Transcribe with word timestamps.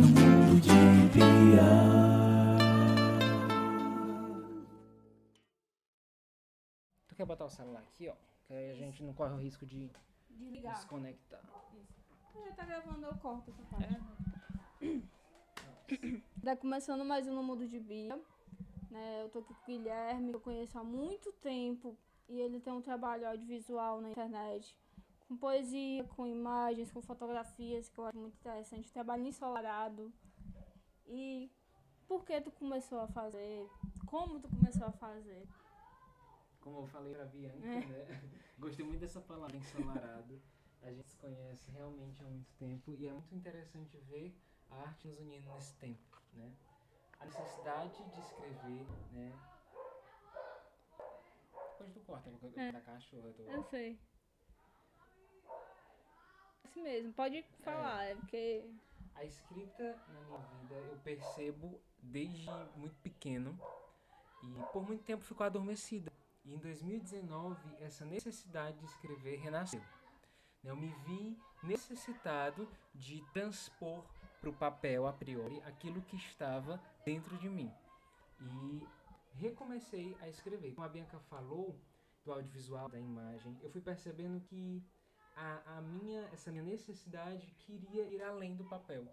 no 0.00 0.06
mundo 0.06 0.60
de 0.60 0.70
Bia. 1.12 1.68
Tu 7.08 7.14
quer 7.14 7.26
botar 7.26 7.44
o 7.44 7.50
celular 7.50 7.80
aqui, 7.80 8.08
ó? 8.08 8.14
Que 8.46 8.54
aí 8.54 8.70
a 8.70 8.74
gente 8.74 9.02
não 9.02 9.12
corre 9.12 9.34
o 9.34 9.36
risco 9.36 9.66
de 9.66 9.90
Desligar. 10.30 10.74
desconectar. 10.74 11.42
Já 12.34 12.52
tá 12.52 12.64
gravando, 12.64 13.06
eu 13.06 13.14
corto 13.16 13.50
essa 13.50 13.62
parte. 13.64 14.00
Tá 16.44 16.56
começando 16.56 17.04
mais 17.04 17.26
um 17.26 17.34
no 17.34 17.42
Mundo 17.42 17.66
de 17.66 17.80
Bia. 17.80 18.16
Né, 18.90 19.22
eu 19.24 19.28
tô 19.28 19.40
aqui 19.40 19.52
com 19.52 19.60
o 19.60 19.66
Guilherme, 19.66 20.30
que 20.30 20.36
eu 20.36 20.40
conheço 20.40 20.78
há 20.78 20.84
muito 20.84 21.32
tempo. 21.32 21.98
E 22.28 22.40
ele 22.40 22.60
tem 22.60 22.72
um 22.72 22.80
trabalho 22.80 23.28
audiovisual 23.28 24.00
na 24.00 24.10
internet. 24.10 24.74
Com 25.30 25.36
poesia, 25.36 26.02
com 26.16 26.26
imagens, 26.26 26.90
com 26.90 27.00
fotografias, 27.00 27.88
que 27.88 27.96
eu 27.98 28.04
acho 28.04 28.18
muito 28.18 28.34
interessante. 28.34 28.90
Trabalho 28.90 29.24
ensolarado. 29.24 30.12
E 31.06 31.48
por 32.08 32.24
que 32.24 32.40
tu 32.40 32.50
começou 32.50 32.98
a 32.98 33.06
fazer? 33.06 33.64
Como 34.06 34.40
tu 34.40 34.48
começou 34.48 34.88
a 34.88 34.90
fazer? 34.90 35.46
Como 36.60 36.80
eu 36.80 36.86
falei 36.88 37.14
pra 37.14 37.26
Bianca, 37.26 37.64
É. 37.64 37.86
né? 37.86 38.22
Gostei 38.58 38.84
muito 38.84 38.98
dessa 38.98 39.20
palavra, 39.20 39.56
ensolarado. 39.56 40.42
A 40.82 40.90
gente 40.90 41.08
se 41.08 41.16
conhece 41.18 41.70
realmente 41.70 42.20
há 42.24 42.26
muito 42.26 42.50
tempo 42.58 42.92
e 42.98 43.06
é 43.06 43.12
muito 43.12 43.32
interessante 43.32 43.96
ver 44.08 44.34
a 44.68 44.80
arte 44.80 45.06
nos 45.06 45.20
unindo 45.20 45.48
nesse 45.54 45.74
tempo, 45.76 46.20
né? 46.32 46.52
A 47.20 47.26
necessidade 47.26 48.02
de 48.02 48.18
escrever, 48.18 48.84
né? 49.12 49.32
Depois 51.78 51.92
tu 51.94 52.00
corta 52.00 52.30
É. 52.56 52.72
da 52.72 52.80
cachorra. 52.80 53.30
Tu... 53.32 53.42
Eu 53.42 53.62
sei. 53.62 53.96
Assim 56.64 56.82
mesmo, 56.82 57.12
pode 57.12 57.42
falar, 57.62 58.04
é 58.04 58.14
porque. 58.14 58.64
A 59.14 59.24
escrita 59.24 59.98
na 60.08 60.20
minha 60.20 60.38
vida 60.38 60.74
eu 60.74 60.96
percebo 60.98 61.80
desde 61.98 62.48
muito 62.76 62.96
pequeno 63.02 63.58
e 64.42 64.72
por 64.72 64.86
muito 64.86 65.04
tempo 65.04 65.22
ficou 65.22 65.44
adormecida. 65.44 66.10
E 66.44 66.54
em 66.54 66.58
2019 66.58 67.76
essa 67.80 68.04
necessidade 68.06 68.78
de 68.78 68.86
escrever 68.86 69.38
renasceu. 69.40 69.82
Eu 70.64 70.74
me 70.76 70.88
vi 71.06 71.38
necessitado 71.62 72.68
de 72.94 73.22
transpor 73.32 74.04
para 74.40 74.50
o 74.50 74.54
papel 74.54 75.06
a 75.06 75.12
priori 75.12 75.60
aquilo 75.62 76.00
que 76.02 76.16
estava 76.16 76.80
dentro 77.04 77.36
de 77.36 77.48
mim. 77.48 77.70
E 78.40 78.86
recomecei 79.34 80.16
a 80.20 80.28
escrever. 80.28 80.74
Como 80.74 80.86
a 80.86 80.88
Bianca 80.88 81.18
falou 81.20 81.78
do 82.24 82.32
audiovisual, 82.32 82.88
da 82.88 82.98
imagem, 82.98 83.58
eu 83.62 83.70
fui 83.70 83.80
percebendo 83.80 84.40
que 84.40 84.82
a, 85.40 85.78
a 85.78 85.80
minha, 85.80 86.28
essa 86.32 86.50
minha 86.50 86.62
necessidade 86.62 87.46
queria 87.60 88.04
ir 88.04 88.22
além 88.22 88.54
do 88.54 88.64
papel. 88.64 89.06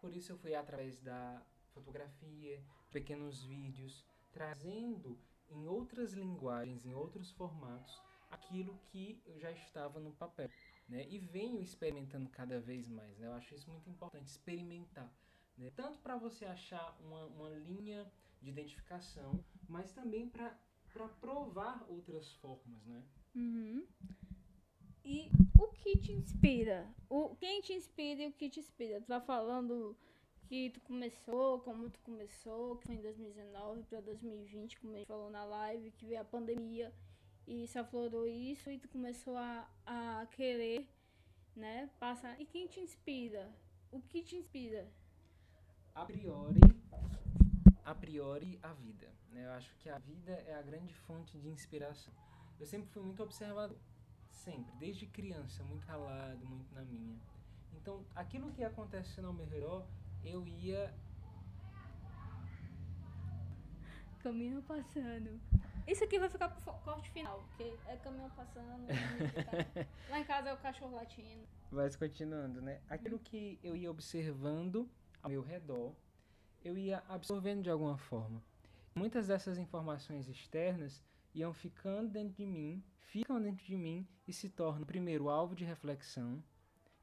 Por 0.00 0.14
isso 0.14 0.32
eu 0.32 0.38
fui 0.38 0.54
através 0.54 1.00
da 1.00 1.42
fotografia, 1.74 2.62
pequenos 2.90 3.42
vídeos, 3.42 4.04
trazendo 4.32 5.18
em 5.50 5.66
outras 5.66 6.12
linguagens, 6.12 6.86
em 6.86 6.94
outros 6.94 7.32
formatos, 7.32 8.00
aquilo 8.30 8.78
que 8.90 9.20
eu 9.26 9.38
já 9.38 9.50
estava 9.50 9.98
no 9.98 10.12
papel. 10.12 10.48
Né? 10.88 11.06
E 11.08 11.18
venho 11.18 11.60
experimentando 11.60 12.28
cada 12.30 12.60
vez 12.60 12.88
mais. 12.88 13.18
Né? 13.18 13.26
Eu 13.26 13.32
acho 13.32 13.54
isso 13.54 13.70
muito 13.70 13.90
importante, 13.90 14.26
experimentar. 14.26 15.12
Né? 15.58 15.70
Tanto 15.74 15.98
para 15.98 16.16
você 16.16 16.44
achar 16.44 16.96
uma, 17.00 17.26
uma 17.26 17.48
linha 17.50 18.10
de 18.40 18.50
identificação, 18.50 19.44
mas 19.68 19.92
também 19.92 20.28
para 20.28 20.56
provar 21.20 21.84
outras 21.88 22.32
formas. 22.34 22.84
Né? 22.86 23.02
Uhum. 23.34 23.86
E 25.04 25.30
o 25.58 25.68
que 25.68 25.96
te 25.98 26.12
inspira? 26.12 26.88
O, 27.08 27.34
quem 27.36 27.60
te 27.60 27.72
inspira 27.72 28.22
e 28.22 28.28
o 28.28 28.32
que 28.32 28.48
te 28.48 28.60
inspira? 28.60 29.00
Tu 29.00 29.06
tá 29.06 29.20
falando 29.20 29.96
que 30.48 30.70
tu 30.70 30.80
começou, 30.80 31.60
como 31.60 31.90
tu 31.90 31.98
começou, 32.00 32.76
que 32.76 32.86
foi 32.86 32.96
em 32.96 33.02
2019 33.02 33.82
para 33.84 34.00
2020, 34.00 34.80
como 34.80 34.94
a 34.94 34.98
gente 34.98 35.06
falou 35.06 35.30
na 35.30 35.44
live, 35.44 35.90
que 35.92 36.06
veio 36.06 36.20
a 36.20 36.24
pandemia 36.24 36.92
e 37.46 37.66
se 37.66 37.78
aflorou 37.78 38.26
isso 38.26 38.70
e 38.70 38.78
tu 38.78 38.88
começou 38.88 39.36
a, 39.36 39.68
a 39.84 40.26
querer, 40.30 40.88
né, 41.56 41.90
passar. 41.98 42.40
E 42.40 42.46
quem 42.46 42.66
te 42.66 42.80
inspira? 42.80 43.50
O 43.90 44.00
que 44.00 44.22
te 44.22 44.36
inspira? 44.36 44.88
a 45.94 46.04
priori, 46.04 46.60
a 47.84 47.94
priori 47.94 48.58
a 48.62 48.72
vida. 48.72 49.08
Né? 49.30 49.46
Eu 49.46 49.52
acho 49.52 49.74
que 49.76 49.88
a 49.88 49.98
vida 49.98 50.32
é 50.46 50.54
a 50.54 50.62
grande 50.62 50.94
fonte 50.94 51.38
de 51.38 51.48
inspiração. 51.48 52.12
Eu 52.58 52.66
sempre 52.66 52.88
fui 52.90 53.02
muito 53.02 53.22
observador, 53.22 53.76
sempre, 54.32 54.74
desde 54.78 55.06
criança, 55.06 55.62
muito 55.64 55.86
calado, 55.86 56.44
muito 56.46 56.74
na 56.74 56.82
minha. 56.82 57.18
Então, 57.74 58.04
aquilo 58.14 58.50
que 58.52 58.60
ia 58.60 58.68
acontecendo 58.68 59.28
ao 59.28 59.32
meu 59.32 59.46
redor, 59.46 59.86
eu 60.24 60.46
ia 60.46 60.92
Caminhão 64.22 64.62
passando. 64.62 65.40
Isso 65.84 66.04
aqui 66.04 66.16
vai 66.16 66.28
ficar 66.28 66.48
pro 66.48 66.72
corte 66.74 67.10
final, 67.10 67.42
porque 67.48 67.74
é 67.88 67.96
caminhão 67.96 68.30
passando. 68.30 68.86
Lá 70.08 70.20
em 70.20 70.24
casa 70.24 70.50
é 70.50 70.54
o 70.54 70.58
cachorro 70.58 70.94
latindo. 70.94 71.44
Mas 71.72 71.96
continuando, 71.96 72.62
né? 72.62 72.80
Aquilo 72.88 73.18
que 73.18 73.58
eu 73.64 73.74
ia 73.74 73.90
observando 73.90 74.88
ao 75.20 75.28
meu 75.28 75.42
redor, 75.42 75.92
eu 76.64 76.78
ia 76.78 77.02
absorvendo 77.08 77.64
de 77.64 77.70
alguma 77.70 77.98
forma. 77.98 78.40
Muitas 78.94 79.26
dessas 79.26 79.58
informações 79.58 80.28
externas 80.28 81.02
iam 81.34 81.52
ficando 81.52 82.10
dentro 82.10 82.34
de 82.34 82.46
mim, 82.46 82.84
ficam 82.98 83.40
dentro 83.40 83.64
de 83.64 83.76
mim 83.76 84.06
e 84.26 84.32
se 84.32 84.48
tornam 84.48 84.86
primeiro 84.86 85.28
alvo 85.28 85.54
de 85.54 85.64
reflexão 85.64 86.42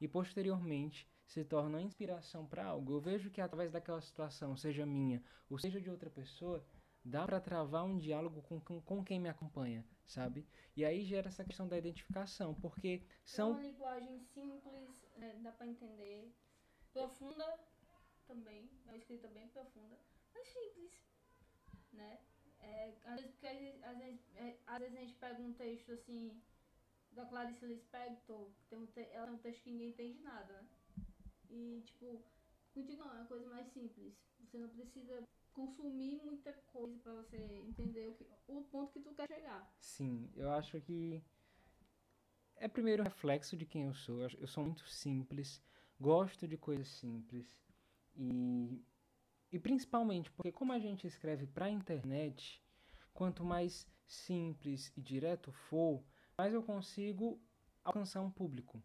e 0.00 0.08
posteriormente 0.08 1.08
se 1.24 1.44
tornam 1.44 1.80
inspiração 1.80 2.46
para 2.46 2.64
algo. 2.64 2.92
Eu 2.92 3.00
vejo 3.00 3.30
que 3.30 3.40
através 3.40 3.70
daquela 3.70 4.00
situação, 4.00 4.56
seja 4.56 4.84
minha 4.86 5.22
ou 5.48 5.58
seja 5.58 5.80
de 5.80 5.90
outra 5.90 6.10
pessoa, 6.10 6.64
dá 7.04 7.24
para 7.24 7.40
travar 7.40 7.84
um 7.84 7.98
diálogo 7.98 8.42
com, 8.42 8.60
com, 8.60 8.80
com 8.80 9.04
quem 9.04 9.18
me 9.20 9.28
acompanha, 9.28 9.84
sabe? 10.06 10.46
E 10.76 10.84
aí 10.84 11.04
gera 11.04 11.28
essa 11.28 11.44
questão 11.44 11.66
da 11.68 11.78
identificação, 11.78 12.54
porque 12.54 13.02
É 13.04 13.06
são 13.24 13.52
uma 13.52 13.60
linguagem 13.60 14.18
simples, 14.20 15.04
né, 15.16 15.38
dá 15.42 15.52
pra 15.52 15.66
entender. 15.66 16.32
Profunda 16.92 17.46
também, 18.26 18.68
é 18.86 18.90
uma 18.90 18.96
escrita 18.96 19.28
bem 19.28 19.48
profunda, 19.48 19.98
mas 20.34 20.48
simples, 20.48 20.92
né? 21.92 22.18
É, 22.62 22.94
às 23.04 23.16
vezes, 23.16 23.30
porque 23.32 23.46
às 23.82 23.98
vezes, 23.98 24.20
é, 24.36 24.56
às 24.66 24.78
vezes 24.78 24.96
a 24.96 25.00
gente 25.00 25.14
pega 25.14 25.42
um 25.42 25.52
texto 25.54 25.92
assim, 25.92 26.40
da 27.12 27.24
Clarice 27.26 27.66
Lispector, 27.66 28.50
que 28.50 28.64
tem 28.68 28.78
um 28.78 28.86
te 28.86 29.00
ela 29.12 29.26
tem 29.26 29.34
um 29.34 29.38
texto 29.38 29.62
que 29.62 29.70
ninguém 29.70 29.90
entende 29.90 30.20
nada, 30.22 30.52
né? 30.52 30.68
E, 31.50 31.82
tipo, 31.84 32.24
contigo 32.72 33.02
não, 33.04 33.10
é 33.12 33.18
uma 33.18 33.26
coisa 33.26 33.48
mais 33.48 33.66
simples. 33.72 34.14
Você 34.38 34.58
não 34.58 34.68
precisa 34.68 35.22
consumir 35.52 36.22
muita 36.24 36.52
coisa 36.72 36.96
pra 36.98 37.12
você 37.14 37.36
entender 37.66 38.06
o, 38.06 38.14
que, 38.14 38.26
o 38.46 38.62
ponto 38.64 38.92
que 38.92 39.00
tu 39.00 39.12
quer 39.14 39.26
chegar. 39.26 39.74
Sim, 39.80 40.30
eu 40.36 40.50
acho 40.52 40.80
que 40.80 41.22
é 42.56 42.68
primeiro 42.68 43.02
reflexo 43.02 43.56
de 43.56 43.66
quem 43.66 43.84
eu 43.84 43.94
sou. 43.94 44.20
Eu 44.20 44.46
sou 44.46 44.64
muito 44.64 44.86
simples, 44.86 45.60
gosto 45.98 46.46
de 46.46 46.56
coisas 46.56 46.88
simples 46.88 47.60
e 48.14 48.80
e 49.52 49.58
principalmente 49.58 50.30
porque 50.30 50.52
como 50.52 50.72
a 50.72 50.78
gente 50.78 51.06
escreve 51.06 51.46
para 51.46 51.66
a 51.66 51.70
internet, 51.70 52.62
quanto 53.12 53.44
mais 53.44 53.86
simples 54.06 54.92
e 54.96 55.00
direto 55.00 55.52
for, 55.52 56.02
mais 56.36 56.52
eu 56.54 56.62
consigo 56.62 57.40
alcançar 57.84 58.20
um 58.20 58.30
público. 58.30 58.82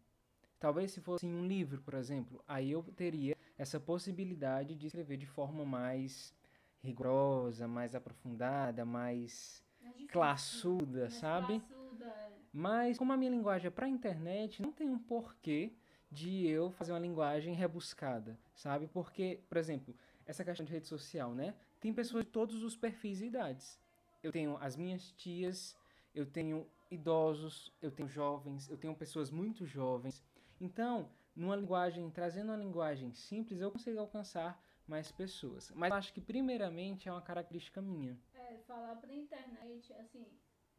Talvez 0.58 0.90
se 0.92 1.00
fosse 1.00 1.26
um 1.26 1.46
livro, 1.46 1.82
por 1.82 1.94
exemplo, 1.94 2.42
aí 2.46 2.70
eu 2.70 2.82
teria 2.82 3.36
essa 3.58 3.78
possibilidade 3.78 4.74
de 4.74 4.86
escrever 4.86 5.16
de 5.16 5.26
forma 5.26 5.64
mais 5.64 6.34
rigorosa, 6.82 7.66
mais 7.68 7.94
aprofundada, 7.94 8.84
mais 8.84 9.62
difícil. 9.80 10.08
classuda, 10.08 11.00
Mais 11.02 11.14
sabe? 11.14 11.60
classuda, 11.60 12.04
é. 12.06 12.32
Mas 12.52 12.96
como 12.96 13.12
a 13.12 13.16
minha 13.16 13.30
linguagem 13.30 13.66
é 13.66 13.70
para 13.70 13.88
internet, 13.88 14.62
não 14.62 14.72
tem 14.72 14.88
um 14.88 14.98
porquê 14.98 15.74
de 16.10 16.46
eu 16.46 16.70
fazer 16.70 16.92
uma 16.92 16.98
linguagem 16.98 17.54
rebuscada, 17.54 18.38
sabe? 18.54 18.86
Porque, 18.86 19.42
por 19.48 19.58
exemplo, 19.58 19.94
essa 20.26 20.44
questão 20.44 20.66
de 20.66 20.72
rede 20.72 20.86
social, 20.86 21.34
né? 21.34 21.54
Tem 21.80 21.94
pessoas 21.94 22.24
de 22.24 22.30
todos 22.30 22.62
os 22.62 22.76
perfis 22.76 23.20
e 23.20 23.26
idades. 23.26 23.78
Eu 24.22 24.32
tenho 24.32 24.56
as 24.58 24.76
minhas 24.76 25.12
tias, 25.12 25.76
eu 26.14 26.26
tenho 26.26 26.68
idosos, 26.90 27.72
eu 27.80 27.90
tenho 27.90 28.08
jovens, 28.08 28.68
eu 28.68 28.76
tenho 28.76 28.94
pessoas 28.94 29.30
muito 29.30 29.64
jovens. 29.64 30.22
Então, 30.60 31.08
numa 31.34 31.54
linguagem, 31.54 32.10
trazendo 32.10 32.48
uma 32.50 32.56
linguagem 32.56 33.12
simples, 33.12 33.60
eu 33.60 33.70
consigo 33.70 34.00
alcançar 34.00 34.60
mais 34.86 35.12
pessoas. 35.12 35.70
Mas 35.74 35.90
eu 35.90 35.96
acho 35.96 36.12
que 36.12 36.20
primeiramente 36.20 37.08
é 37.08 37.12
uma 37.12 37.22
característica 37.22 37.80
minha. 37.80 38.18
É, 38.34 38.56
falar 38.66 38.96
pra 38.96 39.12
internet, 39.12 39.92
assim, 39.94 40.26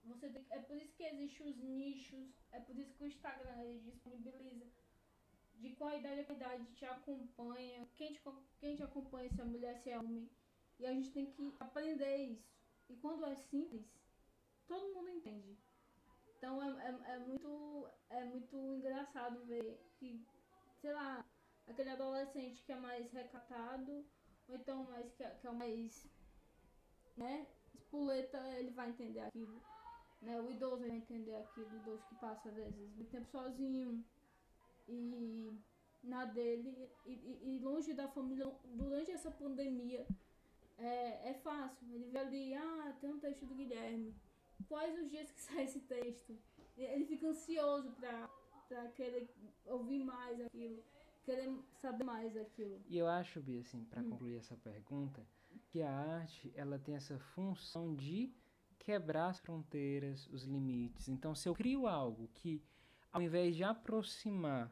você 0.04 0.30
tem, 0.30 0.46
é 0.50 0.60
por 0.60 0.76
isso 0.78 0.94
que 0.96 1.04
existem 1.04 1.48
os 1.48 1.58
nichos, 1.58 2.34
é 2.52 2.60
por 2.60 2.78
isso 2.78 2.94
que 2.94 3.04
o 3.04 3.08
Instagram 3.08 3.78
disponibiliza 3.84 4.66
de 5.60 5.76
qual 5.76 5.98
idade 5.98 6.26
a 6.30 6.34
idade 6.34 6.66
te 6.74 6.86
acompanha, 6.86 7.88
quem 7.96 8.14
te, 8.14 8.22
quem 8.60 8.76
te 8.76 8.84
acompanha, 8.84 9.30
se 9.30 9.42
é 9.42 9.44
mulher, 9.44 9.78
se 9.78 9.90
é 9.90 10.00
homem. 10.00 10.30
E 10.80 10.86
a 10.86 10.94
gente 10.94 11.12
tem 11.12 11.26
que 11.26 11.54
aprender 11.60 12.16
isso. 12.18 12.48
E 12.90 12.96
quando 12.98 13.26
é 13.26 13.36
simples, 13.36 13.86
todo 14.68 14.94
mundo 14.94 15.10
entende. 15.10 15.58
Então 16.38 16.62
é, 16.62 16.88
é, 16.88 17.16
é 17.16 17.20
muito, 17.20 17.90
é 18.10 18.24
muito 18.26 18.56
engraçado 18.76 19.44
ver 19.46 19.80
que, 20.00 20.24
sei 20.82 20.94
lá, 20.94 21.26
aquele 21.68 21.90
adolescente 21.90 22.64
que 22.64 22.72
é 22.72 22.76
mais 22.76 23.12
recatado, 23.12 24.06
ou 24.48 24.56
então 24.56 24.84
mais 24.86 25.12
que, 25.14 25.24
é- 25.24 25.32
que 25.32 25.48
é 25.48 25.52
mais, 25.52 26.08
né, 27.18 27.48
espoleta, 27.74 28.38
ele 28.60 28.70
vai 28.72 28.90
entender 28.90 29.22
aquilo. 29.22 29.62
Né, 30.22 30.40
o 30.42 30.50
idoso 30.52 30.80
vai 30.80 30.90
entender 30.98 31.36
aquilo, 31.36 31.70
o 31.72 31.78
idoso 31.78 32.04
que 32.08 32.16
passa 32.16 32.50
às 32.50 32.56
vezes 32.56 32.96
muito 32.96 33.10
tempo 33.12 33.28
sozinho 33.28 34.04
e 34.88 35.52
na 36.04 36.26
dele 36.26 36.90
e, 37.06 37.12
e- 37.14 37.56
e 37.56 37.60
longe 37.60 37.94
da 37.94 38.08
família 38.08 38.46
durante 38.66 39.12
essa 39.12 39.30
pandemia 39.32 40.08
é, 40.78 41.30
é 41.32 41.34
fácil. 41.36 41.88
Ele 41.94 42.06
vê 42.10 42.20
ali, 42.20 42.54
ah, 42.54 42.96
tem 43.02 43.10
um 43.10 43.20
texto 43.20 43.46
do 43.46 43.56
Guilherme. 43.56 44.14
Quais 44.68 44.98
os 45.00 45.10
dias 45.10 45.30
que 45.32 45.40
sai 45.42 45.64
esse 45.64 45.80
texto? 45.82 46.38
Ele 46.78 47.06
fica 47.06 47.28
ansioso 47.28 47.92
pra, 47.94 48.30
pra 48.68 48.88
querer 48.90 49.28
ouvir 49.66 50.00
mais 50.04 50.40
aquilo, 50.42 50.84
querer 51.24 51.52
saber 51.82 52.04
mais 52.04 52.34
daquilo. 52.34 52.80
E 52.88 52.98
eu 52.98 53.08
acho, 53.08 53.42
Bia, 53.42 53.62
assim, 53.62 53.84
para 53.86 54.02
Hum. 54.02 54.10
concluir 54.12 54.38
essa 54.38 54.56
pergunta, 54.58 55.26
que 55.70 55.82
a 55.82 55.92
arte 55.92 56.52
ela 56.56 56.78
tem 56.78 56.96
essa 56.96 57.18
função 57.20 57.96
de 57.96 58.32
quebrar 58.78 59.30
as 59.30 59.40
fronteiras, 59.40 60.28
os 60.28 60.44
limites. 60.44 61.08
Então, 61.10 61.34
se 61.34 61.50
eu 61.50 61.56
crio 61.56 61.88
algo 61.88 62.30
que, 62.36 62.62
ao 63.12 63.22
invés 63.22 63.56
de 63.56 63.64
aproximar, 63.64 64.72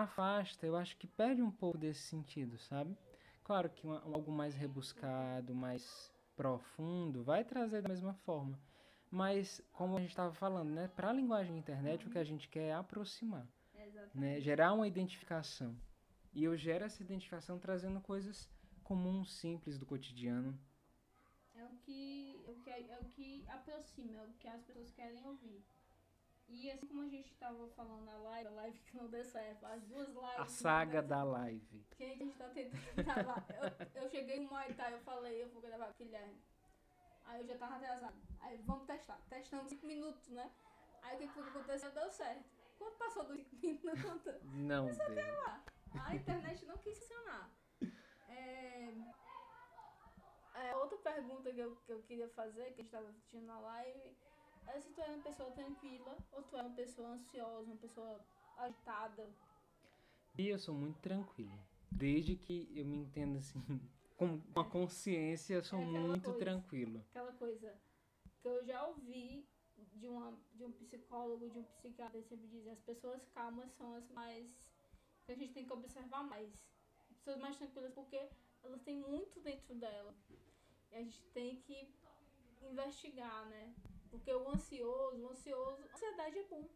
afasta, 0.00 0.66
eu 0.66 0.76
acho 0.76 0.96
que 0.96 1.06
perde 1.06 1.42
um 1.42 1.50
pouco 1.50 1.78
desse 1.78 2.00
sentido, 2.02 2.58
sabe? 2.58 2.96
Claro 3.44 3.68
que 3.70 3.84
uma- 3.86 4.02
algo 4.02 4.30
mais 4.32 4.54
rebuscado, 4.54 5.54
mais 5.54 6.12
profundo, 6.36 7.22
vai 7.22 7.44
trazer 7.44 7.82
da 7.82 7.88
mesma 7.88 8.14
forma. 8.14 8.58
Mas, 9.10 9.60
como 9.72 9.96
a 9.96 10.00
gente 10.00 10.10
estava 10.10 10.32
falando, 10.32 10.70
né? 10.70 10.88
Para 10.88 11.10
a 11.10 11.12
linguagem 11.12 11.52
de 11.52 11.58
internet, 11.58 12.06
o 12.06 12.10
que 12.10 12.18
a 12.18 12.24
gente 12.24 12.48
quer 12.48 12.68
é 12.68 12.74
aproximar 12.74 13.46
né, 14.14 14.40
gerar 14.40 14.72
uma 14.72 14.86
identificação. 14.86 15.76
E 16.32 16.44
eu 16.44 16.56
gero 16.56 16.84
essa 16.84 17.02
identificação 17.02 17.58
trazendo 17.58 18.00
coisas 18.00 18.48
comuns, 18.82 19.32
simples 19.34 19.78
do 19.78 19.86
cotidiano. 19.86 20.58
É 21.54 21.64
o 21.64 21.76
que, 21.84 22.40
é 22.46 22.50
o 22.50 22.54
que, 22.56 22.70
é 22.70 22.98
o 23.00 23.04
que 23.04 23.44
aproxima, 23.48 24.16
é 24.18 24.22
o 24.24 24.32
que 24.38 24.48
as 24.48 24.62
pessoas 24.62 24.90
querem 24.90 25.22
ouvir. 25.26 25.62
E 26.52 26.70
assim 26.70 26.86
como 26.86 27.02
a 27.02 27.08
gente 27.08 27.32
estava 27.32 27.66
falando 27.70 28.04
na 28.04 28.16
live, 28.18 28.48
a 28.48 28.52
live 28.52 28.78
que 28.80 28.96
não 28.96 29.08
deu 29.08 29.24
certo, 29.24 29.64
as 29.64 29.82
duas 29.84 30.08
lives. 30.08 30.38
A 30.38 30.46
saga 30.46 31.02
da 31.02 31.24
live. 31.24 31.86
Que 31.96 32.04
a 32.04 32.14
gente 32.14 32.36
tá 32.36 32.48
tentando 32.50 32.94
gravar. 33.02 33.46
Eu, 33.94 34.02
eu 34.02 34.08
cheguei 34.10 34.40
no 34.40 34.50
Muay 34.50 34.74
Thai, 34.74 34.92
eu 34.92 35.00
falei, 35.00 35.42
eu 35.42 35.48
vou 35.48 35.62
gravar 35.62 35.86
com 35.86 35.92
o 35.92 36.06
Guilherme. 36.06 36.38
Aí 37.24 37.40
eu 37.40 37.46
já 37.46 37.56
tava 37.56 37.76
atrasado. 37.76 38.16
Aí 38.40 38.58
vamos 38.58 38.86
testar. 38.86 39.18
Testamos 39.30 39.68
5 39.68 39.86
minutos, 39.86 40.28
né? 40.28 40.52
Aí 41.02 41.16
o 41.16 41.18
que, 41.18 41.28
foi 41.28 41.42
que 41.42 41.48
aconteceu? 41.48 41.90
Deu 41.90 42.10
certo. 42.10 42.44
Quando 42.78 42.98
passou 42.98 43.24
dos 43.24 43.40
5 43.46 43.86
minutos, 43.86 44.34
não. 44.44 44.86
Não 44.86 45.14
deu. 45.14 46.02
A 46.04 46.14
internet 46.14 46.66
não 46.66 46.76
quis 46.78 46.98
funcionar. 46.98 47.50
É... 48.28 48.94
é, 50.54 50.76
outra 50.76 50.98
pergunta 50.98 51.52
que 51.52 51.60
eu, 51.60 51.76
que 51.76 51.92
eu 51.92 52.02
queria 52.02 52.28
fazer, 52.28 52.72
que 52.72 52.80
a 52.80 52.82
gente 52.82 52.90
tava 52.90 53.08
assistindo 53.08 53.46
na 53.46 53.58
live, 53.58 54.16
se 54.80 54.90
tu 54.90 55.00
é 55.00 55.06
uma 55.06 55.22
pessoa 55.22 55.50
tranquila 55.52 56.16
ou 56.32 56.42
tu 56.42 56.56
é 56.56 56.62
uma 56.62 56.74
pessoa 56.74 57.08
ansiosa, 57.08 57.66
uma 57.66 57.76
pessoa 57.76 58.20
agitada. 58.58 59.28
E 60.38 60.48
eu 60.48 60.58
sou 60.58 60.74
muito 60.74 60.98
tranquilo. 61.00 61.58
Desde 61.90 62.36
que 62.36 62.68
eu 62.74 62.84
me 62.86 62.96
entenda 62.96 63.38
assim, 63.38 63.60
com 64.16 64.40
uma 64.54 64.68
consciência, 64.68 65.54
eu 65.54 65.64
sou 65.64 65.78
É 65.80 65.84
muito 65.84 66.24
coisa. 66.24 66.38
tranquilo. 66.38 67.04
Aquela 67.10 67.32
coisa 67.32 67.74
que 68.40 68.48
eu 68.48 68.64
já 68.64 68.86
ouvi 68.86 69.46
de, 69.94 70.08
uma, 70.08 70.36
de 70.54 70.64
um 70.64 70.72
psicólogo, 70.72 71.50
de 71.50 71.58
um 71.58 71.64
psiquiatra, 71.64 72.18
ele 72.18 72.26
sempre 72.26 72.46
diz, 72.48 72.66
as 72.66 72.80
pessoas 72.80 73.24
calmas 73.34 73.70
são 73.72 73.94
as 73.94 74.08
mais. 74.10 74.50
que 75.26 75.32
a 75.32 75.36
gente 75.36 75.52
tem 75.52 75.66
que 75.66 75.72
observar 75.72 76.24
mais. 76.24 76.50
As 77.10 77.16
pessoas 77.18 77.38
mais 77.38 77.56
tranquilas, 77.56 77.92
porque 77.92 78.20
elas 78.62 78.80
têm 78.82 78.98
muito 79.00 79.38
dentro 79.40 79.74
dela. 79.74 80.14
E 80.90 80.94
a 80.96 80.98
gente 80.98 81.22
tem 81.34 81.60
que 81.60 81.92
investigar, 82.62 83.46
né? 83.48 83.74
Porque 84.12 84.32
o 84.32 84.46
ansioso, 84.50 85.22
o 85.24 85.28
ansioso. 85.30 85.82
A 85.90 85.94
ansiedade 85.94 86.38
é 86.38 86.44
bom. 86.48 86.68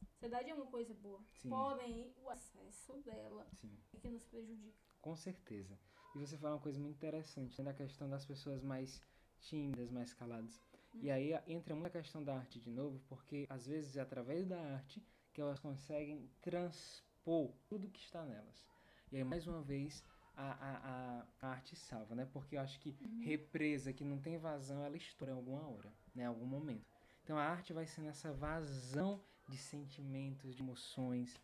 A 0.00 0.14
ansiedade 0.14 0.50
é 0.50 0.54
uma 0.54 0.66
coisa 0.66 0.94
boa. 0.94 1.20
Sim. 1.32 1.48
Porém, 1.48 2.14
o 2.24 2.30
excesso 2.30 2.92
dela 3.02 3.44
Sim. 3.52 3.76
é 3.92 3.98
que 3.98 4.08
nos 4.08 4.24
prejudica. 4.24 4.78
Com 5.02 5.16
certeza. 5.16 5.76
E 6.14 6.18
você 6.20 6.38
fala 6.38 6.54
uma 6.54 6.60
coisa 6.62 6.78
muito 6.78 6.94
interessante, 6.96 7.58
né, 7.60 7.64
da 7.64 7.74
questão 7.74 8.08
das 8.08 8.24
pessoas 8.24 8.62
mais 8.62 9.02
tímidas, 9.40 9.90
mais 9.90 10.14
caladas. 10.14 10.62
E 10.94 11.10
aí 11.10 11.34
a- 11.34 11.42
entra 11.48 11.74
muita 11.74 12.00
questão 12.00 12.22
da 12.22 12.36
arte 12.36 12.60
de 12.60 12.70
novo, 12.70 13.00
porque 13.08 13.44
às 13.50 13.66
vezes 13.66 13.96
é 13.96 14.00
através 14.00 14.46
da 14.46 14.58
arte 14.74 15.04
que 15.32 15.40
elas 15.40 15.58
conseguem 15.58 16.30
transpor 16.40 17.52
tudo 17.68 17.90
que 17.90 18.00
está 18.00 18.24
nelas. 18.24 18.64
E 19.10 19.16
aí, 19.16 19.24
mais 19.24 19.46
uma 19.46 19.62
vez, 19.62 20.04
a, 20.34 20.52
a, 20.52 20.76
a, 21.20 21.26
a 21.42 21.48
arte 21.50 21.74
salva, 21.76 22.14
né? 22.14 22.28
Porque 22.32 22.56
eu 22.56 22.60
acho 22.60 22.78
que 22.80 22.96
represa 23.24 23.92
que 23.92 24.04
não 24.04 24.18
tem 24.20 24.38
vazão, 24.38 24.84
ela 24.84 24.96
estoura 24.96 25.32
em 25.32 25.36
alguma 25.36 25.66
hora, 25.68 25.92
né? 26.18 26.26
Algum 26.26 26.44
momento. 26.44 26.84
Então 27.22 27.38
a 27.38 27.44
arte 27.44 27.72
vai 27.72 27.86
sendo 27.86 28.08
essa 28.08 28.32
vazão 28.32 29.20
de 29.48 29.56
sentimentos, 29.56 30.54
de 30.54 30.62
emoções. 30.62 31.34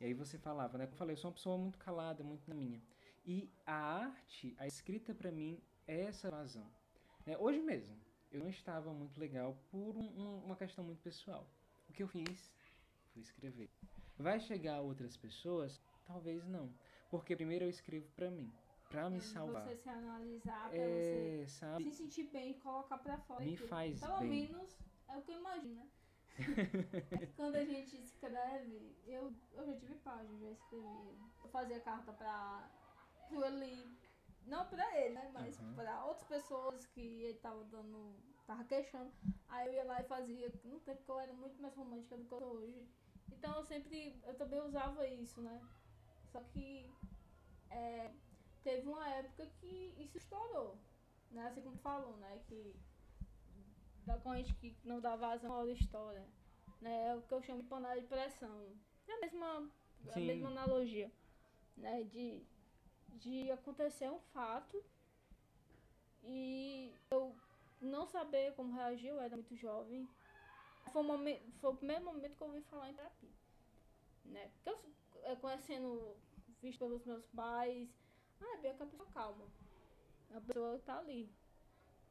E 0.00 0.04
aí 0.06 0.14
você 0.14 0.38
falava, 0.38 0.78
né? 0.78 0.84
Como 0.86 0.94
eu 0.94 0.98
falei, 0.98 1.12
eu 1.14 1.18
sou 1.18 1.28
uma 1.30 1.34
pessoa 1.34 1.58
muito 1.58 1.78
calada, 1.78 2.24
muito 2.24 2.48
na 2.48 2.54
minha. 2.56 2.80
E 3.24 3.48
a 3.66 3.74
arte, 3.74 4.54
a 4.58 4.66
escrita 4.66 5.14
pra 5.14 5.30
mim 5.30 5.60
é 5.86 6.00
essa 6.06 6.30
vazão. 6.30 6.66
né? 7.24 7.36
Hoje 7.38 7.60
mesmo, 7.60 7.96
eu 8.32 8.40
não 8.40 8.48
estava 8.48 8.92
muito 8.92 9.20
legal 9.20 9.56
por 9.70 9.96
um- 9.96 10.10
um- 10.20 10.44
uma 10.44 10.56
questão 10.56 10.82
muito 10.84 11.00
pessoal. 11.02 11.46
O 11.88 11.92
que 11.92 12.02
eu 12.02 12.08
fiz? 12.08 12.50
Fui 13.12 13.22
escrever. 13.22 13.70
Vai 14.18 14.40
chegar 14.40 14.76
a 14.78 14.80
outras 14.80 15.16
pessoas? 15.16 15.80
Talvez 16.04 16.44
não. 16.46 16.68
Porque 17.10 17.36
primeiro 17.36 17.64
eu 17.66 17.68
escrevo 17.70 18.08
pra 18.16 18.28
mim, 18.28 18.52
pra 18.92 19.10
me 19.10 19.20
salvar. 19.20 19.62
Você 19.64 19.76
se 19.76 19.88
analisar, 19.88 20.68
pra 20.68 20.78
você 20.78 21.40
É, 21.42 21.46
sabe? 21.48 21.84
se 21.84 21.92
sentir 21.96 22.24
bem 22.24 22.50
e 22.52 22.60
colocar 22.60 22.98
pra 22.98 23.18
fora. 23.18 23.42
Me 23.44 23.54
aquilo. 23.54 23.68
faz 23.68 24.00
Pelo 24.00 24.18
bem. 24.18 24.28
menos 24.28 24.78
é 25.08 25.16
o 25.16 25.22
que 25.22 25.32
eu 25.32 25.38
imagino, 25.40 25.74
né? 25.76 25.88
Quando 27.36 27.56
a 27.56 27.64
gente 27.64 27.96
escreve, 28.02 28.96
eu, 29.06 29.32
eu 29.52 29.66
já 29.66 29.74
tive 29.76 29.94
página, 29.96 30.38
já 30.40 30.50
escrevi. 30.50 31.18
Eu 31.44 31.50
fazia 31.50 31.80
carta 31.80 32.12
pra 32.12 32.70
pro 33.28 33.44
Eli, 33.44 33.98
não 34.46 34.66
pra 34.66 34.98
ele, 35.00 35.14
né? 35.14 35.30
Mas 35.32 35.58
Aham. 35.58 35.74
pra 35.74 36.04
outras 36.04 36.28
pessoas 36.28 36.86
que 36.86 37.00
ele 37.00 37.38
tava 37.38 37.64
dando, 37.64 38.14
tava 38.46 38.64
queixando. 38.64 39.10
Aí 39.48 39.68
eu 39.68 39.74
ia 39.74 39.84
lá 39.84 40.00
e 40.00 40.04
fazia. 40.04 40.52
No 40.64 40.80
tempo 40.80 41.02
que 41.02 41.10
eu 41.10 41.20
era 41.20 41.32
muito 41.32 41.60
mais 41.60 41.74
romântica 41.74 42.16
do 42.16 42.24
que 42.24 42.32
eu 42.34 42.38
sou 42.38 42.54
hoje. 42.56 42.86
Então 43.30 43.54
eu 43.56 43.64
sempre, 43.64 44.20
eu 44.26 44.34
também 44.36 44.60
usava 44.60 45.06
isso, 45.06 45.40
né? 45.40 45.60
Só 46.30 46.40
que 46.40 46.90
é, 47.70 48.10
teve 48.62 48.88
uma 48.88 49.08
época 49.08 49.46
que 49.60 49.94
isso 49.98 50.16
estourou, 50.16 50.76
né? 51.30 51.46
Assim 51.46 51.62
como 51.62 51.76
tu 51.76 51.82
falou, 51.82 52.16
né? 52.16 52.40
Que 52.48 52.74
da 54.04 54.18
corrente 54.18 54.54
que 54.54 54.76
não 54.84 55.00
dá 55.00 55.16
vazão 55.16 55.60
à 55.60 55.66
história, 55.72 56.26
né? 56.80 57.08
É 57.08 57.14
o 57.14 57.22
que 57.22 57.32
eu 57.32 57.42
chamo 57.42 57.62
de 57.62 57.68
panela 57.68 58.00
de 58.00 58.06
pressão. 58.06 58.72
É 59.06 59.12
a 59.12 59.20
mesma, 59.20 59.70
a 60.14 60.18
mesma 60.18 60.48
analogia, 60.48 61.10
né? 61.76 62.04
De, 62.04 62.42
de 63.14 63.50
acontecer 63.50 64.10
um 64.10 64.20
fato 64.32 64.82
e 66.24 66.94
eu 67.10 67.34
não 67.80 68.06
saber 68.06 68.54
como 68.54 68.74
reagir, 68.74 69.08
eu 69.08 69.20
era 69.20 69.34
muito 69.36 69.56
jovem. 69.56 70.08
Foi 70.92 71.02
o, 71.02 71.04
momento, 71.04 71.42
foi 71.60 71.70
o 71.70 71.76
primeiro 71.76 72.04
momento 72.04 72.36
que 72.36 72.42
eu 72.42 72.48
ouvi 72.48 72.60
falar 72.62 72.90
em 72.90 72.94
terapia, 72.94 73.30
né? 74.24 74.50
Porque 74.54 74.70
eu, 74.70 75.30
eu 75.30 75.36
conhecendo, 75.36 76.16
visto 76.60 76.78
pelos 76.78 77.04
meus 77.04 77.24
pais, 77.26 77.88
ah, 78.42 78.56
Bia, 78.58 78.74
que 78.74 78.82
é 78.82 78.84
uma 78.84 78.90
pessoa 78.90 79.08
calma. 79.12 79.44
É 80.30 80.32
uma 80.34 80.40
pessoa 80.40 80.78
que 80.78 80.84
tá 80.84 80.98
ali, 80.98 81.30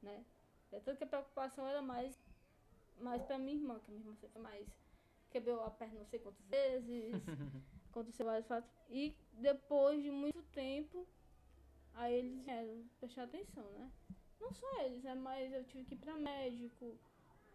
né? 0.01 0.25
É 0.71 0.79
tanto 0.79 0.97
que 0.97 1.03
a 1.03 1.07
preocupação 1.07 1.67
era 1.67 1.81
mais, 1.81 2.17
mais 3.00 3.21
pra 3.23 3.38
minha 3.38 3.57
irmã, 3.57 3.79
que 3.79 3.91
a 3.91 3.93
minha 3.93 4.03
irmã 4.03 4.15
sempre 4.15 4.41
mais. 4.41 4.67
Quebrou 5.29 5.61
a 5.63 5.71
perna 5.71 6.00
não 6.00 6.05
sei 6.05 6.19
quantas 6.19 6.45
vezes, 6.47 7.13
aconteceu 7.89 8.25
vários 8.25 8.47
fatos. 8.47 8.69
E 8.89 9.15
depois 9.33 10.01
de 10.01 10.11
muito 10.11 10.41
tempo, 10.51 11.07
aí 11.93 12.13
eles 12.13 12.39
vieram 12.43 12.85
prestar 13.00 13.23
atenção, 13.23 13.63
né? 13.71 13.91
Não 14.39 14.51
só 14.53 14.81
eles, 14.83 15.05
é 15.05 15.13
mais 15.13 15.53
eu 15.53 15.63
tive 15.65 15.85
que 15.85 15.93
ir 15.93 15.97
pra 15.97 16.15
médico. 16.15 16.97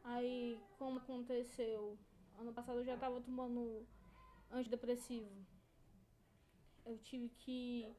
Aí, 0.05 0.61
como 0.79 0.99
aconteceu, 0.99 1.99
ano 2.39 2.53
passado 2.53 2.79
eu 2.79 2.85
já 2.85 2.97
tava 2.97 3.21
tomando 3.21 3.85
antidepressivo. 4.51 5.31
Eu 6.85 6.97
tive 6.99 7.29
que. 7.29 7.93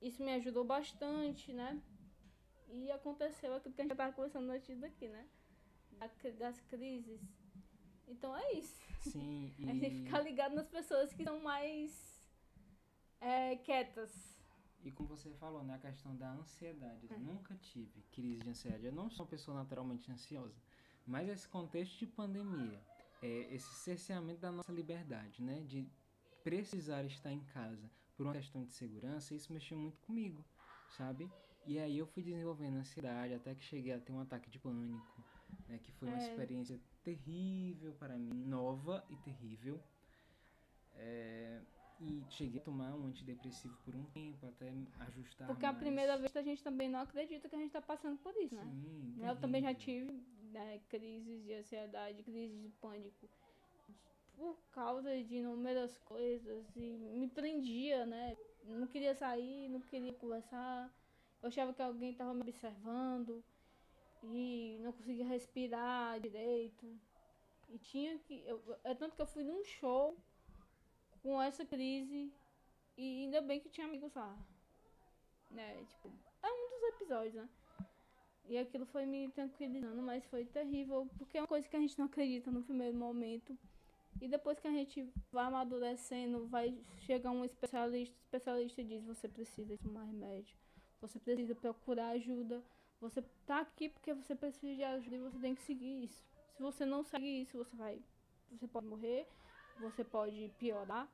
Isso 0.00 0.22
me 0.22 0.32
ajudou 0.32 0.64
bastante, 0.64 1.52
né? 1.52 1.80
E 2.68 2.90
aconteceu 2.90 3.54
aquilo 3.54 3.74
que 3.74 3.80
a 3.80 3.84
gente 3.84 3.90
já 3.90 3.96
tava 3.96 4.12
conversando 4.14 4.50
antes 4.50 4.78
daqui, 4.78 5.08
né? 5.08 5.28
Das 6.38 6.60
crises. 6.62 7.20
Então 8.08 8.36
é 8.36 8.52
isso. 8.54 8.80
Sim, 9.00 9.52
A 9.68 9.74
gente 9.74 9.94
e, 9.94 10.04
ficar 10.04 10.20
ligado 10.20 10.54
nas 10.54 10.68
pessoas 10.68 11.12
que 11.12 11.22
são 11.22 11.40
mais 11.40 12.28
é, 13.20 13.56
quietas. 13.56 14.10
e 14.82 14.90
como 14.90 15.10
você 15.10 15.30
falou, 15.34 15.62
né, 15.62 15.74
a 15.74 15.78
questão 15.78 16.16
da 16.16 16.32
ansiedade. 16.32 17.06
É. 17.10 17.14
Eu 17.14 17.20
nunca 17.20 17.54
tive 17.56 18.02
crise 18.10 18.42
de 18.42 18.50
ansiedade. 18.50 18.86
Eu 18.86 18.92
não 18.92 19.10
sou 19.10 19.24
uma 19.24 19.30
pessoa 19.30 19.56
naturalmente 19.56 20.10
ansiosa. 20.10 20.56
Mas 21.06 21.28
esse 21.28 21.48
contexto 21.48 21.98
de 21.98 22.06
pandemia, 22.06 22.80
é, 23.22 23.54
esse 23.54 23.72
cerceamento 23.74 24.40
da 24.40 24.50
nossa 24.50 24.72
liberdade, 24.72 25.42
né, 25.42 25.60
de 25.60 25.86
precisar 26.42 27.04
estar 27.04 27.32
em 27.32 27.44
casa 27.44 27.90
por 28.20 28.26
uma 28.26 28.34
questão 28.34 28.62
de 28.62 28.74
segurança, 28.74 29.34
isso 29.34 29.50
mexeu 29.50 29.78
muito 29.78 29.98
comigo, 30.02 30.44
sabe? 30.90 31.30
E 31.66 31.78
aí 31.78 31.96
eu 31.96 32.06
fui 32.06 32.22
desenvolvendo 32.22 32.76
ansiedade 32.76 33.32
até 33.32 33.54
que 33.54 33.64
cheguei 33.64 33.94
a 33.94 33.98
ter 33.98 34.12
um 34.12 34.20
ataque 34.20 34.50
de 34.50 34.58
pânico, 34.58 35.22
né? 35.66 35.78
Que 35.82 35.90
foi 35.92 36.06
uma 36.06 36.18
É. 36.18 36.20
experiência 36.20 36.78
terrível 37.02 37.94
para 37.94 38.18
mim, 38.18 38.44
nova 38.44 39.02
e 39.08 39.16
terrível. 39.16 39.80
É, 40.98 41.62
e 41.98 42.22
cheguei 42.28 42.60
a 42.60 42.62
tomar 42.62 42.94
um 42.94 43.06
antidepressivo 43.06 43.74
por 43.86 43.94
um 43.96 44.04
tempo 44.12 44.46
até 44.46 44.70
ajustar 44.98 45.46
Porque 45.46 45.64
a 45.64 45.72
mais. 45.72 45.82
primeira 45.82 46.18
vez 46.18 46.36
a 46.36 46.42
gente 46.42 46.62
também 46.62 46.90
não 46.90 47.00
acredita 47.00 47.48
que 47.48 47.56
a 47.56 47.58
gente 47.58 47.72
tá 47.72 47.80
passando 47.80 48.18
por 48.18 48.36
isso, 48.36 48.54
né? 48.54 48.68
Sim, 48.82 49.14
Eu 49.22 49.36
também 49.36 49.62
já 49.62 49.72
terrível. 49.72 50.06
tive 50.08 50.12
né, 50.52 50.78
crises 50.90 51.42
de 51.42 51.54
ansiedade, 51.54 52.22
crises 52.22 52.60
de 52.60 52.68
pânico 52.82 53.30
por 54.40 54.56
causa 54.72 55.22
de 55.22 55.36
inúmeras 55.36 55.98
coisas 55.98 56.64
e 56.74 56.80
me 56.80 57.28
prendia, 57.28 58.06
né? 58.06 58.34
Não 58.64 58.86
queria 58.86 59.14
sair, 59.14 59.68
não 59.68 59.80
queria 59.80 60.14
conversar. 60.14 60.90
Eu 61.42 61.48
achava 61.48 61.74
que 61.74 61.82
alguém 61.82 62.12
estava 62.12 62.32
me 62.32 62.40
observando 62.40 63.44
e 64.24 64.78
não 64.80 64.92
conseguia 64.92 65.26
respirar 65.26 66.18
direito. 66.20 66.86
E 67.68 67.78
tinha 67.78 68.18
que. 68.20 68.42
Eu, 68.46 68.62
é 68.82 68.94
tanto 68.94 69.14
que 69.14 69.20
eu 69.20 69.26
fui 69.26 69.44
num 69.44 69.62
show 69.62 70.16
com 71.22 71.40
essa 71.40 71.62
crise 71.66 72.32
e 72.96 73.24
ainda 73.24 73.42
bem 73.42 73.60
que 73.60 73.68
tinha 73.68 73.86
amigos 73.86 74.14
lá. 74.14 74.34
Né? 75.50 75.84
Tipo, 75.84 76.10
é 76.42 76.50
um 76.50 76.70
dos 76.70 76.82
episódios, 76.94 77.34
né? 77.34 77.48
E 78.48 78.56
aquilo 78.56 78.86
foi 78.86 79.04
me 79.04 79.28
tranquilizando, 79.32 80.00
mas 80.00 80.24
foi 80.24 80.46
terrível, 80.46 81.10
porque 81.18 81.36
é 81.36 81.42
uma 81.42 81.46
coisa 81.46 81.68
que 81.68 81.76
a 81.76 81.80
gente 81.80 81.98
não 81.98 82.06
acredita 82.06 82.50
no 82.50 82.62
primeiro 82.62 82.96
momento. 82.96 83.56
E 84.20 84.28
depois 84.28 84.58
que 84.58 84.68
a 84.68 84.70
gente 84.70 85.12
vai 85.32 85.46
amadurecendo, 85.46 86.46
vai 86.46 86.78
chegar 86.98 87.30
um 87.30 87.44
especialista, 87.44 88.14
o 88.14 88.20
especialista 88.20 88.84
diz, 88.84 89.02
você 89.04 89.28
precisa 89.28 89.78
tomar 89.78 90.04
remédio, 90.04 90.56
você 91.00 91.18
precisa 91.18 91.54
procurar 91.54 92.10
ajuda, 92.10 92.62
você 93.00 93.22
tá 93.46 93.60
aqui 93.60 93.88
porque 93.88 94.12
você 94.12 94.34
precisa 94.34 94.74
de 94.74 94.84
ajuda 94.84 95.16
e 95.16 95.20
você 95.20 95.38
tem 95.38 95.54
que 95.54 95.62
seguir 95.62 96.04
isso. 96.04 96.22
Se 96.56 96.62
você 96.62 96.84
não 96.84 97.02
segue 97.02 97.42
isso, 97.42 97.56
você 97.56 97.74
vai. 97.74 98.02
Você 98.50 98.68
pode 98.68 98.86
morrer, 98.86 99.26
você 99.80 100.04
pode 100.04 100.52
piorar. 100.58 101.08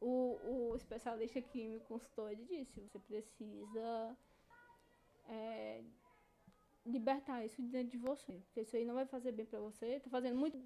O, 0.00 0.38
o 0.44 0.76
especialista 0.76 1.40
que 1.40 1.68
me 1.68 1.80
consultou, 1.80 2.30
ele 2.30 2.44
disse, 2.44 2.80
você 2.80 2.98
precisa 2.98 4.16
é, 5.26 5.82
libertar 6.86 7.44
isso 7.44 7.60
de 7.62 7.68
dentro 7.68 7.90
de 7.90 7.98
você. 7.98 8.40
Porque 8.46 8.62
isso 8.62 8.76
aí 8.76 8.84
não 8.84 8.94
vai 8.94 9.06
fazer 9.06 9.32
bem 9.32 9.46
pra 9.46 9.60
você. 9.60 10.00
Tá 10.00 10.10
fazendo 10.10 10.38
muito 10.38 10.58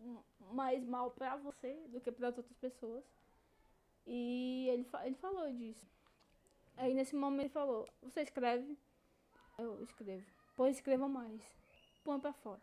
mais 0.52 0.84
mal 0.84 1.10
pra 1.10 1.36
você 1.36 1.74
do 1.88 2.00
que 2.00 2.12
para 2.12 2.28
as 2.28 2.36
outras 2.36 2.56
pessoas. 2.58 3.04
E 4.06 4.68
ele, 4.70 4.86
ele 5.04 5.16
falou 5.16 5.50
disso. 5.52 5.84
Aí 6.76 6.94
nesse 6.94 7.14
momento 7.14 7.42
ele 7.42 7.48
falou, 7.48 7.88
você 8.02 8.22
escreve? 8.22 8.76
Eu 9.58 9.82
escrevo. 9.82 10.26
Pois 10.56 10.76
escreva 10.76 11.08
mais. 11.08 11.40
Põe 12.02 12.20
pra 12.20 12.32
fora. 12.32 12.60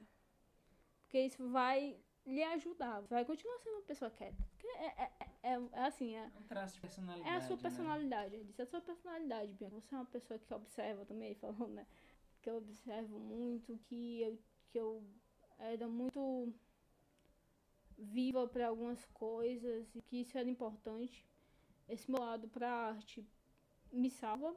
Porque 1.03 1.19
isso 1.21 1.47
vai 1.49 1.97
lhe 2.25 2.43
ajudar. 2.43 3.01
Vai 3.01 3.25
continuar 3.25 3.57
sendo 3.59 3.75
uma 3.75 3.81
pessoa 3.83 4.11
quieta. 4.11 4.37
É, 4.63 5.03
é, 5.03 5.11
é, 5.43 5.61
é 5.71 5.83
assim, 5.85 6.15
é, 6.15 6.23
É 6.23 6.39
um 6.39 6.43
traço 6.43 6.75
de 6.75 6.81
personalidade. 6.81 7.29
é 7.29 7.37
a 7.37 7.41
sua 7.41 7.55
né? 7.55 7.61
personalidade, 7.61 8.35
ele 8.35 8.43
disse, 8.45 8.61
é 8.61 8.63
a 8.63 8.67
sua 8.67 8.81
personalidade, 8.81 9.53
Bianca. 9.53 9.79
Você 9.81 9.95
é 9.95 9.97
uma 9.97 10.05
pessoa 10.05 10.39
que 10.39 10.53
observa 10.53 11.05
também, 11.05 11.35
falou, 11.35 11.67
né? 11.67 11.85
Que 12.41 12.49
eu 12.49 12.57
observo 12.57 13.19
muito, 13.19 13.77
que 13.87 14.21
eu, 14.21 14.39
que 14.71 14.79
eu 14.79 15.03
era 15.59 15.87
muito 15.87 16.53
viva 17.97 18.47
para 18.47 18.67
algumas 18.67 19.03
coisas 19.13 19.95
e 19.95 20.01
que 20.01 20.21
isso 20.21 20.37
era 20.37 20.49
importante. 20.49 21.25
Esse 21.87 22.09
meu 22.09 22.21
lado 22.21 22.47
pra 22.47 22.69
arte 22.69 23.25
me 23.91 24.09
salva, 24.09 24.55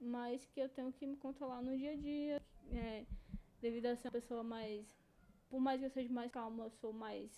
mas 0.00 0.44
que 0.46 0.60
eu 0.60 0.68
tenho 0.68 0.92
que 0.92 1.06
me 1.06 1.16
controlar 1.16 1.62
no 1.62 1.76
dia 1.76 1.92
a 1.92 1.96
dia. 1.96 2.42
É, 2.72 3.04
devido 3.60 3.86
a 3.86 3.96
ser 3.96 4.08
uma 4.08 4.12
pessoa 4.12 4.42
mais. 4.42 4.86
Por 5.48 5.60
mais 5.60 5.80
que 5.80 5.86
eu 5.86 5.90
seja 5.90 6.12
mais 6.12 6.30
calma, 6.30 6.64
eu 6.64 6.70
sou 6.70 6.92
mais 6.92 7.30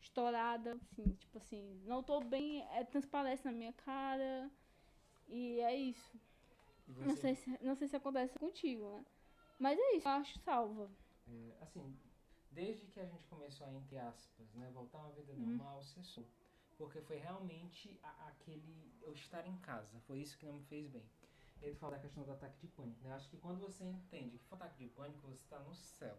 estourada, 0.00 0.74
assim, 0.74 1.14
tipo 1.14 1.38
assim, 1.38 1.80
não 1.86 2.02
tô 2.02 2.20
bem, 2.20 2.60
é, 2.72 2.84
transparece 2.84 3.44
na 3.44 3.52
minha 3.52 3.72
cara. 3.72 4.50
E 5.28 5.60
é 5.60 5.74
isso. 5.74 6.20
Não 6.88 7.16
sei, 7.16 7.34
se, 7.34 7.58
não 7.62 7.74
sei 7.74 7.88
se 7.88 7.96
acontece 7.96 8.38
contigo, 8.38 8.84
né? 8.90 9.04
Mas 9.58 9.78
é 9.78 9.96
isso, 9.96 10.08
eu 10.08 10.12
acho 10.12 10.38
salva. 10.40 10.90
É, 11.28 11.56
assim, 11.60 11.96
desde 12.50 12.86
que 12.86 13.00
a 13.00 13.06
gente 13.06 13.26
começou 13.28 13.66
a, 13.66 13.72
entre 13.72 13.96
aspas, 13.98 14.52
né, 14.54 14.70
voltar 14.72 14.98
a 14.98 15.02
uma 15.02 15.12
vida 15.12 15.32
Uhum. 15.32 15.56
normal, 15.56 15.82
cessou. 15.82 16.26
Porque 16.76 17.00
foi 17.00 17.16
realmente 17.18 17.98
a- 18.02 18.28
aquele 18.28 18.92
eu 19.02 19.12
estar 19.12 19.46
em 19.46 19.56
casa, 19.58 20.00
foi 20.00 20.18
isso 20.18 20.36
que 20.38 20.46
não 20.46 20.54
me 20.54 20.64
fez 20.64 20.88
bem. 20.88 21.04
Ele 21.60 21.76
fala 21.76 21.94
da 21.96 22.02
questão 22.02 22.24
do 22.24 22.32
ataque 22.32 22.58
de 22.58 22.66
pânico, 22.68 23.00
né? 23.04 23.10
Eu 23.10 23.14
acho 23.14 23.30
que 23.30 23.36
quando 23.36 23.60
você 23.60 23.84
entende 23.84 24.36
que 24.38 24.44
foi 24.46 24.58
um 24.58 24.60
ataque 24.62 24.78
de 24.84 24.90
pânico, 24.90 25.28
você 25.28 25.42
está 25.44 25.60
no 25.60 25.74
céu. 25.74 26.16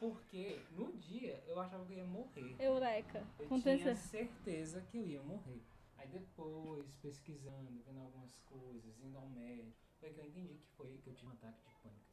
Porque 0.00 0.58
no 0.72 0.92
dia 0.98 1.40
eu 1.46 1.60
achava 1.60 1.84
que 1.86 1.92
eu 1.92 1.98
ia 1.98 2.04
morrer. 2.04 2.56
Eureka. 2.58 3.24
Eu 3.38 3.46
Aconteceu. 3.46 3.78
tinha 3.78 3.94
certeza 3.94 4.80
que 4.90 4.96
eu 4.98 5.06
ia 5.06 5.22
morrer. 5.22 5.62
Aí 5.96 6.08
depois, 6.08 6.96
pesquisando, 6.96 7.80
vendo 7.84 8.00
algumas 8.00 8.36
coisas, 8.40 8.98
indo 9.00 9.16
ao 9.16 9.28
médico, 9.28 9.78
foi 10.00 10.12
que 10.12 10.18
eu 10.18 10.26
entendi 10.26 10.54
que 10.58 10.66
foi 10.76 10.98
que 10.98 11.10
eu 11.10 11.14
tive 11.14 11.30
um 11.30 11.34
ataque 11.34 11.62
de 11.68 11.74
pânico? 11.76 12.11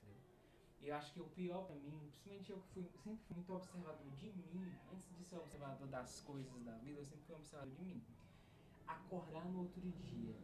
E 0.82 0.88
eu 0.88 0.96
acho 0.96 1.14
que 1.14 1.20
o 1.20 1.26
pior 1.26 1.66
pra 1.66 1.76
mim, 1.76 2.00
principalmente 2.00 2.52
eu 2.52 2.58
que 2.60 2.68
fui, 2.70 2.84
sempre 3.04 3.24
fui 3.26 3.36
muito 3.36 3.54
observador 3.54 4.12
de 4.18 4.32
mim, 4.32 4.72
antes 4.92 5.06
de 5.18 5.24
ser 5.26 5.38
observador 5.38 5.88
das 5.88 6.22
coisas 6.22 6.64
da 6.64 6.74
vida, 6.78 7.00
eu 7.00 7.06
sempre 7.06 7.26
fui 7.26 7.36
observador 7.36 7.76
de 7.76 7.84
mim. 7.84 8.02
Acordar 8.88 9.46
no 9.46 9.60
outro 9.60 9.82
dia 9.82 10.36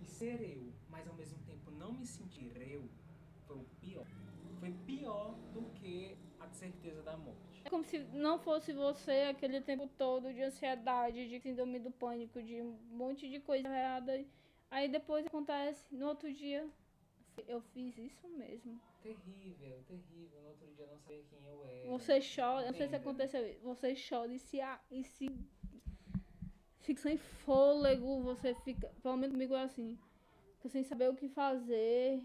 e 0.00 0.06
ser 0.06 0.40
eu, 0.40 0.72
mas 0.88 1.06
ao 1.06 1.14
mesmo 1.14 1.38
tempo 1.44 1.70
não 1.72 1.92
me 1.92 2.06
sentir 2.06 2.56
eu, 2.56 2.88
foi 3.46 3.56
o 3.56 3.64
pior. 3.80 4.06
Foi 4.60 4.72
pior 4.86 5.34
do 5.52 5.62
que 5.74 6.16
a 6.40 6.48
certeza 6.48 7.02
da 7.02 7.16
morte. 7.16 7.62
É 7.64 7.70
como 7.70 7.84
se 7.84 7.98
não 7.98 8.38
fosse 8.38 8.72
você 8.72 9.28
aquele 9.30 9.60
tempo 9.60 9.86
todo 9.98 10.32
de 10.32 10.42
ansiedade, 10.42 11.28
de 11.28 11.40
síndrome 11.40 11.78
do 11.78 11.90
pânico, 11.90 12.42
de 12.42 12.62
um 12.62 12.78
monte 12.90 13.28
de 13.28 13.40
coisa 13.40 13.68
errada. 13.68 14.24
Aí 14.70 14.88
depois 14.88 15.26
acontece, 15.26 15.94
no 15.94 16.06
outro 16.06 16.32
dia, 16.32 16.68
eu 17.46 17.60
fiz 17.60 17.96
isso 17.98 18.28
mesmo. 18.28 18.80
Terrível, 19.02 19.82
terrível. 19.86 20.40
No 20.42 20.48
outro 20.48 20.68
dia 20.74 20.84
eu 20.84 20.88
não 20.90 20.98
sabia 20.98 21.22
quem 21.30 21.38
eu 21.44 21.66
era. 21.66 21.98
Você 21.98 22.20
chora, 22.20 22.66
não 22.66 22.74
sei 22.74 22.88
se 22.88 22.96
aconteceu 22.96 23.46
isso, 23.48 23.60
você 23.62 23.94
chora 24.08 24.32
e 24.32 24.38
se, 24.38 24.60
a- 24.60 24.80
e 24.90 25.04
se 25.04 25.28
fica 26.80 27.00
sem 27.00 27.16
fôlego, 27.18 28.22
você 28.22 28.54
fica, 28.54 28.88
pelo 29.02 29.16
menos 29.16 29.34
comigo 29.34 29.54
é 29.54 29.62
assim, 29.62 29.98
fica 30.56 30.68
sem 30.68 30.82
saber 30.84 31.08
o 31.10 31.14
que 31.16 31.28
fazer. 31.28 32.22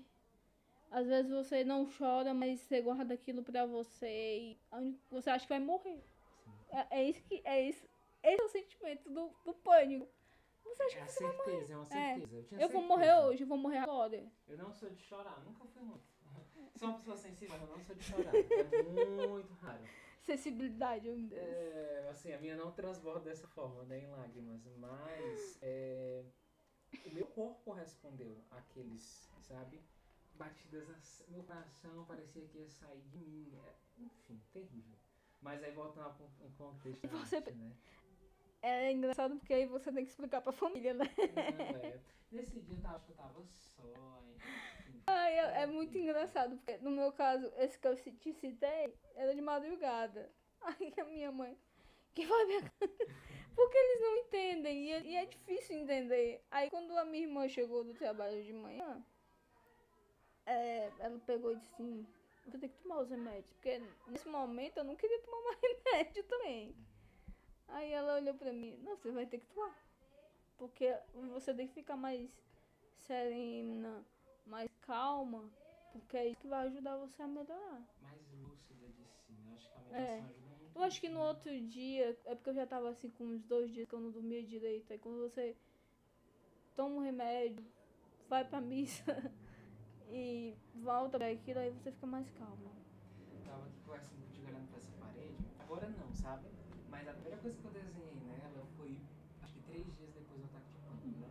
Às 0.91 1.07
vezes 1.07 1.31
você 1.31 1.63
não 1.63 1.85
chora, 1.97 2.33
mas 2.33 2.61
você 2.61 2.81
guarda 2.81 3.13
aquilo 3.13 3.43
pra 3.43 3.65
você 3.65 4.07
e 4.39 4.59
você 5.09 5.29
acha 5.29 5.45
que 5.45 5.49
vai 5.53 5.59
morrer. 5.59 6.03
É, 6.69 6.99
é 7.01 7.09
isso 7.09 7.23
que 7.23 7.41
é 7.45 7.61
isso. 7.67 7.85
Esse 8.23 8.41
é 8.41 8.45
o 8.45 8.49
sentimento 8.49 9.09
do, 9.09 9.31
do 9.45 9.53
pânico. 9.53 10.07
Você 10.73 10.83
acha 10.83 10.99
É 10.99 11.05
que 11.05 11.11
você 11.11 11.23
vai 11.23 11.37
morrer? 11.37 11.51
certeza, 11.51 11.73
é 11.73 11.75
uma 11.77 11.83
É. 11.85 11.87
certeza. 12.15 12.35
Eu, 12.35 12.43
tinha 12.43 12.61
Eu 12.61 12.69
vou 12.69 12.81
certeza. 12.81 12.87
morrer 12.87 13.13
hoje, 13.25 13.43
eu 13.43 13.47
vou 13.47 13.57
morrer 13.57 13.77
agora. 13.77 14.31
Eu 14.47 14.57
não 14.57 14.71
sou 14.73 14.89
de 14.89 15.01
chorar, 15.01 15.39
nunca 15.45 15.65
fui 15.65 15.81
muito. 15.83 16.03
Sou 16.75 16.89
uma 16.89 16.97
pessoa 16.97 17.17
sensível, 17.17 17.55
eu 17.55 17.67
não 17.67 17.79
sou 17.83 17.95
de 17.95 18.03
chorar. 18.03 18.33
É 18.35 19.27
muito 19.27 19.53
raro. 19.61 19.83
Sensibilidade, 20.23 21.07
meu 21.07 21.27
Deus. 21.27 21.41
É, 21.41 22.07
assim, 22.09 22.33
a 22.33 22.39
minha 22.39 22.55
não 22.55 22.71
transborda 22.71 23.19
dessa 23.29 23.47
forma, 23.47 23.83
né, 23.83 23.99
em 23.99 24.07
lágrimas, 24.07 24.65
mas 24.77 25.59
é, 25.61 26.23
o 27.05 27.09
meu 27.11 27.25
corpo 27.27 27.71
respondeu 27.73 28.35
àqueles, 28.49 29.29
sabe? 29.41 29.79
Batidas, 30.35 31.23
meu 31.27 31.43
coração 31.43 32.05
parecia 32.05 32.41
que 32.47 32.57
ia 32.57 32.69
sair 32.69 33.01
de 33.11 33.19
mim, 33.19 33.53
é, 33.53 34.01
enfim, 34.03 34.41
terrível. 34.51 34.95
Mas 35.41 35.61
aí 35.63 35.71
voltando 35.73 36.05
ao 36.05 36.13
con- 36.15 36.29
ao 36.41 36.49
contexto 36.71 37.07
você- 37.09 37.35
arte, 37.37 37.51
né? 37.51 37.71
É 38.63 38.93
engraçado 38.93 39.35
porque 39.35 39.53
aí 39.53 39.65
você 39.65 39.91
tem 39.91 40.05
que 40.05 40.11
explicar 40.11 40.39
pra 40.41 40.53
família, 40.53 40.93
né? 40.93 41.05
É. 41.83 41.99
Nesse 42.31 42.61
dia 42.61 42.77
eu 42.77 42.81
tava, 42.81 42.95
acho 42.95 43.05
que 43.05 43.11
eu 43.11 43.15
tava 43.17 43.43
só, 43.43 44.23
enfim. 44.37 45.03
Ai, 45.05 45.37
é, 45.37 45.63
é 45.63 45.65
muito 45.67 45.97
engraçado, 45.97 46.55
porque 46.55 46.77
no 46.77 46.89
meu 46.89 47.11
caso, 47.11 47.51
esse 47.57 47.77
que 47.77 47.85
eu 47.85 47.95
te 47.97 48.31
citei 48.31 48.97
era 49.15 49.35
de 49.35 49.41
madrugada. 49.41 50.31
Aí 50.61 50.93
a 50.97 51.03
minha 51.03 51.29
mãe, 51.29 51.57
que 52.13 52.25
foi 52.25 52.45
minha 52.45 52.61
Porque 53.53 53.77
eles 53.77 54.01
não 54.01 54.17
entendem, 54.17 54.85
e 54.85 54.91
é, 54.93 55.01
e 55.01 55.15
é 55.17 55.25
difícil 55.25 55.75
entender. 55.75 56.41
Aí 56.49 56.69
quando 56.69 56.97
a 56.97 57.03
minha 57.03 57.25
irmã 57.25 57.47
chegou 57.49 57.83
do 57.83 57.93
trabalho 57.93 58.41
de 58.41 58.53
manhã, 58.53 59.05
é, 60.45 60.89
ela 60.99 61.19
pegou 61.19 61.51
e 61.51 61.57
disse 61.57 61.73
assim, 61.73 62.07
vou 62.47 62.59
ter 62.59 62.69
que 62.69 62.77
tomar 62.77 62.99
os 62.99 63.09
remédios. 63.09 63.51
Porque 63.51 63.81
nesse 64.07 64.27
momento 64.29 64.77
eu 64.77 64.85
não 64.85 64.95
queria 64.95 65.21
tomar 65.21 65.41
mais 65.43 65.59
remédio 65.85 66.23
também. 66.23 66.73
Aí 67.73 67.91
ela 67.91 68.15
olhou 68.15 68.35
pra 68.35 68.53
mim, 68.53 68.77
não, 68.83 68.95
você 68.95 69.11
vai 69.11 69.25
ter 69.25 69.39
que 69.39 69.47
tomar. 69.47 69.75
Porque 70.57 70.95
você 71.31 71.53
tem 71.53 71.67
que 71.67 71.73
ficar 71.73 71.97
mais 71.97 72.29
serena, 72.99 74.05
mais 74.45 74.69
calma, 74.81 75.49
porque 75.91 76.15
é 76.15 76.27
isso 76.27 76.39
que 76.39 76.47
vai 76.47 76.67
ajudar 76.67 76.97
você 76.97 77.21
a 77.23 77.27
melhorar. 77.27 77.81
Mais 77.99 78.21
lúcida 78.31 78.87
de 78.87 79.05
si, 79.07 79.33
né? 79.33 79.53
Acho 79.55 79.69
que 79.71 79.77
a 79.95 79.97
É. 79.97 80.21
meditação 80.21 80.29
ajuda 80.29 80.57
muito. 80.57 80.75
Eu 80.75 80.83
acho 80.83 81.01
que 81.01 81.09
no 81.09 81.19
outro 81.19 81.61
dia, 81.61 82.17
é 82.25 82.35
porque 82.35 82.49
eu 82.51 82.53
já 82.53 82.67
tava 82.67 82.89
assim 82.89 83.09
com 83.09 83.23
uns 83.23 83.43
dois 83.43 83.71
dias 83.71 83.87
que 83.87 83.95
eu 83.95 83.99
não 83.99 84.11
dormia 84.11 84.43
direito, 84.43 84.93
aí 84.93 84.99
quando 84.99 85.19
você 85.21 85.55
toma 86.75 86.95
um 86.95 86.99
remédio, 86.99 87.65
vai 88.29 88.45
pra 88.47 88.61
missa 88.61 89.03
e 90.11 90.55
volta 90.75 91.17
pra 91.17 91.27
aquilo, 91.31 91.59
aí 91.59 91.71
você 91.71 91.91
fica 91.91 92.05
mais 92.05 92.29
calmo. 92.31 92.71
Eu 93.31 93.41
tava 93.43 93.65
aqui 93.65 93.79
conversando 93.83 94.21
contigo 94.25 94.47
olhando 94.47 94.69
pra 94.69 94.77
essa 94.77 94.91
parede. 94.99 95.45
Agora 95.59 95.89
não, 95.89 96.13
sabe? 96.13 96.52
Mas 97.03 97.09
a 97.09 97.13
primeira 97.15 97.37
coisa 97.41 97.57
que 97.59 97.65
eu 97.65 97.71
desenhei 97.71 98.15
nela 98.15 98.65
foi, 98.77 98.97
acho 99.41 99.53
que 99.55 99.59
três 99.63 99.93
dias 99.97 100.09
depois 100.13 100.39
do 100.39 100.45
ataque 100.45 100.69
de 100.71 100.77
pânico, 100.87 101.19
né? 101.19 101.29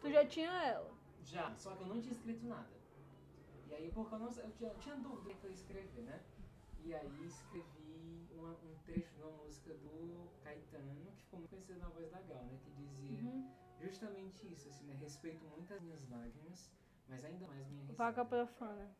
Tu 0.00 0.10
já 0.10 0.24
tinha 0.26 0.50
ela. 0.64 0.90
Já, 1.22 1.54
só 1.54 1.76
que 1.76 1.82
eu 1.82 1.86
não 1.86 2.00
tinha 2.00 2.12
escrito 2.12 2.46
nada. 2.46 2.70
E 3.68 3.74
aí, 3.74 3.90
porque 3.92 4.14
eu 4.14 4.18
não 4.18 4.28
eu 4.30 4.50
tinha, 4.52 4.70
eu 4.70 4.78
tinha 4.78 4.96
dúvida 4.96 5.34
que 5.34 5.44
eu 5.44 5.50
ia 5.50 5.54
escrever, 5.54 6.02
né? 6.04 6.22
E 6.82 6.94
aí 6.94 7.26
escrevi 7.26 8.26
uma- 8.32 8.52
um 8.54 8.74
trecho 8.86 9.14
de 9.14 9.20
uma 9.22 9.32
música 9.44 9.74
do 9.74 10.30
Caetano, 10.42 11.12
que 11.12 11.22
ficou 11.24 11.38
muito 11.40 11.50
conhecido 11.50 11.78
na 11.78 11.88
voz 11.88 12.10
da 12.10 12.20
Gal, 12.22 12.42
né? 12.44 12.58
Que 12.64 12.70
dizia 12.70 13.10
Uhum. 13.30 13.50
justamente 13.78 14.50
isso, 14.50 14.66
assim, 14.70 14.86
né? 14.86 14.94
Respeito 14.94 15.44
muito 15.44 15.74
as 15.74 15.82
minhas 15.82 16.08
lágrimas, 16.08 16.70
mas 17.06 17.22
ainda 17.22 17.46
mais 17.48 17.66
minha 17.68 17.82
risada. 17.82 17.98
Vaca 17.98 18.24
profana. 18.24 18.90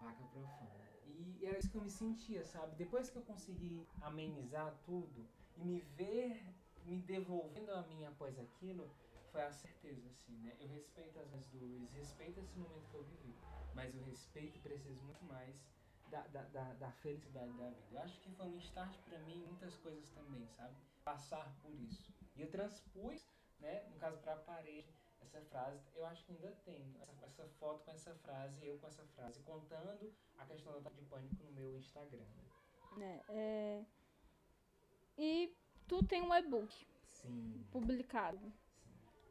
Vaca 0.00 0.24
profana. 0.32 0.80
E 1.06 1.44
era 1.44 1.58
isso 1.58 1.70
que 1.70 1.76
eu 1.76 1.82
me 1.82 1.90
sentia, 1.90 2.44
sabe? 2.44 2.74
Depois 2.76 3.10
que 3.10 3.16
eu 3.18 3.22
consegui 3.22 3.86
amenizar 4.00 4.74
tudo 4.84 5.28
e 5.60 5.64
me 5.64 5.80
ver 5.80 6.42
me 6.84 6.98
devolvendo 6.98 7.70
a 7.72 7.82
mim 7.82 8.04
após 8.04 8.38
aquilo, 8.38 8.90
foi 9.30 9.42
a 9.42 9.52
certeza, 9.52 10.08
assim, 10.08 10.32
né? 10.38 10.56
Eu 10.58 10.68
respeito 10.68 11.18
as 11.18 11.28
minhas 11.28 11.46
dores, 11.48 11.92
respeito 11.92 12.40
esse 12.40 12.58
momento 12.58 12.88
que 12.90 12.94
eu 12.94 13.04
vivi, 13.04 13.34
mas 13.74 13.94
eu 13.94 14.02
respeito 14.02 14.56
e 14.56 14.60
preciso 14.60 15.00
muito 15.02 15.24
mais 15.24 15.54
da, 16.10 16.22
da, 16.28 16.42
da, 16.42 16.72
da 16.74 16.90
felicidade 16.90 17.52
da 17.52 17.68
vida. 17.70 17.86
Eu 17.92 18.00
acho 18.00 18.20
que 18.20 18.30
foi 18.32 18.46
um 18.46 18.58
start 18.58 18.96
pra 19.02 19.18
mim 19.20 19.34
em 19.34 19.46
muitas 19.46 19.76
coisas 19.76 20.08
também, 20.10 20.48
sabe? 20.56 20.74
Passar 21.04 21.54
por 21.62 21.72
isso. 21.72 22.12
E 22.34 22.42
eu 22.42 22.50
transpus, 22.50 23.24
né, 23.60 23.84
no 23.90 23.96
caso 23.98 24.18
pra 24.18 24.36
parede, 24.36 24.92
essa 25.20 25.40
frase, 25.42 25.80
eu 25.94 26.04
acho 26.06 26.24
que 26.24 26.32
ainda 26.32 26.50
tem 26.64 26.96
essa, 27.02 27.26
essa 27.26 27.46
foto 27.60 27.84
com 27.84 27.90
essa 27.92 28.14
frase, 28.16 28.66
eu 28.66 28.78
com 28.78 28.86
essa 28.88 29.04
frase, 29.14 29.40
contando 29.42 30.12
a 30.38 30.46
questão 30.46 30.76
ataque 30.76 30.96
de 30.96 31.04
pânico 31.04 31.44
no 31.44 31.52
meu 31.52 31.76
Instagram. 31.76 32.24
Né? 32.96 32.96
né? 32.96 33.22
É, 33.28 33.84
E 35.22 35.54
tu 35.86 36.02
tem 36.02 36.22
um 36.22 36.34
e-book 36.34 36.74
Sim, 37.04 37.62
publicado. 37.70 38.38
sim. 38.38 38.52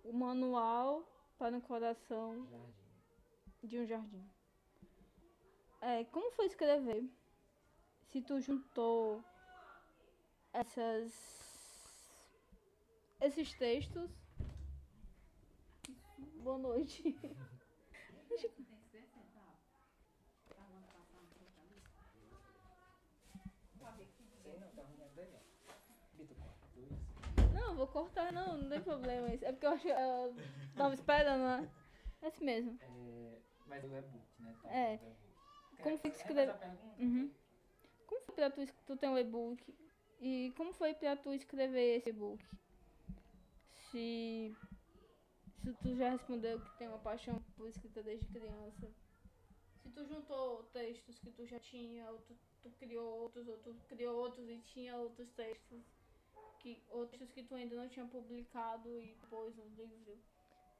O 0.03 0.13
manual 0.13 1.03
para 1.36 1.58
o 1.58 1.62
coração 1.62 2.46
Jardim. 2.46 2.74
de 3.63 3.79
um 3.79 3.88
jardim. 3.88 4.29
É, 5.81 6.03
como 6.05 6.29
foi 6.34 6.46
escrever? 6.46 7.10
Se 8.12 8.22
tu 8.22 8.39
juntou 8.39 9.24
essas 10.53 11.12
esses 13.19 13.51
textos. 13.55 14.12
Boa 16.43 16.60
noite. 16.60 17.17
Sei 24.43 24.58
não, 24.60 24.69
tá 24.69 24.81
arrumando 24.81 25.19
aí, 25.19 25.34
ó. 25.36 25.50
Vitor, 26.17 26.36
corta 26.38 26.67
dois. 26.75 27.53
Não, 27.53 27.68
vou 27.79 27.88
cortar 27.88 28.31
não, 28.33 28.57
não 28.57 28.69
tem 28.69 28.81
problema. 28.81 29.33
isso. 29.33 29.45
É 29.45 29.51
porque 29.51 29.65
eu 29.65 29.71
acho 29.71 29.88
eu 29.88 30.36
tava 30.75 30.93
esperando, 30.93 31.41
né? 31.41 31.69
É 32.21 32.27
assim 32.27 32.43
mesmo. 32.45 32.77
É, 32.81 33.39
mas 33.65 33.83
o 33.83 33.88
e-book, 33.95 34.25
né? 34.39 34.55
Tá, 34.62 34.69
É. 34.69 35.00
Como 35.81 35.98
foi 35.98 36.12
que 36.12 36.17
quer 36.17 36.25
escreve- 36.25 36.51
fazer 36.51 36.65
a 36.65 36.69
pergunta? 36.75 37.01
Uhum. 37.03 37.31
Como 38.05 38.21
foi 38.25 38.33
pra 38.36 38.50
tu, 38.51 38.65
tu 38.86 38.95
ter 38.98 39.07
um 39.07 39.17
e-book? 39.17 39.75
E 40.19 40.53
como 40.57 40.74
foi 40.74 40.93
pra 40.93 41.15
tu 41.15 41.33
escrever 41.33 41.98
esse 41.98 42.09
e-book? 42.09 42.43
Se, 43.91 44.53
se 45.63 45.74
tu 45.81 45.95
já 45.95 46.09
respondeu 46.09 46.59
que 46.59 46.77
tem 46.77 46.88
uma 46.89 47.00
paixão 47.00 47.41
por 47.55 47.67
escrita 47.69 48.03
desde 48.03 48.25
criança. 48.27 48.87
Se 49.81 49.89
tu 49.92 50.05
juntou 50.05 50.63
textos 50.74 51.18
que 51.20 51.31
tu 51.31 51.46
já 51.48 51.59
tinha, 51.59 52.09
ou 52.11 52.18
tu, 52.20 52.35
tu 52.61 52.70
criou 52.72 53.22
outros, 53.22 53.48
ou 53.48 53.57
tu 53.59 53.74
criou 53.87 54.18
outros 54.18 54.48
e 54.50 54.57
tinha 54.57 54.96
outros 54.98 55.29
textos. 55.31 55.81
Que, 56.59 56.81
outros 56.89 57.31
que 57.31 57.43
tu 57.43 57.55
ainda 57.55 57.75
não 57.75 57.87
tinha 57.87 58.05
publicado 58.05 58.89
e 59.01 59.15
depois 59.22 59.55
no 59.55 59.65
livro. 59.69 60.17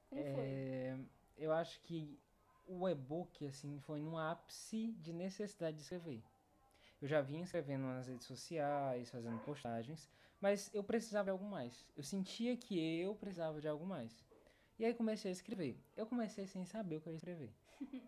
Como 0.08 0.22
foi? 0.22 0.44
É, 0.44 0.98
eu 1.38 1.52
acho 1.52 1.80
que 1.80 2.18
o 2.66 2.88
e-book, 2.88 3.46
assim, 3.46 3.80
foi 3.80 4.00
no 4.00 4.16
ápice 4.18 4.92
de 5.00 5.12
necessidade 5.12 5.76
de 5.76 5.82
escrever. 5.82 6.22
Eu 7.00 7.08
já 7.08 7.20
vinha 7.22 7.42
escrevendo 7.42 7.84
nas 7.84 8.06
redes 8.06 8.26
sociais, 8.26 9.10
fazendo 9.10 9.42
postagens, 9.42 10.08
mas 10.40 10.70
eu 10.74 10.84
precisava 10.84 11.24
de 11.24 11.30
algo 11.30 11.44
mais. 11.44 11.86
Eu 11.96 12.02
sentia 12.02 12.56
que 12.56 12.78
eu 13.00 13.14
precisava 13.14 13.60
de 13.60 13.66
algo 13.66 13.86
mais. 13.86 14.24
E 14.78 14.84
aí 14.84 14.94
comecei 14.94 15.30
a 15.30 15.32
escrever. 15.32 15.78
Eu 15.96 16.06
comecei 16.06 16.46
sem 16.46 16.64
saber 16.64 16.96
o 16.96 17.00
que 17.00 17.08
eu 17.08 17.12
ia 17.12 17.16
escrever. 17.16 17.52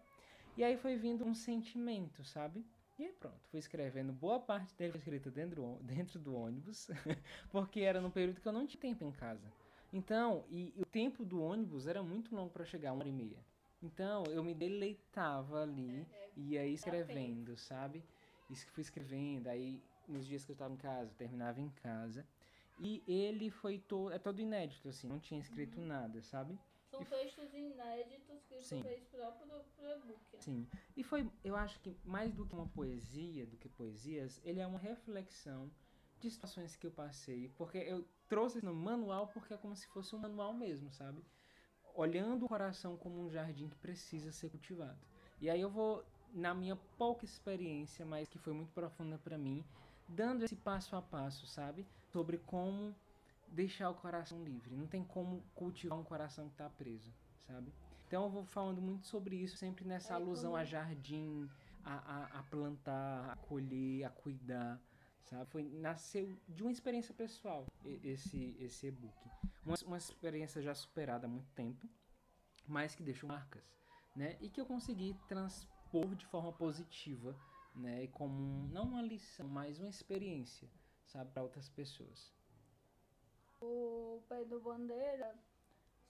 e 0.56 0.62
aí 0.62 0.76
foi 0.76 0.96
vindo 0.96 1.24
um 1.24 1.34
sentimento, 1.34 2.24
sabe? 2.24 2.64
E 2.98 3.04
aí 3.04 3.12
pronto, 3.12 3.40
fui 3.50 3.58
escrevendo. 3.58 4.12
Boa 4.12 4.38
parte 4.38 4.74
dele 4.76 4.92
foi 4.92 4.98
escrita 4.98 5.30
dentro, 5.30 5.78
dentro 5.82 6.18
do 6.18 6.34
ônibus, 6.34 6.88
porque 7.50 7.80
era 7.80 8.00
no 8.00 8.10
período 8.10 8.40
que 8.40 8.46
eu 8.48 8.52
não 8.52 8.66
tinha 8.66 8.80
tempo 8.80 9.04
em 9.04 9.12
casa. 9.12 9.52
Então, 9.92 10.44
e, 10.48 10.72
e 10.76 10.82
o 10.82 10.86
tempo 10.86 11.24
do 11.24 11.40
ônibus 11.40 11.86
era 11.86 12.02
muito 12.02 12.34
longo 12.34 12.50
para 12.50 12.64
chegar, 12.64 12.92
uma 12.92 13.00
hora 13.00 13.08
e 13.08 13.12
meia. 13.12 13.44
Então, 13.82 14.30
eu 14.30 14.42
me 14.42 14.54
deleitava 14.54 15.62
ali 15.62 16.06
e 16.36 16.52
ia 16.52 16.66
escrevendo, 16.66 17.56
sabe? 17.56 18.04
Isso 18.48 18.64
que 18.66 18.72
fui 18.72 18.82
escrevendo, 18.82 19.48
aí 19.48 19.82
nos 20.06 20.26
dias 20.26 20.44
que 20.44 20.52
eu 20.52 20.54
estava 20.54 20.72
em 20.72 20.76
casa, 20.76 21.10
eu 21.10 21.16
terminava 21.16 21.60
em 21.60 21.68
casa. 21.70 22.26
E 22.78 23.02
ele 23.06 23.50
foi 23.50 23.78
todo, 23.78 24.12
é 24.12 24.18
todo 24.18 24.40
inédito, 24.40 24.88
assim, 24.88 25.06
não 25.06 25.18
tinha 25.18 25.40
escrito 25.40 25.80
nada, 25.80 26.22
sabe? 26.22 26.58
São 26.92 27.02
textos 27.06 27.54
inéditos 27.54 28.44
que 28.44 28.60
Sim. 28.60 28.82
tu 28.82 28.86
fez 28.86 29.02
próprio 29.04 29.46
pro, 29.74 29.86
e-book. 29.86 30.20
né? 30.34 30.40
Sim. 30.40 30.68
E 30.94 31.02
foi, 31.02 31.26
eu 31.42 31.56
acho 31.56 31.80
que 31.80 31.96
mais 32.04 32.34
do 32.34 32.44
que 32.44 32.54
uma 32.54 32.66
poesia, 32.66 33.46
do 33.46 33.56
que 33.56 33.66
poesias, 33.66 34.38
ele 34.44 34.60
é 34.60 34.66
uma 34.66 34.78
reflexão 34.78 35.72
de 36.20 36.30
situações 36.30 36.76
que 36.76 36.86
eu 36.86 36.90
passei. 36.90 37.48
Porque 37.56 37.78
eu 37.78 38.06
trouxe 38.28 38.62
no 38.62 38.74
manual 38.74 39.28
porque 39.28 39.54
é 39.54 39.56
como 39.56 39.74
se 39.74 39.86
fosse 39.86 40.14
um 40.14 40.18
manual 40.18 40.52
mesmo, 40.52 40.92
sabe? 40.92 41.24
Olhando 41.94 42.44
o 42.44 42.48
coração 42.48 42.94
como 42.98 43.18
um 43.22 43.30
jardim 43.30 43.70
que 43.70 43.76
precisa 43.76 44.30
ser 44.30 44.50
cultivado. 44.50 45.00
E 45.40 45.48
aí 45.48 45.62
eu 45.62 45.70
vou, 45.70 46.04
na 46.30 46.52
minha 46.52 46.76
pouca 46.98 47.24
experiência, 47.24 48.04
mas 48.04 48.28
que 48.28 48.38
foi 48.38 48.52
muito 48.52 48.72
profunda 48.74 49.16
para 49.16 49.38
mim, 49.38 49.64
dando 50.06 50.44
esse 50.44 50.56
passo 50.56 50.94
a 50.94 51.00
passo, 51.00 51.46
sabe? 51.46 51.86
Sobre 52.12 52.36
como 52.36 52.94
deixar 53.52 53.90
o 53.90 53.94
coração 53.94 54.42
livre. 54.42 54.74
Não 54.74 54.86
tem 54.86 55.04
como 55.04 55.42
cultivar 55.54 55.98
um 55.98 56.04
coração 56.04 56.48
que 56.48 56.56
tá 56.56 56.68
preso, 56.70 57.12
sabe? 57.46 57.72
Então 58.06 58.24
eu 58.24 58.30
vou 58.30 58.44
falando 58.44 58.80
muito 58.82 59.06
sobre 59.06 59.36
isso, 59.36 59.56
sempre 59.56 59.84
nessa 59.86 60.12
É, 60.14 60.16
alusão 60.16 60.50
como- 60.52 60.56
a 60.56 60.64
jardim, 60.64 61.48
a, 61.84 61.94
a, 61.94 62.40
a 62.40 62.42
plantar, 62.44 63.30
a 63.30 63.36
colher, 63.36 64.04
a 64.04 64.10
cuidar, 64.10 64.80
sabe? 65.24 65.50
Foi, 65.50 65.62
nasceu 65.62 66.36
de 66.48 66.62
uma 66.62 66.72
experiência 66.72 67.14
pessoal 67.14 67.66
esse, 67.84 68.56
esse 68.58 68.86
e-book. 68.88 69.14
Uma, 69.64 69.76
uma 69.86 69.96
experiência 69.98 70.60
já 70.60 70.74
superada 70.74 71.26
há 71.26 71.30
muito 71.30 71.50
tempo, 71.52 71.88
mas 72.66 72.94
que 72.94 73.02
deixou 73.02 73.28
marcas, 73.28 73.64
né? 74.16 74.36
E 74.40 74.48
que 74.50 74.60
eu 74.60 74.66
consegui 74.66 75.14
transpor 75.28 76.14
de 76.14 76.26
forma 76.26 76.52
positiva, 76.52 77.36
né? 77.74 78.04
E 78.04 78.08
como, 78.08 78.34
um- 78.34 78.68
não 78.68 78.84
uma 78.84 79.02
lição, 79.02 79.48
mas 79.48 79.78
uma 79.78 79.88
experiência, 79.88 80.68
sabe? 81.06 81.30
Para 81.32 81.42
outras 81.42 81.68
pessoas. 81.68 82.32
O 83.62 84.20
Pedro 84.28 84.60
Bandeira, 84.60 85.38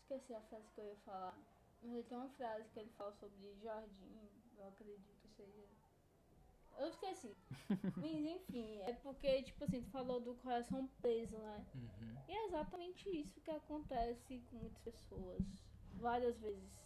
esqueci 0.01 0.35
a 0.35 0.41
frase 0.41 0.71
que 0.75 0.81
eu 0.81 0.87
ia 0.87 0.97
falar, 1.05 1.37
mas 1.83 1.93
ele 1.93 2.03
tem 2.05 2.17
uma 2.17 2.31
frase 2.31 2.67
que 2.71 2.81
ele 2.81 2.91
fala 2.97 3.13
sobre 3.13 3.55
jardim, 3.63 4.31
eu 4.57 4.69
acredito 4.69 5.15
que 5.21 5.29
seja. 5.29 5.69
Eu 6.79 6.89
esqueci. 6.89 7.37
mas 7.99 8.11
enfim, 8.11 8.81
é 8.81 8.95
porque, 8.95 9.43
tipo 9.43 9.63
assim, 9.65 9.83
tu 9.83 9.91
falou 9.91 10.19
do 10.19 10.35
coração 10.37 10.89
preso, 11.03 11.37
né? 11.37 11.67
E 12.27 12.33
é 12.33 12.47
exatamente 12.47 13.11
isso 13.11 13.39
que 13.43 13.51
acontece 13.51 14.43
com 14.51 14.57
muitas 14.57 14.79
pessoas. 14.79 15.43
Várias 15.97 16.39
vezes. 16.39 16.81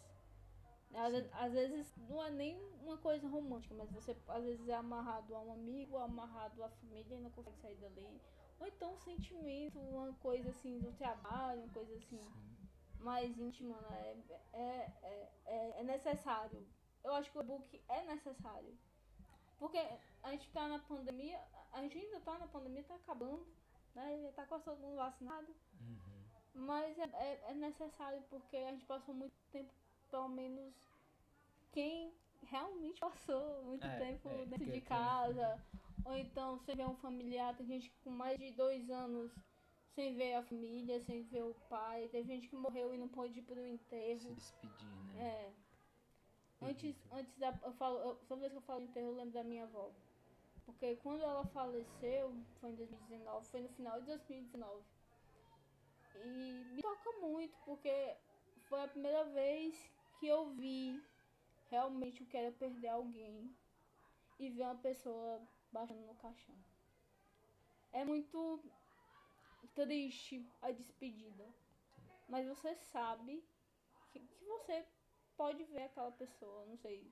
Às, 0.93 1.13
às 1.31 1.53
vezes 1.53 1.95
não 2.09 2.21
é 2.21 2.29
nem 2.29 2.61
uma 2.81 2.97
coisa 2.97 3.25
romântica, 3.25 3.73
mas 3.73 3.89
você 3.89 4.17
às 4.27 4.43
vezes 4.43 4.67
é 4.67 4.73
amarrado 4.73 5.33
a 5.33 5.41
um 5.41 5.53
amigo, 5.53 5.97
amarrado 5.97 6.61
à 6.61 6.69
família 6.69 7.15
e 7.15 7.21
não 7.21 7.31
consegue 7.31 7.57
sair 7.57 7.75
dali. 7.77 8.21
Ou 8.59 8.67
então 8.67 8.93
um 8.93 8.99
sentimento, 8.99 9.79
uma 9.79 10.13
coisa 10.15 10.49
assim 10.49 10.79
do 10.79 10.91
trabalho, 10.93 11.61
uma 11.63 11.73
coisa 11.73 11.93
assim 11.95 12.19
mais 12.99 13.37
íntima, 13.37 13.79
né? 13.81 14.15
É, 14.53 14.59
é, 15.03 15.31
é, 15.45 15.79
é 15.79 15.83
necessário. 15.83 16.65
Eu 17.03 17.13
acho 17.13 17.31
que 17.31 17.37
o 17.37 17.41
e-book 17.41 17.81
é 17.87 18.03
necessário. 18.03 18.75
Porque 19.59 19.77
a 20.23 20.31
gente 20.31 20.49
tá 20.51 20.67
na 20.67 20.79
pandemia, 20.79 21.39
a 21.71 21.81
gente 21.81 21.97
ainda 21.97 22.19
tá 22.21 22.37
na 22.37 22.47
pandemia, 22.47 22.83
tá 22.83 22.95
acabando, 22.95 23.45
né? 23.95 24.19
Já 24.23 24.31
tá 24.33 24.45
quase 24.45 24.63
todo 24.65 24.79
mundo 24.79 24.95
vacinado. 24.97 25.47
Mas 26.53 26.97
é, 26.97 27.03
é, 27.03 27.43
é 27.51 27.53
necessário 27.53 28.21
porque 28.29 28.57
a 28.57 28.71
gente 28.71 28.85
passou 28.85 29.13
muito 29.13 29.35
tempo, 29.51 29.71
pelo 30.09 30.29
menos 30.29 30.73
quem 31.71 32.11
realmente 32.47 32.99
passou 32.99 33.63
muito 33.63 33.85
É, 33.85 33.99
tempo 33.99 34.29
é, 34.29 34.45
dentro 34.45 34.65
de 34.65 34.71
que- 34.71 34.81
casa. 34.81 35.63
Ou 36.07 36.15
então 36.15 36.57
você 36.57 36.73
vê 36.73 36.85
um 36.85 36.95
familiar, 36.95 37.55
tem 37.55 37.67
gente 37.67 37.91
com 38.03 38.09
mais 38.09 38.39
de 38.39 38.51
dois 38.51 38.89
anos 38.89 39.31
sem 39.93 40.15
ver 40.15 40.35
a 40.35 40.43
família, 40.43 41.01
sem 41.01 41.23
ver 41.23 41.43
o 41.43 41.53
pai. 41.69 42.07
Teve 42.09 42.27
gente 42.27 42.47
que 42.47 42.55
morreu 42.55 42.93
e 42.93 42.97
não 42.97 43.09
pôde 43.09 43.39
ir 43.39 43.41
pro 43.41 43.55
Se 43.55 43.67
enterro. 43.67 44.35
despedir, 44.35 44.87
né? 45.13 45.25
É. 45.25 45.53
Antes, 46.61 46.95
antes 47.11 47.35
da. 47.37 47.59
Eu 47.61 47.73
falo, 47.73 47.99
eu, 47.99 48.15
toda 48.27 48.41
vez 48.41 48.53
que 48.53 48.57
eu 48.57 48.61
falo 48.61 48.83
enterro, 48.83 49.07
eu 49.07 49.15
lembro 49.15 49.33
da 49.33 49.43
minha 49.43 49.63
avó. 49.63 49.91
Porque 50.65 50.95
quando 50.97 51.23
ela 51.23 51.45
faleceu, 51.47 52.33
foi 52.61 52.71
em 52.71 52.75
2019, 52.75 53.47
foi 53.47 53.61
no 53.61 53.69
final 53.69 53.99
de 53.99 54.07
2019. 54.07 54.83
E 56.23 56.65
me 56.73 56.81
toca 56.81 57.11
muito, 57.19 57.55
porque 57.65 58.15
foi 58.69 58.83
a 58.83 58.87
primeira 58.87 59.23
vez 59.25 59.75
que 60.19 60.27
eu 60.27 60.49
vi 60.51 61.01
realmente 61.69 62.23
o 62.23 62.25
que 62.25 62.37
era 62.37 62.51
perder 62.51 62.89
alguém 62.89 63.53
e 64.39 64.49
ver 64.49 64.63
uma 64.63 64.75
pessoa 64.75 65.41
baixando 65.71 66.01
no 66.05 66.15
caixão. 66.15 66.55
É 67.91 68.03
muito 68.03 68.63
triste 69.75 70.45
a 70.61 70.71
despedida. 70.71 71.47
Mas 72.27 72.47
você 72.47 72.75
sabe 72.75 73.43
que, 74.11 74.19
que 74.19 74.45
você 74.45 74.85
pode 75.35 75.63
ver 75.65 75.83
aquela 75.83 76.11
pessoa, 76.11 76.65
não 76.65 76.77
sei. 76.77 77.11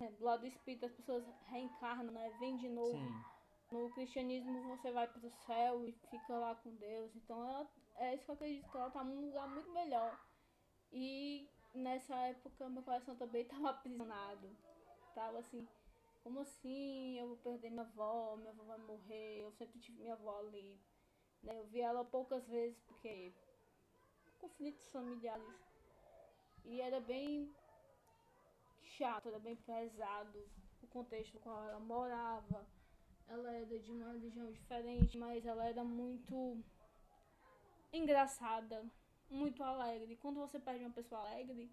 É, 0.00 0.10
do 0.10 0.24
lado 0.24 0.40
do 0.40 0.46
espírito 0.46 0.86
as 0.86 0.92
pessoas 0.92 1.24
reencarnam, 1.46 2.12
né? 2.12 2.30
Vem 2.38 2.56
de 2.56 2.68
novo. 2.68 2.98
Sim. 2.98 3.36
No 3.70 3.90
cristianismo 3.90 4.62
você 4.68 4.92
vai 4.92 5.08
pro 5.08 5.30
céu 5.46 5.86
e 5.86 5.92
fica 6.10 6.36
lá 6.36 6.54
com 6.54 6.74
Deus. 6.76 7.14
Então 7.16 7.42
ela, 7.48 7.70
é 7.96 8.14
isso 8.14 8.24
que 8.24 8.30
eu 8.30 8.34
acredito, 8.34 8.70
que 8.70 8.76
ela 8.76 8.90
tá 8.90 9.02
num 9.02 9.26
lugar 9.26 9.48
muito 9.48 9.70
melhor. 9.70 10.18
E 10.92 11.48
nessa 11.74 12.14
época 12.14 12.68
meu 12.68 12.82
coração 12.82 13.16
também 13.16 13.44
tava 13.48 13.70
aprisionado. 13.70 14.56
Tava 15.14 15.38
assim, 15.38 15.66
como 16.26 16.40
assim 16.40 17.20
eu 17.20 17.28
vou 17.28 17.36
perder 17.36 17.70
minha 17.70 17.82
avó, 17.82 18.34
minha 18.34 18.50
avó 18.50 18.64
vai 18.64 18.78
morrer, 18.78 19.42
eu 19.42 19.52
sempre 19.52 19.78
tive 19.78 20.00
minha 20.00 20.14
avó 20.14 20.40
ali. 20.40 20.76
Né? 21.40 21.56
Eu 21.56 21.66
vi 21.66 21.80
ela 21.80 22.04
poucas 22.04 22.48
vezes 22.48 22.80
porque 22.80 23.32
conflitos 24.40 24.90
familiares. 24.90 25.46
E 26.64 26.80
era 26.80 26.98
bem 26.98 27.54
chato, 28.82 29.28
era 29.28 29.38
bem 29.38 29.54
pesado 29.54 30.50
o 30.82 30.88
contexto 30.88 31.34
no 31.34 31.40
qual 31.40 31.62
ela 31.62 31.78
morava. 31.78 32.66
Ela 33.28 33.52
era 33.52 33.78
de 33.78 33.92
uma 33.92 34.10
religião 34.10 34.50
diferente, 34.50 35.16
mas 35.16 35.46
ela 35.46 35.64
era 35.64 35.84
muito 35.84 36.60
engraçada, 37.92 38.84
muito 39.30 39.62
alegre. 39.62 40.16
Quando 40.16 40.40
você 40.40 40.58
perde 40.58 40.84
uma 40.84 40.92
pessoa 40.92 41.20
alegre, 41.20 41.70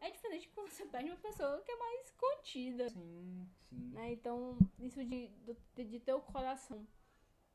é 0.00 0.10
diferente 0.10 0.48
quando 0.54 0.70
você 0.70 0.84
perde 0.86 1.10
uma 1.10 1.16
pessoa 1.18 1.60
que 1.62 1.70
é 1.70 1.76
mais 1.76 2.10
contida. 2.12 2.88
Sim, 2.90 3.48
sim. 3.68 3.90
Né? 3.92 4.12
Então, 4.12 4.56
isso 4.78 5.04
de, 5.04 5.28
de, 5.74 5.84
de 5.84 6.00
ter 6.00 6.14
o 6.14 6.20
coração 6.20 6.86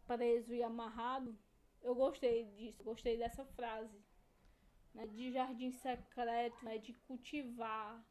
preso 0.06 0.54
e 0.54 0.62
amarrado, 0.62 1.38
eu 1.82 1.96
gostei 1.96 2.46
disso, 2.46 2.84
gostei 2.84 3.18
dessa 3.18 3.46
frase. 3.46 3.98
Né? 4.94 5.08
De 5.08 5.32
jardim 5.32 5.72
secreto, 5.72 6.64
né? 6.64 6.78
de 6.78 6.94
cultivar 6.94 8.04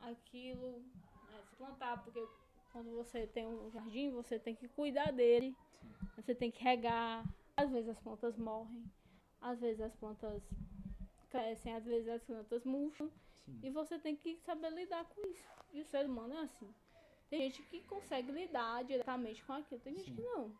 aquilo, 0.00 0.80
né? 1.28 1.42
se 1.48 1.56
plantar, 1.56 2.02
porque 2.02 2.26
quando 2.72 2.94
você 2.94 3.26
tem 3.26 3.46
um 3.46 3.70
jardim, 3.70 4.10
você 4.10 4.38
tem 4.38 4.54
que 4.54 4.68
cuidar 4.68 5.10
dele, 5.10 5.56
Sim. 5.72 5.88
você 6.16 6.34
tem 6.34 6.50
que 6.50 6.62
regar. 6.62 7.24
Às 7.56 7.70
vezes 7.70 7.88
as 7.88 7.98
plantas 7.98 8.36
morrem, 8.36 8.84
às 9.40 9.58
vezes 9.58 9.80
as 9.80 9.96
plantas 9.96 10.42
crescem, 11.30 11.74
às 11.74 11.84
vezes 11.84 12.08
as 12.08 12.22
plantas 12.22 12.64
murcham. 12.64 13.10
Sim. 13.46 13.60
E 13.62 13.70
você 13.70 13.98
tem 13.98 14.16
que 14.16 14.36
saber 14.44 14.70
lidar 14.72 15.04
com 15.04 15.26
isso. 15.28 15.48
E 15.72 15.80
o 15.80 15.84
ser 15.84 16.04
humano 16.06 16.34
é 16.34 16.40
assim. 16.42 16.68
Tem 17.30 17.40
gente 17.40 17.62
que 17.62 17.80
consegue 17.82 18.30
lidar 18.32 18.84
diretamente 18.84 19.42
com 19.44 19.52
aquilo, 19.52 19.80
tem 19.80 19.94
gente 19.94 20.10
Sim. 20.10 20.16
que 20.16 20.22
não. 20.22 20.52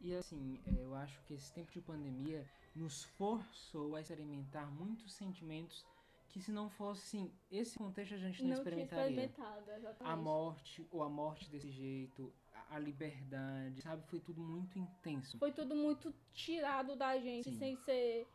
E 0.00 0.14
assim, 0.14 0.60
é, 0.66 0.82
eu 0.82 0.94
acho 0.94 1.20
que 1.24 1.34
esse 1.34 1.52
tempo 1.52 1.70
de 1.72 1.80
pandemia 1.80 2.46
nos 2.74 3.04
forçou 3.04 3.96
a 3.96 4.00
experimentar 4.00 4.70
muitos 4.70 5.12
sentimentos 5.12 5.84
que 6.28 6.40
se 6.40 6.50
não 6.50 6.68
fosse 6.68 7.16
assim, 7.18 7.32
esse 7.50 7.78
contexto 7.78 8.14
a 8.14 8.18
gente 8.18 8.42
não, 8.42 8.48
Não 8.48 8.64
tinha 8.64 8.82
experimentaria. 8.82 9.24
experimentado, 9.24 9.70
exatamente. 9.70 10.12
A 10.12 10.16
morte, 10.16 10.86
ou 10.90 11.02
a 11.04 11.08
morte 11.08 11.48
desse 11.48 11.70
jeito, 11.70 12.32
a, 12.52 12.74
a 12.74 12.78
liberdade, 12.80 13.80
sabe? 13.82 14.04
Foi 14.08 14.18
tudo 14.18 14.40
muito 14.42 14.76
intenso. 14.76 15.38
Foi 15.38 15.52
tudo 15.52 15.76
muito 15.76 16.12
tirado 16.32 16.96
da 16.96 17.16
gente, 17.18 17.50
Sim. 17.50 17.58
sem 17.58 17.76
ser. 17.76 18.26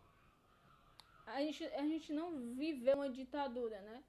A 1.35 1.41
gente, 1.41 1.63
a 1.65 1.83
gente 1.83 2.13
não 2.13 2.53
viveu 2.55 2.95
uma 2.95 3.09
ditadura, 3.09 3.81
né? 3.81 4.03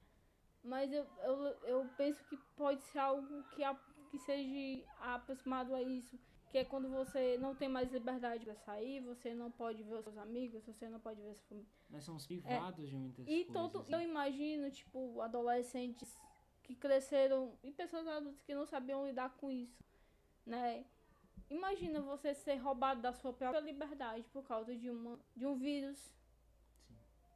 Mas 0.63 0.91
eu, 0.91 1.05
eu, 1.23 1.35
eu 1.65 1.89
penso 1.97 2.23
que 2.25 2.37
pode 2.55 2.81
ser 2.83 2.99
algo 2.99 3.43
que, 3.55 3.63
a, 3.63 3.75
que 4.09 4.19
seja 4.19 4.85
aproximado 4.99 5.73
a 5.73 5.81
isso. 5.81 6.17
Que 6.49 6.59
é 6.59 6.65
quando 6.65 6.89
você 6.89 7.37
não 7.37 7.55
tem 7.55 7.69
mais 7.69 7.89
liberdade 7.91 8.43
para 8.43 8.55
sair, 8.55 8.99
você 8.99 9.33
não 9.33 9.49
pode 9.49 9.81
ver 9.83 9.95
os 9.95 10.03
seus 10.03 10.17
amigos, 10.17 10.65
você 10.65 10.89
não 10.89 10.99
pode 10.99 11.21
ver 11.21 11.33
sua 11.33 11.47
família. 11.47 11.69
Nós 11.89 12.03
somos 12.03 12.27
privados 12.27 12.89
de 12.89 12.95
muitas 12.95 13.25
E 13.25 13.45
coisas. 13.45 13.53
todo, 13.71 13.89
né? 13.89 13.97
eu 13.97 14.01
imagino, 14.01 14.69
tipo, 14.69 15.21
adolescentes 15.21 16.13
que 16.61 16.75
cresceram 16.75 17.57
e 17.63 17.71
pessoas 17.71 18.05
adultas 18.05 18.41
que 18.43 18.53
não 18.53 18.65
sabiam 18.65 19.05
lidar 19.07 19.29
com 19.37 19.49
isso, 19.49 19.81
né? 20.45 20.85
Imagina 21.49 22.01
você 22.01 22.33
ser 22.33 22.55
roubado 22.55 23.01
da 23.01 23.13
sua 23.13 23.33
própria 23.33 23.59
liberdade 23.61 24.27
por 24.31 24.43
causa 24.43 24.75
de, 24.75 24.89
uma, 24.89 25.19
de 25.35 25.45
um 25.45 25.55
vírus. 25.55 26.13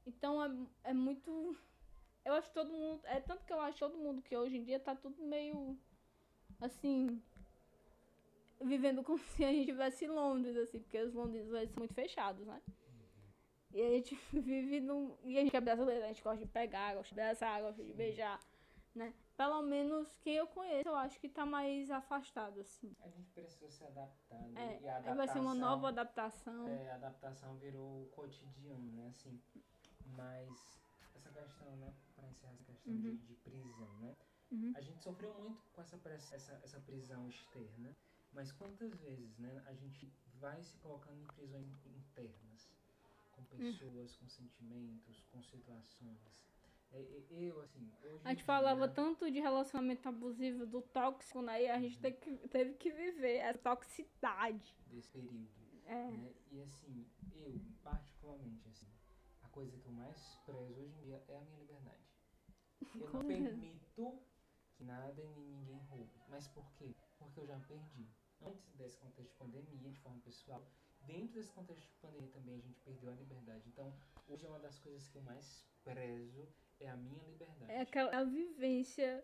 Então 0.05 0.43
é, 0.43 0.51
é 0.91 0.93
muito. 0.93 1.57
Eu 2.23 2.33
acho 2.33 2.51
todo 2.51 2.71
mundo. 2.71 3.01
É 3.05 3.19
tanto 3.19 3.45
que 3.45 3.53
eu 3.53 3.59
acho 3.59 3.79
todo 3.79 3.97
mundo 3.97 4.21
que 4.21 4.35
hoje 4.35 4.57
em 4.57 4.63
dia 4.63 4.79
tá 4.79 4.95
tudo 4.95 5.21
meio. 5.23 5.77
Assim. 6.61 7.21
Vivendo 8.61 9.03
como 9.03 9.19
se 9.35 9.43
a 9.43 9.49
gente 9.49 9.61
estivesse 9.61 10.05
em 10.05 10.09
Londres, 10.09 10.55
assim, 10.55 10.79
porque 10.79 11.01
os 11.01 11.13
londrinos 11.13 11.53
eles 11.53 11.71
são 11.71 11.79
muito 11.79 11.93
fechados, 11.93 12.45
né? 12.45 12.61
E 13.71 13.81
a 13.81 13.89
gente 13.89 14.15
vive 14.31 14.79
num. 14.79 15.17
E 15.23 15.37
a 15.37 15.41
gente 15.41 15.55
é 15.55 15.61
brasileiro, 15.61 16.05
a 16.05 16.07
gente 16.07 16.23
gosta 16.23 16.45
de 16.45 16.51
pegar, 16.51 16.95
gosta 16.95 17.13
de 17.13 17.21
abraçar, 17.21 17.61
gosta 17.61 17.83
de 17.83 17.93
beijar, 17.93 18.39
né? 18.93 19.13
Pelo 19.35 19.61
menos 19.61 20.15
quem 20.21 20.35
eu 20.35 20.47
conheço, 20.47 20.87
eu 20.87 20.95
acho 20.95 21.19
que 21.19 21.27
tá 21.27 21.45
mais 21.45 21.91
afastado, 21.91 22.61
assim. 22.61 22.95
A 23.01 23.09
gente 23.09 23.29
precisou 23.31 23.69
se 23.69 23.83
adaptar, 23.83 24.39
né? 24.47 24.79
É, 24.81 25.11
e 25.11 25.13
vai 25.13 25.27
ser 25.27 25.39
uma 25.39 25.53
nova 25.53 25.89
adaptação. 25.89 26.69
É, 26.69 26.91
a 26.91 26.95
adaptação 26.95 27.57
virou 27.57 28.03
o 28.03 28.05
cotidiano, 28.11 28.93
né? 28.93 29.07
Assim, 29.09 29.37
mas 30.05 30.49
essa 31.15 31.29
questão, 31.31 31.75
né? 31.77 31.93
Para 32.15 32.27
encerrar 32.29 32.53
essa 32.53 32.63
questão 32.63 32.95
de, 32.97 33.09
Uhum. 33.09 33.15
de 33.15 33.33
prisão, 33.35 33.93
né? 33.99 34.15
Uhum. 34.51 34.71
A 34.75 34.81
gente 34.81 35.01
sofreu 35.03 35.33
muito 35.39 35.61
com 35.73 35.81
essa, 35.81 35.97
essa, 36.07 36.53
essa 36.63 36.79
prisão 36.81 37.27
externa, 37.27 37.95
mas 38.31 38.51
quantas 38.51 38.93
vezes, 38.95 39.37
né? 39.37 39.63
A 39.65 39.73
gente 39.73 40.11
vai 40.39 40.61
se 40.63 40.77
colocando 40.77 41.19
em 41.21 41.27
prisões 41.27 41.67
internas, 41.85 42.69
com 43.31 43.41
Hum. 43.41 43.45
pessoas, 43.45 44.15
com 44.17 44.27
sentimentos, 44.29 45.23
com 45.31 45.41
situações. 45.41 46.45
É, 46.91 46.99
é, 47.01 47.25
eu, 47.31 47.59
assim, 47.61 47.91
hoje 48.03 48.21
A 48.23 48.29
gente 48.29 48.43
em 48.43 48.45
falava 48.45 48.85
dia- 48.87 48.95
tanto 48.95 49.29
de 49.31 49.39
relacionamento 49.39 50.07
abusivo, 50.07 50.65
do 50.65 50.81
tóxico, 50.81 51.41
né? 51.41 51.63
E 51.63 51.69
a 51.69 51.79
gente 51.79 51.99
teve 51.99 52.17
que, 52.17 52.47
teve 52.47 52.73
que 52.75 52.91
viver 52.91 53.37
essa 53.37 53.57
toxicidade. 53.59 54.75
desse 54.87 55.09
período. 55.09 55.49
É. 55.87 56.09
né? 56.11 56.33
E 56.51 56.61
assim, 56.63 57.05
eu, 57.35 57.59
particularmente, 57.83 58.67
assim, 58.69 58.87
coisa 59.55 59.77
que 59.77 59.87
eu 59.87 59.93
mais 59.93 60.37
prezo 60.45 60.81
hoje 60.81 60.81
em 60.81 60.91
dia 61.05 61.23
é 61.29 61.37
a 61.37 61.41
minha 61.41 61.59
liberdade. 61.59 62.03
Eu 62.99 63.09
não 63.09 63.25
permito 63.25 64.21
que 64.75 64.83
nada 64.83 65.21
e 65.21 65.27
nem 65.29 65.47
ninguém 65.47 65.79
roube. 65.89 66.11
Mas 66.27 66.45
por 66.49 66.69
quê? 66.73 66.93
Porque 67.17 67.39
eu 67.39 67.47
já 67.47 67.57
perdi. 67.59 68.09
Antes 68.41 68.73
desse 68.75 68.97
contexto 68.97 69.31
de 69.31 69.37
pandemia, 69.37 69.89
de 69.89 69.99
forma 69.99 70.19
pessoal, 70.19 70.61
dentro 71.07 71.35
desse 71.35 71.49
contexto 71.53 71.87
de 71.87 71.95
pandemia 72.01 72.29
também 72.31 72.55
a 72.55 72.59
gente 72.59 72.79
perdeu 72.81 73.09
a 73.09 73.15
liberdade. 73.15 73.63
Então, 73.67 73.93
hoje 74.27 74.45
é 74.45 74.49
uma 74.49 74.59
das 74.59 74.77
coisas 74.79 75.07
que 75.07 75.17
eu 75.17 75.21
mais 75.21 75.65
prezo 75.85 76.45
é 76.81 76.89
a 76.89 76.97
minha 76.97 77.23
liberdade. 77.23 77.71
É 77.71 77.79
aquela 77.79 78.25
vivência, 78.25 79.23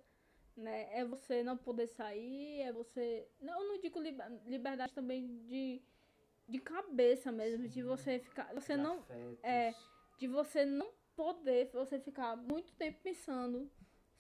né? 0.56 0.98
É 0.98 1.04
você 1.04 1.44
não 1.44 1.58
poder 1.58 1.88
sair, 1.88 2.62
é 2.62 2.72
você. 2.72 3.28
Não, 3.42 3.62
eu 3.62 3.68
não 3.68 3.80
digo 3.82 4.00
liber- 4.00 4.32
liberdade 4.46 4.94
também 4.94 5.44
de, 5.44 5.82
de 6.48 6.60
cabeça 6.60 7.34
mesmo, 7.34 7.68
de 7.68 7.82
Sim. 7.82 7.84
você 7.84 8.20
ficar. 8.20 8.54
Você 8.54 8.78
não. 8.78 9.00
afetos, 9.00 9.44
é, 9.44 9.74
De 10.22 10.28
você 10.28 10.64
não 10.66 10.92
poder, 11.16 11.72
você 11.74 12.00
ficar 12.00 12.36
muito 12.38 12.72
tempo 12.74 13.00
pensando 13.02 13.68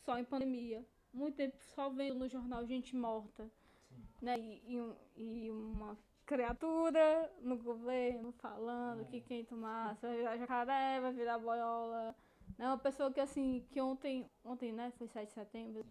só 0.04 0.18
em 0.18 0.26
pandemia. 0.26 0.84
Muito 1.14 1.36
tempo 1.36 1.56
só 1.76 1.92
vendo 1.92 2.16
no 2.16 2.28
jornal 2.28 2.66
gente 2.66 2.96
morta. 2.96 3.44
sim. 3.88 4.26
né? 4.26 4.36
E, 4.40 4.64
e 4.66 5.46
e 5.46 5.52
uma 5.52 5.96
criatura 6.26 7.32
no 7.42 7.56
governo 7.56 8.32
falando 8.32 9.02
É. 9.02 9.06
que 9.06 9.22
quem 9.22 9.46
tomar 9.46 9.94
vai 10.02 10.18
virar 10.18 10.38
jacaré, 10.38 11.00
vai 11.00 11.14
virar 11.14 11.38
boiola. 11.38 12.16
Né? 12.58 12.66
Uma 12.66 12.80
pessoa 12.80 13.12
que 13.14 13.20
assim, 13.20 13.68
que 13.70 13.80
ontem, 13.80 14.28
ontem, 14.44 14.72
né, 14.72 14.92
foi 14.98 15.08
7 15.08 15.28
de 15.28 15.34
setembro, 15.36 15.86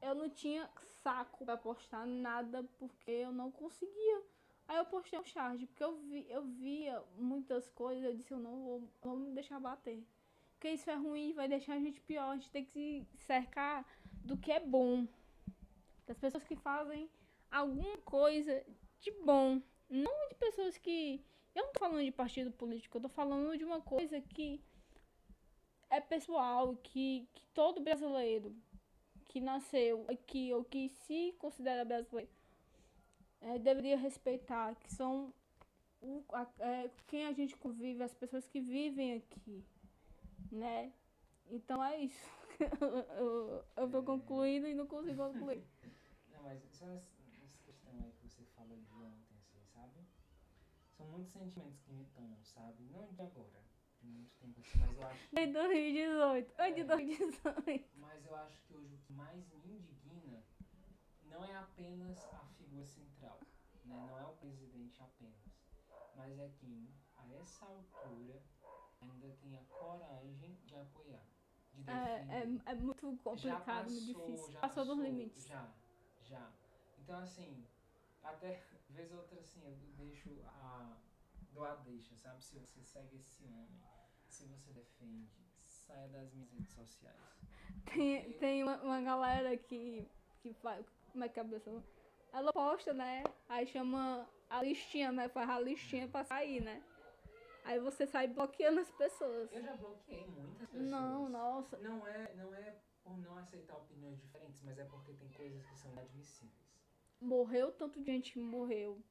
eu 0.00 0.14
não 0.14 0.30
tinha 0.30 0.70
saco 1.02 1.44
pra 1.44 1.56
postar 1.56 2.06
nada 2.06 2.62
porque 2.78 3.10
eu 3.10 3.32
não 3.32 3.50
conseguia. 3.50 4.22
Aí 4.70 4.76
eu 4.76 4.84
postei 4.84 5.18
um 5.18 5.24
charge, 5.24 5.66
porque 5.66 5.82
eu, 5.82 5.96
vi, 5.96 6.30
eu 6.30 6.44
via 6.44 7.02
muitas 7.16 7.68
coisas, 7.70 8.04
eu 8.04 8.14
disse, 8.14 8.30
eu 8.30 8.38
não 8.38 8.62
vou, 8.62 8.88
vou 9.02 9.16
me 9.16 9.32
deixar 9.32 9.58
bater. 9.58 10.00
Porque 10.52 10.68
isso 10.68 10.88
é 10.88 10.94
ruim, 10.94 11.32
vai 11.32 11.48
deixar 11.48 11.74
a 11.74 11.80
gente 11.80 12.00
pior, 12.00 12.30
a 12.30 12.36
gente 12.36 12.52
tem 12.52 12.64
que 12.64 12.70
se 12.70 13.04
cercar 13.26 13.84
do 14.24 14.36
que 14.36 14.52
é 14.52 14.60
bom. 14.60 15.08
Das 16.06 16.16
pessoas 16.16 16.44
que 16.44 16.54
fazem 16.54 17.10
alguma 17.50 17.98
coisa 17.98 18.64
de 19.00 19.10
bom. 19.24 19.60
Não 19.88 20.28
de 20.28 20.36
pessoas 20.36 20.78
que. 20.78 21.20
Eu 21.52 21.64
não 21.64 21.72
tô 21.72 21.80
falando 21.80 22.04
de 22.04 22.12
partido 22.12 22.52
político, 22.52 22.96
eu 22.96 23.02
tô 23.02 23.08
falando 23.08 23.58
de 23.58 23.64
uma 23.64 23.80
coisa 23.80 24.20
que 24.20 24.62
é 25.90 26.00
pessoal, 26.00 26.76
que, 26.76 27.28
que 27.34 27.44
todo 27.46 27.80
brasileiro 27.80 28.54
que 29.24 29.40
nasceu 29.40 30.06
aqui 30.08 30.52
ou 30.52 30.62
que 30.62 30.90
se 30.90 31.34
considera 31.40 31.84
brasileiro 31.84 32.30
é, 33.40 33.58
deveria 33.58 33.96
respeitar, 33.96 34.74
que 34.76 34.92
são 34.92 35.32
o, 36.00 36.24
a, 36.32 36.46
é, 36.58 36.90
quem 37.06 37.26
a 37.26 37.32
gente 37.32 37.56
convive, 37.56 38.02
as 38.02 38.14
pessoas 38.14 38.46
que 38.46 38.60
vivem 38.60 39.14
aqui, 39.14 39.64
né? 40.50 40.92
Então 41.50 41.82
é 41.82 41.98
isso. 41.98 42.30
eu, 43.16 43.64
eu 43.76 43.90
tô 43.90 44.02
concluindo 44.02 44.66
e 44.66 44.74
não 44.74 44.86
consigo 44.86 45.16
concluir. 45.32 45.64
Não, 46.30 46.42
mas 46.42 46.62
só 46.72 46.88
essa, 46.90 47.10
essa 47.42 47.58
questão 47.64 47.92
aí 48.02 48.12
que 48.12 48.28
você 48.28 48.44
falou 48.56 48.78
de 48.78 48.92
ontem, 48.92 49.36
assim, 49.36 49.62
sabe? 49.74 50.06
São 50.96 51.06
muitos 51.06 51.32
sentimentos 51.32 51.80
que 51.80 51.92
me 51.92 52.04
tomam, 52.06 52.42
sabe? 52.44 52.82
Não 52.90 53.12
de 53.12 53.20
agora, 53.20 53.62
de 54.00 54.06
muito 54.08 54.34
tempo 54.38 54.60
assim, 54.60 54.78
mas 54.78 54.96
eu 54.96 55.06
acho 55.06 55.28
que. 55.28 55.34
De 55.34 55.52
2018. 55.52 56.54
Ai, 56.58 56.72
de 56.72 56.84
2018. 56.84 57.90
Mas 57.96 58.26
eu 58.26 58.36
acho 58.36 58.60
que 58.62 58.74
hoje 58.74 58.94
o 58.94 58.98
que 58.98 59.12
mais 59.12 59.46
me 59.64 59.72
indigna 59.74 60.42
não 61.24 61.44
é 61.44 61.56
apenas 61.56 62.18
a 62.32 62.38
figura 62.70 62.86
central, 62.86 63.40
né? 63.84 64.06
Não 64.08 64.18
é 64.18 64.24
o 64.24 64.36
presidente 64.36 65.02
apenas, 65.02 65.58
mas 66.14 66.38
é 66.38 66.48
quem, 66.60 66.88
a 67.16 67.28
essa 67.34 67.66
altura, 67.66 68.40
ainda 69.00 69.28
tem 69.40 69.56
a 69.56 69.62
coragem 69.64 70.54
de 70.64 70.76
apoiar, 70.76 71.26
de 71.72 71.82
defender. 71.82 72.30
É, 72.30 72.70
é, 72.70 72.72
é 72.72 72.74
muito 72.76 73.00
complicado, 73.18 73.90
muito 73.90 74.06
difícil. 74.06 74.60
Passou 74.60 74.84
dos 74.84 74.98
limites. 74.98 75.46
Já, 75.46 75.68
já. 76.22 76.52
Então, 76.98 77.18
assim, 77.18 77.66
até 78.22 78.62
vez 78.88 79.10
ou 79.10 79.18
outra, 79.18 79.40
assim, 79.40 79.64
eu 79.64 79.76
deixo 79.96 80.30
a. 80.46 80.96
dou 81.52 81.64
a 81.64 81.74
deixa, 81.76 82.14
sabe? 82.16 82.44
Se 82.44 82.56
você 82.56 82.82
segue 82.84 83.16
esse 83.16 83.44
homem, 83.46 83.82
se 84.28 84.46
você 84.46 84.72
defende, 84.72 85.28
saia 85.66 86.08
das 86.08 86.32
minhas 86.32 86.52
redes 86.52 86.72
sociais. 86.72 87.18
Tem, 87.86 88.32
tem 88.34 88.62
uma, 88.62 88.80
uma 88.82 89.00
galera 89.00 89.56
que, 89.56 90.08
que 90.40 90.52
faz. 90.54 90.86
Como 91.10 91.24
é 91.24 91.28
que 91.28 91.40
é 91.40 91.42
a 91.42 91.46
pessoa? 91.46 91.82
Ela 92.32 92.52
posta, 92.52 92.92
né? 92.92 93.24
Aí 93.48 93.66
chama 93.66 94.28
a 94.48 94.62
listinha, 94.62 95.10
né? 95.12 95.28
Faz 95.28 95.48
a 95.50 95.58
listinha 95.60 96.08
pra 96.08 96.24
sair, 96.24 96.60
né? 96.60 96.82
Aí 97.64 97.78
você 97.78 98.06
sai 98.06 98.26
bloqueando 98.28 98.80
as 98.80 98.90
pessoas. 98.92 99.52
Eu 99.52 99.62
já 99.62 99.76
bloqueei 99.76 100.26
muitas 100.26 100.68
pessoas. 100.68 100.90
Não, 100.90 101.28
nossa. 101.28 101.76
Não 101.78 102.06
é, 102.06 102.34
não 102.34 102.54
é 102.54 102.76
por 103.02 103.18
não 103.18 103.36
aceitar 103.36 103.76
opiniões 103.76 104.18
diferentes, 104.20 104.60
mas 104.62 104.78
é 104.78 104.84
porque 104.84 105.12
tem 105.14 105.28
coisas 105.32 105.62
que 105.66 105.76
são 105.76 105.90
inadmissíveis. 105.92 106.54
Morreu 107.20 107.70
tanto 107.72 107.98
de 108.00 108.06
gente 108.06 108.32
que 108.32 108.38
morreu. 108.38 109.02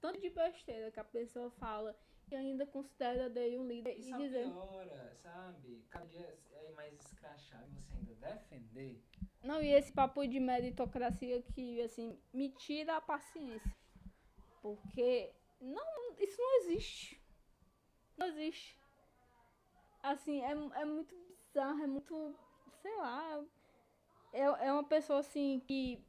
Tanto 0.00 0.20
de 0.20 0.28
besteira 0.28 0.90
que 0.90 1.00
a 1.00 1.04
pessoa 1.04 1.50
fala 1.52 1.96
e 2.30 2.34
ainda 2.34 2.66
considera 2.66 3.30
dele 3.30 3.58
um 3.58 3.66
líder. 3.66 3.96
E 3.96 4.00
E 4.00 4.10
só 4.10 4.16
dizer. 4.18 4.44
piora, 4.44 5.14
sabe? 5.22 5.84
Cada 5.88 6.04
dia 6.06 6.38
é 6.52 6.70
mais 6.72 6.92
escrachado 7.00 7.66
e 7.70 7.74
você 7.74 7.94
ainda 7.94 8.14
defender. 8.14 9.02
Não, 9.44 9.62
e 9.62 9.74
esse 9.74 9.92
papo 9.92 10.26
de 10.26 10.40
meritocracia 10.40 11.42
que, 11.54 11.82
assim, 11.82 12.18
me 12.32 12.48
tira 12.48 12.96
a 12.96 13.00
paciência. 13.00 13.76
Porque 14.62 15.30
não, 15.60 16.14
isso 16.18 16.40
não 16.40 16.56
existe. 16.60 17.22
Não 18.16 18.26
existe. 18.28 18.78
Assim, 20.02 20.40
é, 20.40 20.52
é 20.52 20.84
muito 20.86 21.14
bizarro, 21.14 21.82
é 21.82 21.86
muito, 21.86 22.34
sei 22.80 22.96
lá. 22.96 23.44
É, 24.32 24.40
é 24.40 24.72
uma 24.72 24.84
pessoa, 24.84 25.18
assim, 25.18 25.60
que 25.68 26.02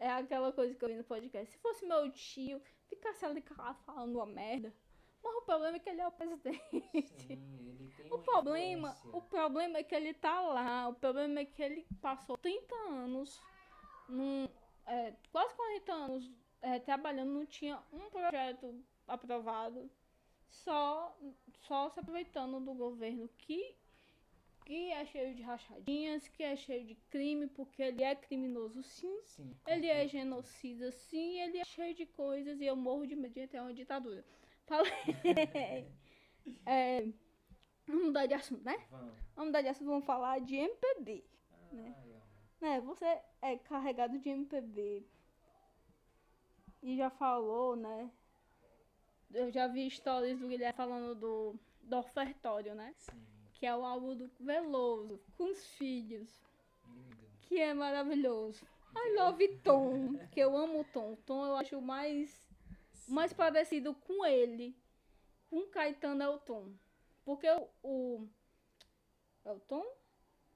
é 0.00 0.10
aquela 0.10 0.52
coisa 0.52 0.74
que 0.74 0.84
eu 0.84 0.88
vi 0.88 0.96
no 0.96 1.04
podcast. 1.04 1.52
Se 1.52 1.58
fosse 1.58 1.86
meu 1.86 2.10
tio, 2.10 2.60
ficasse 2.88 3.24
ali 3.24 3.44
falando 3.86 4.16
uma 4.16 4.26
merda. 4.26 4.74
Mas 5.22 5.34
o 5.36 5.42
problema 5.42 5.76
é 5.76 5.80
que 5.80 5.88
ele 5.90 6.00
é 6.00 6.06
o 6.06 6.12
presidente. 6.12 6.58
Sim, 7.26 7.90
O 8.10 8.18
problema, 8.18 8.90
influência. 8.90 9.10
o 9.18 9.20
problema 9.22 9.78
é 9.78 9.82
que 9.82 9.94
ele 9.94 10.14
tá 10.14 10.40
lá, 10.40 10.88
o 10.88 10.94
problema 10.94 11.40
é 11.40 11.44
que 11.44 11.62
ele 11.62 11.86
passou 12.00 12.36
30 12.38 12.74
anos, 12.88 13.40
num, 14.08 14.48
é, 14.86 15.12
quase 15.30 15.54
40 15.54 15.92
anos 15.92 16.30
é, 16.62 16.78
trabalhando, 16.78 17.30
não 17.32 17.46
tinha 17.46 17.78
um 17.92 18.08
projeto 18.10 18.82
aprovado, 19.06 19.90
só, 20.48 21.16
só 21.66 21.88
se 21.90 22.00
aproveitando 22.00 22.58
do 22.60 22.74
governo 22.74 23.28
que, 23.38 23.76
que 24.64 24.90
é 24.90 25.04
cheio 25.04 25.34
de 25.34 25.42
rachadinhas, 25.42 26.26
que 26.28 26.42
é 26.42 26.56
cheio 26.56 26.84
de 26.84 26.94
crime, 27.10 27.46
porque 27.46 27.82
ele 27.82 28.02
é 28.02 28.14
criminoso 28.14 28.82
sim, 28.82 29.20
Sim, 29.24 29.54
ele 29.66 29.86
é 29.86 30.06
genocida 30.08 30.90
sim, 30.90 31.40
ele 31.40 31.58
é 31.58 31.64
cheio 31.64 31.94
de 31.94 32.06
coisas 32.06 32.60
e 32.60 32.66
eu 32.66 32.74
morro 32.76 33.06
de 33.06 33.14
medo 33.14 33.34
de 33.34 33.46
ter 33.46 33.60
uma 33.60 33.72
ditadura. 33.74 34.24
Falei. 34.70 35.92
é, 36.64 37.08
vamos 37.88 38.04
mudar 38.04 38.26
de 38.26 38.34
assunto, 38.34 38.62
né? 38.62 38.78
Vamos. 38.88 39.14
Vamos 39.34 39.46
mudar 39.48 39.62
de 39.62 39.68
assunto, 39.68 39.88
vamos 39.88 40.04
falar 40.04 40.40
de 40.40 40.54
MPB. 40.54 41.24
Né? 41.72 41.92
Ai, 41.98 42.14
ó. 42.14 42.64
Né, 42.64 42.80
você 42.80 43.20
é 43.42 43.56
carregado 43.56 44.16
de 44.16 44.28
MPB. 44.28 45.04
E 46.82 46.96
já 46.96 47.10
falou, 47.10 47.74
né? 47.74 48.10
Eu 49.32 49.50
já 49.50 49.66
vi 49.66 49.90
stories 49.90 50.38
do 50.38 50.46
Guilherme 50.46 50.76
falando 50.76 51.16
do, 51.16 51.54
do 51.82 51.96
ofertório, 51.96 52.74
né? 52.74 52.94
Sim, 52.96 53.26
Que 53.54 53.66
é 53.66 53.76
o 53.76 53.84
álbum 53.84 54.14
do 54.14 54.30
Veloso, 54.38 55.20
com 55.36 55.50
os 55.50 55.66
filhos. 55.74 56.40
lindo. 56.86 57.16
Que 57.42 57.60
é 57.60 57.74
maravilhoso. 57.74 58.64
I 58.96 59.16
love 59.16 59.48
Tom, 59.64 60.16
que 60.30 60.40
eu 60.40 60.56
amo 60.56 60.80
o 60.80 60.84
Tom. 60.84 61.16
Tom 61.26 61.44
eu 61.44 61.56
acho 61.56 61.76
o 61.78 61.82
mais, 61.82 62.48
mais 63.10 63.32
parecido 63.32 63.94
com 63.94 64.24
ele. 64.24 64.76
Com 65.48 65.66
Caetano 65.68 66.22
é 66.22 66.28
o 66.28 66.38
Tom. 66.38 66.72
Porque 67.24 67.48
o, 67.50 67.68
o. 67.82 68.28
É 69.44 69.52
o 69.52 69.58
Tom? 69.60 69.84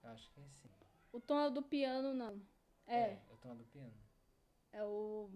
Eu 0.02 0.10
acho 0.10 0.30
que 0.32 0.40
é 0.40 0.44
sim. 0.48 0.68
O 1.12 1.20
Tom 1.20 1.38
é 1.40 1.46
o 1.46 1.50
do 1.50 1.62
piano, 1.62 2.12
não. 2.14 2.40
É, 2.86 3.14
eu 3.30 3.36
tô 3.38 3.54
do 3.54 3.64
piano. 3.64 3.92
é 4.72 4.84
o. 4.84 5.30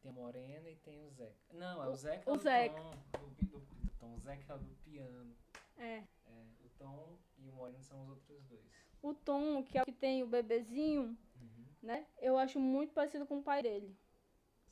Tem 0.00 0.10
a 0.10 0.14
Morena 0.14 0.68
e 0.70 0.76
tem 0.76 1.04
o 1.04 1.10
Zeca. 1.10 1.34
Não, 1.52 1.82
é 1.82 1.88
o 1.88 1.90
O- 1.92 1.96
Zeca 1.96 2.30
o 2.30 2.36
do 2.36 2.42
Zeca. 2.42 2.80
Tom. 2.80 2.90
Do, 3.18 3.46
do, 3.46 3.58
do 3.60 3.90
Tom. 3.98 4.14
O 4.14 4.18
Zeca 4.20 4.52
é 4.52 4.56
o 4.56 4.58
do 4.58 4.74
piano. 4.76 5.36
É. 5.76 5.96
É, 6.26 6.44
o 6.64 6.68
Tom 6.78 7.18
e 7.38 7.48
o 7.48 7.52
Moreno 7.52 7.82
são 7.82 8.02
os 8.04 8.10
outros 8.10 8.44
dois. 8.44 8.64
O 9.02 9.14
Tom, 9.14 9.62
que 9.64 9.76
é 9.78 9.82
o 9.82 9.84
que 9.86 9.92
tem 9.92 10.22
o 10.22 10.26
bebezinho, 10.26 11.16
Uhum. 11.40 11.64
né? 11.82 12.06
Eu 12.20 12.36
acho 12.38 12.58
muito 12.58 12.92
parecido 12.92 13.26
com 13.26 13.38
o 13.38 13.42
pai 13.42 13.62
dele. 13.62 13.96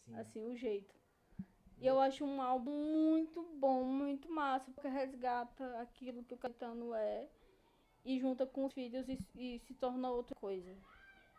Sim. 0.04 0.14
Assim, 0.16 0.44
o 0.46 0.56
jeito. 0.56 0.94
E 1.78 1.86
eu 1.86 2.00
acho 2.00 2.24
um 2.24 2.40
álbum 2.40 2.72
muito 2.72 3.42
bom, 3.58 3.84
muito 3.84 4.30
massa, 4.30 4.70
porque 4.72 4.88
resgata 4.88 5.80
aquilo 5.80 6.24
que 6.24 6.34
o 6.34 6.38
Caetano 6.38 6.94
é 6.94 7.28
e 8.04 8.18
junta 8.18 8.46
com 8.46 8.64
os 8.64 8.72
filhos 8.72 9.08
e, 9.08 9.18
e 9.34 9.58
se 9.58 9.74
torna 9.74 10.10
outra 10.10 10.34
coisa. 10.36 10.74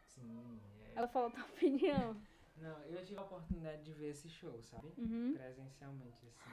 Sim, 0.06 0.60
é. 0.82 0.92
Ela 0.96 1.08
fala 1.08 1.28
a 1.28 1.32
tua 1.32 1.44
opinião. 1.46 2.22
Não, 2.58 2.84
eu 2.86 3.04
tive 3.06 3.20
a 3.20 3.24
oportunidade 3.24 3.84
de 3.84 3.94
ver 3.94 4.10
esse 4.10 4.30
show, 4.30 4.62
sabe? 4.62 4.92
Uhum. 4.98 5.34
Presencialmente, 5.34 6.26
assim. 6.26 6.50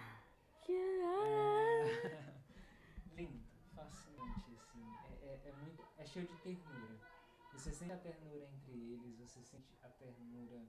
Que 0.63 0.73
é-. 0.73 2.35
Lindo, 3.17 3.41
fascinante, 3.75 4.55
assim. 4.55 4.85
É, 5.23 5.27
é, 5.27 5.49
é 5.49 5.53
muito. 5.53 5.83
É 5.99 6.05
cheio 6.05 6.27
de 6.27 6.37
ternura. 6.43 7.01
Você 7.53 7.73
sente 7.73 7.93
a 7.93 7.97
ternura 7.97 8.45
entre 8.53 8.73
eles, 8.73 9.17
você 9.19 9.43
sente 9.43 9.75
a 9.83 9.89
ternura 9.89 10.63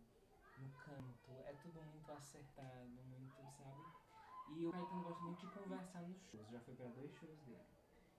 no 0.57 0.69
canto. 0.71 1.31
É 1.45 1.53
tudo 1.61 1.81
muito 1.81 2.11
acertado, 2.11 2.87
muito, 2.87 3.35
sabe? 3.57 3.83
E 4.57 4.65
o 4.65 4.71
Caetano 4.71 5.03
gosta 5.03 5.23
muito 5.23 5.39
de 5.39 5.53
conversar 5.53 6.01
nos 6.01 6.21
shows. 6.23 6.49
Já 6.49 6.59
foi 6.61 6.75
para 6.75 6.87
dois 6.89 7.11
shows 7.15 7.39
dele. 7.41 7.65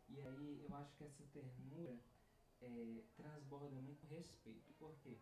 E 0.09 0.21
aí 0.21 0.65
eu 0.69 0.77
acho 0.77 0.95
que 0.97 1.05
essa 1.05 1.25
ternura 1.33 1.99
é, 2.61 3.03
transborda 3.17 3.81
muito 3.81 4.07
respeito. 4.07 4.73
Por 4.79 4.95
quê? 5.03 5.19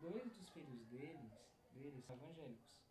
Dois 0.00 0.32
dos 0.32 0.48
filhos 0.50 0.86
deles, 0.86 1.32
deles 1.72 2.04
são 2.04 2.16
evangélicos. 2.16 2.84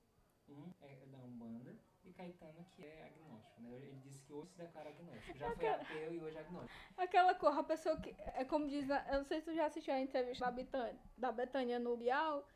Um 0.47 0.71
é 0.81 1.05
da 1.07 1.17
Umbanda 1.17 1.75
e 2.03 2.13
Caetano 2.13 2.63
que 2.71 2.85
é 2.85 3.07
agnóstico, 3.07 3.61
né? 3.61 3.71
Ele 3.71 3.99
disse 4.03 4.21
que 4.23 4.33
hoje 4.33 4.51
se 4.51 4.57
declara 4.57 4.89
agnóstico. 4.89 5.37
Já 5.37 5.55
foi 5.55 5.67
ateu 5.67 6.13
e 6.13 6.19
hoje 6.21 6.37
é 6.37 6.39
agnóstico. 6.39 6.79
Aquela 6.97 7.33
cor, 7.33 7.57
a 7.57 7.63
pessoa 7.63 7.99
que. 7.99 8.15
É 8.19 8.45
como 8.45 8.67
diz. 8.67 8.87
Eu 8.87 9.17
não 9.17 9.25
sei 9.25 9.39
se 9.39 9.45
tu 9.45 9.55
já 9.55 9.65
assistiu 9.65 9.93
a 9.93 9.99
entrevista 9.99 10.45
da 10.45 10.51
Betânia, 10.51 10.99
da 11.17 11.31
Betânia 11.31 11.79
no 11.79 11.97
Bial, 11.97 12.47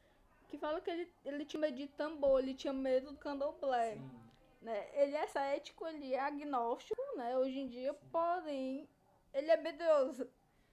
que 0.49 0.57
fala 0.57 0.81
que 0.81 0.89
ele, 0.89 1.13
ele 1.23 1.45
tinha 1.45 1.61
medo 1.61 1.77
de 1.77 1.87
tambor, 1.87 2.39
ele 2.41 2.53
tinha 2.53 2.73
medo 2.73 3.11
do 3.11 3.17
candomblé. 3.17 3.93
Sim, 3.95 4.19
né? 4.61 4.89
Ele 5.01 5.15
é 5.15 5.27
cético, 5.27 5.87
ele 5.87 6.13
é 6.13 6.19
agnóstico, 6.19 7.01
né? 7.15 7.37
Hoje 7.37 7.59
em 7.59 7.67
dia, 7.67 7.93
porém, 8.11 8.89
ele 9.33 9.49
é 9.49 9.57
medroso. 9.57 10.29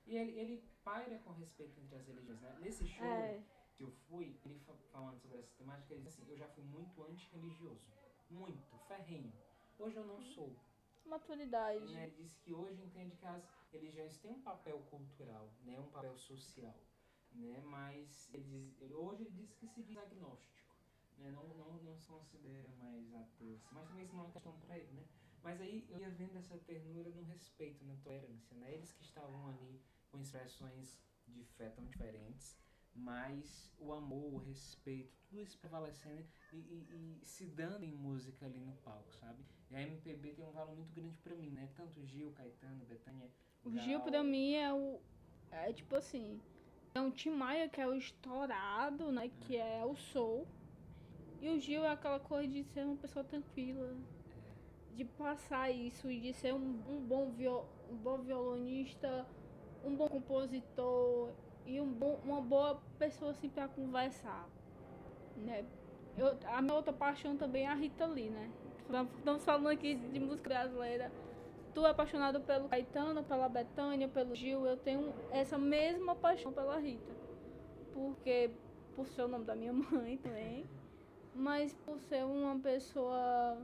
E 0.07 0.17
ele, 0.17 0.33
ele 0.39 0.65
paira 0.83 1.19
com 1.21 1.31
respeito 1.33 1.79
entre 1.81 1.97
as 1.97 2.07
religiões, 2.07 2.41
né? 2.41 2.57
Nesse 2.61 2.87
show 2.87 3.07
É. 3.07 3.41
que 3.77 3.83
eu 3.85 3.91
fui, 4.09 4.37
ele 4.45 4.59
fa- 4.61 4.75
falando 4.93 5.21
sobre 5.21 5.39
essa 5.39 5.53
temática, 5.59 5.93
ele 5.95 6.03
disse 6.03 6.21
assim, 6.23 6.31
eu 6.31 6.37
já 6.39 6.49
fui 6.49 6.65
muito 6.65 7.03
antirreligioso. 7.05 7.85
Muito, 8.31 8.77
ferrenho. 8.89 9.33
Hoje 9.79 9.97
eu 9.97 10.05
não 10.05 10.21
sou. 10.21 10.57
Maturidade. 11.05 11.85
Né? 11.93 12.05
Ele 12.07 12.17
disse 12.17 12.37
que 12.41 12.53
hoje 12.53 12.83
entende 12.83 13.15
que 13.17 13.27
as 13.27 13.45
religiões 13.71 14.17
têm 14.19 14.31
um 14.33 14.41
papel 14.41 14.79
cultural, 14.91 15.49
né? 15.65 15.79
um 15.79 15.89
papel 15.91 16.17
social. 16.17 16.75
Né? 17.37 17.61
Mas 17.67 18.29
ele 18.33 18.45
diz, 18.45 18.81
ele- 18.81 18.95
hoje 18.95 19.23
ele 19.23 19.31
diz 19.31 19.53
que 19.53 19.67
se 19.69 19.83
diz 19.83 19.97
agnóstico. 19.99 20.55
né? 21.19 21.31
Não, 21.31 21.47
não, 21.55 21.83
não 21.83 21.97
se 21.97 22.07
considera 22.07 22.69
mais 22.79 23.15
ateu, 23.15 23.55
assim, 23.55 23.69
mas 23.73 23.89
também 23.89 24.05
isso 24.05 24.13
não 24.15 24.21
é 24.23 24.25
uma 24.27 24.33
questão 24.33 24.53
para 24.61 24.77
ele, 24.79 24.93
né? 24.93 25.05
Mas 25.43 25.61
aí 25.61 25.87
eu 25.89 25.99
ia 25.99 26.11
vendo 26.11 26.37
essa 26.37 26.59
ternura 26.59 27.09
no 27.11 27.23
respeito, 27.23 27.85
na 27.85 27.95
tolerância, 27.97 28.55
né? 28.57 28.75
Eles 28.75 28.93
que 28.93 29.03
estavam 29.03 29.49
ali 29.49 29.81
com 30.11 30.19
expressões 30.21 30.99
de 31.27 31.43
fé 31.45 31.71
tão 31.71 31.85
diferentes, 31.87 32.59
mas 32.95 33.73
o 33.79 33.93
amor, 33.93 34.35
o 34.35 34.39
respeito, 34.39 35.17
tudo 35.29 35.41
isso 35.41 35.59
prevalecendo 35.59 36.23
e, 36.53 36.57
e, 36.57 37.21
e 37.23 37.27
se 37.27 37.47
dando 37.47 37.85
em 37.85 37.93
música 37.95 38.45
ali 38.47 38.61
no 38.61 38.75
palco, 38.77 39.15
sabe? 39.15 39.43
E 39.71 39.77
a 39.77 39.83
MPB 39.83 40.35
tem 40.35 40.45
um 40.45 40.53
valor 40.53 40.75
muito 40.77 40.93
grande 40.95 41.17
pra 41.19 41.35
mim, 41.35 41.51
né? 41.51 41.71
Tanto 41.77 42.05
Gil, 42.05 42.33
Caetano, 42.33 42.85
Betânia. 42.85 43.31
O 43.65 43.71
Gil 43.71 43.99
Gal. 44.01 44.07
pra 44.09 44.23
mim 44.23 44.55
é 44.55 44.73
o. 44.73 45.01
É 45.51 45.73
tipo 45.73 45.97
assim. 45.97 46.41
É 46.97 47.01
um 47.03 47.11
Tim 47.11 47.29
Maia 47.29 47.69
que 47.69 47.79
é 47.79 47.87
o 47.87 47.93
estourado, 47.93 49.13
né? 49.13 49.31
Que 49.43 49.59
é 49.59 49.85
o 49.85 49.95
soul. 49.95 50.47
E 51.43 51.51
o 51.51 51.61
Gil 51.61 51.85
é 51.85 51.91
aquela 51.91 52.19
coisa 52.19 52.51
de 52.51 52.65
ser 52.65 52.87
uma 52.87 52.97
pessoa 52.97 53.23
tranquila. 53.23 53.95
De 54.95 55.05
passar 55.05 55.71
isso 55.71 56.11
e 56.11 56.19
de 56.19 56.33
ser 56.33 56.55
um, 56.55 56.81
um 56.89 57.07
bom, 57.07 57.31
viol, 57.33 57.69
um 57.91 57.97
bom 57.97 58.17
violonista, 58.23 59.27
um 59.85 59.95
bom 59.95 60.09
compositor 60.09 61.35
e 61.67 61.79
um 61.79 61.93
bom, 61.93 62.19
uma 62.25 62.41
boa 62.41 62.81
pessoa 62.99 63.33
assim 63.33 63.51
pra 63.51 63.69
conversar. 63.69 64.49
Né? 65.37 65.67
Eu, 66.17 66.39
a 66.47 66.63
minha 66.63 66.77
outra 66.77 66.95
paixão 66.95 67.37
também 67.37 67.67
é 67.67 67.69
a 67.69 67.75
Rita 67.75 68.07
Lee, 68.07 68.31
né? 68.31 68.51
Estamos 69.19 69.45
falando 69.45 69.69
aqui 69.69 69.97
de 69.97 70.19
música 70.19 70.49
brasileira. 70.49 71.13
Tu 71.77 71.85
é 71.85 71.91
apaixonado 71.91 72.41
pelo 72.41 72.71
Caetano, 72.71 73.23
pela 73.23 73.51
Betânia, 73.51 74.09
pelo 74.09 74.35
Gil. 74.35 74.65
Eu 74.65 74.79
tenho 74.79 75.13
essa 75.31 75.59
mesma 75.59 76.17
paixão 76.17 76.51
pela 76.51 76.79
Rita. 76.79 77.15
Porque, 77.93 78.51
por 78.95 79.07
ser 79.07 79.25
o 79.25 79.29
nome 79.29 79.45
da 79.45 79.55
minha 79.55 79.75
mãe 79.93 80.17
também, 80.17 80.65
mas 81.35 81.75
por 81.75 82.01
ser 82.01 82.25
uma 82.25 82.59
pessoa 82.59 83.61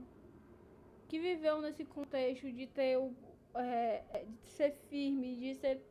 que 1.08 1.18
viveu 1.18 1.62
nesse 1.62 1.86
contexto 1.86 2.52
de 2.52 2.66
ter 2.66 2.98
o. 2.98 3.14
é, 3.54 4.26
de 4.42 4.50
ser 4.50 4.72
firme, 4.90 5.34
de 5.34 5.54
ser, 5.54 5.82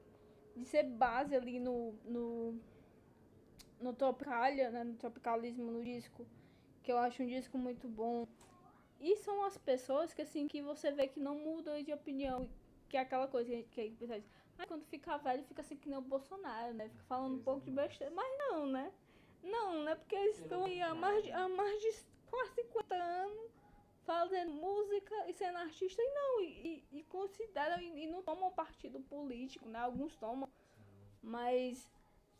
de 0.56 0.66
ser 0.66 0.84
base 0.84 1.36
ali 1.36 1.60
no, 1.60 1.96
no, 2.06 2.56
no 3.80 3.94
Tropicalia, 3.94 4.70
né? 4.70 4.84
No 4.84 4.94
Tropicalismo 4.94 5.72
no 5.72 5.84
disco. 5.84 6.28
Que 6.84 6.92
eu 6.92 7.00
acho 7.00 7.24
um 7.24 7.26
disco 7.26 7.58
muito 7.58 7.88
bom. 7.88 8.28
E 9.02 9.16
são 9.18 9.44
as 9.44 9.58
pessoas 9.58 10.14
que 10.14 10.22
assim 10.22 10.48
que 10.48 10.62
você 10.62 10.92
vê 10.92 11.08
que 11.08 11.20
não 11.20 11.36
mudam 11.36 11.82
de 11.82 11.92
opinião, 11.92 12.48
que 12.88 12.96
é 12.96 13.00
aquela 13.00 13.28
coisa 13.28 13.50
que, 13.64 13.82
a 13.82 14.00
pessoa 14.00 14.20
diz, 14.20 14.30
ah, 14.60 14.68
quando 14.68 14.86
fica 14.86 15.18
velho 15.18 15.44
fica 15.44 15.62
assim 15.62 15.76
que 15.76 15.90
nem 15.90 15.98
o 15.98 16.02
Bolsonaro, 16.02 16.74
né? 16.74 16.88
Fica 16.90 17.04
falando 17.06 17.36
um 17.36 17.44
pouco 17.44 17.62
de 17.62 17.72
besteira. 17.72 18.14
Mas 18.14 18.32
não, 18.38 18.68
né? 18.68 18.94
Não, 19.42 19.84
né? 19.84 19.96
Porque 19.96 20.16
eles 20.16 20.40
estão 20.40 20.66
aí 20.66 20.82
há 20.82 20.94
mais, 20.94 21.24
de- 21.24 21.32
há 21.32 21.50
mais 21.50 21.82
de 21.82 22.06
quase 22.28 22.54
50 22.54 22.96
anos 22.96 23.52
fazendo 24.04 24.54
música 24.54 25.16
e 25.30 25.34
sendo 25.34 25.58
artista 25.58 26.02
e 26.02 26.14
não, 26.14 26.42
e, 26.42 26.84
e, 26.92 27.04
consideram 27.04 27.82
e, 27.82 28.04
e 28.04 28.08
não 28.08 28.22
tomam 28.22 28.52
partido 28.52 29.00
político, 29.00 29.68
né? 29.68 29.80
Alguns 29.80 30.16
tomam, 30.18 30.48
mas 31.22 31.90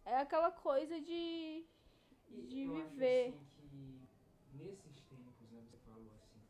é 0.06 0.18
aquela 0.18 0.52
coisa 0.52 1.00
de, 1.02 1.66
de 2.30 2.68
viver. 2.68 3.30
assim 3.30 3.68
que 3.70 4.08
nesses 4.54 5.02
tempos, 5.04 5.50
né, 5.52 5.62
você 5.62 5.78
falou 5.78 6.12
assim, 6.16 6.42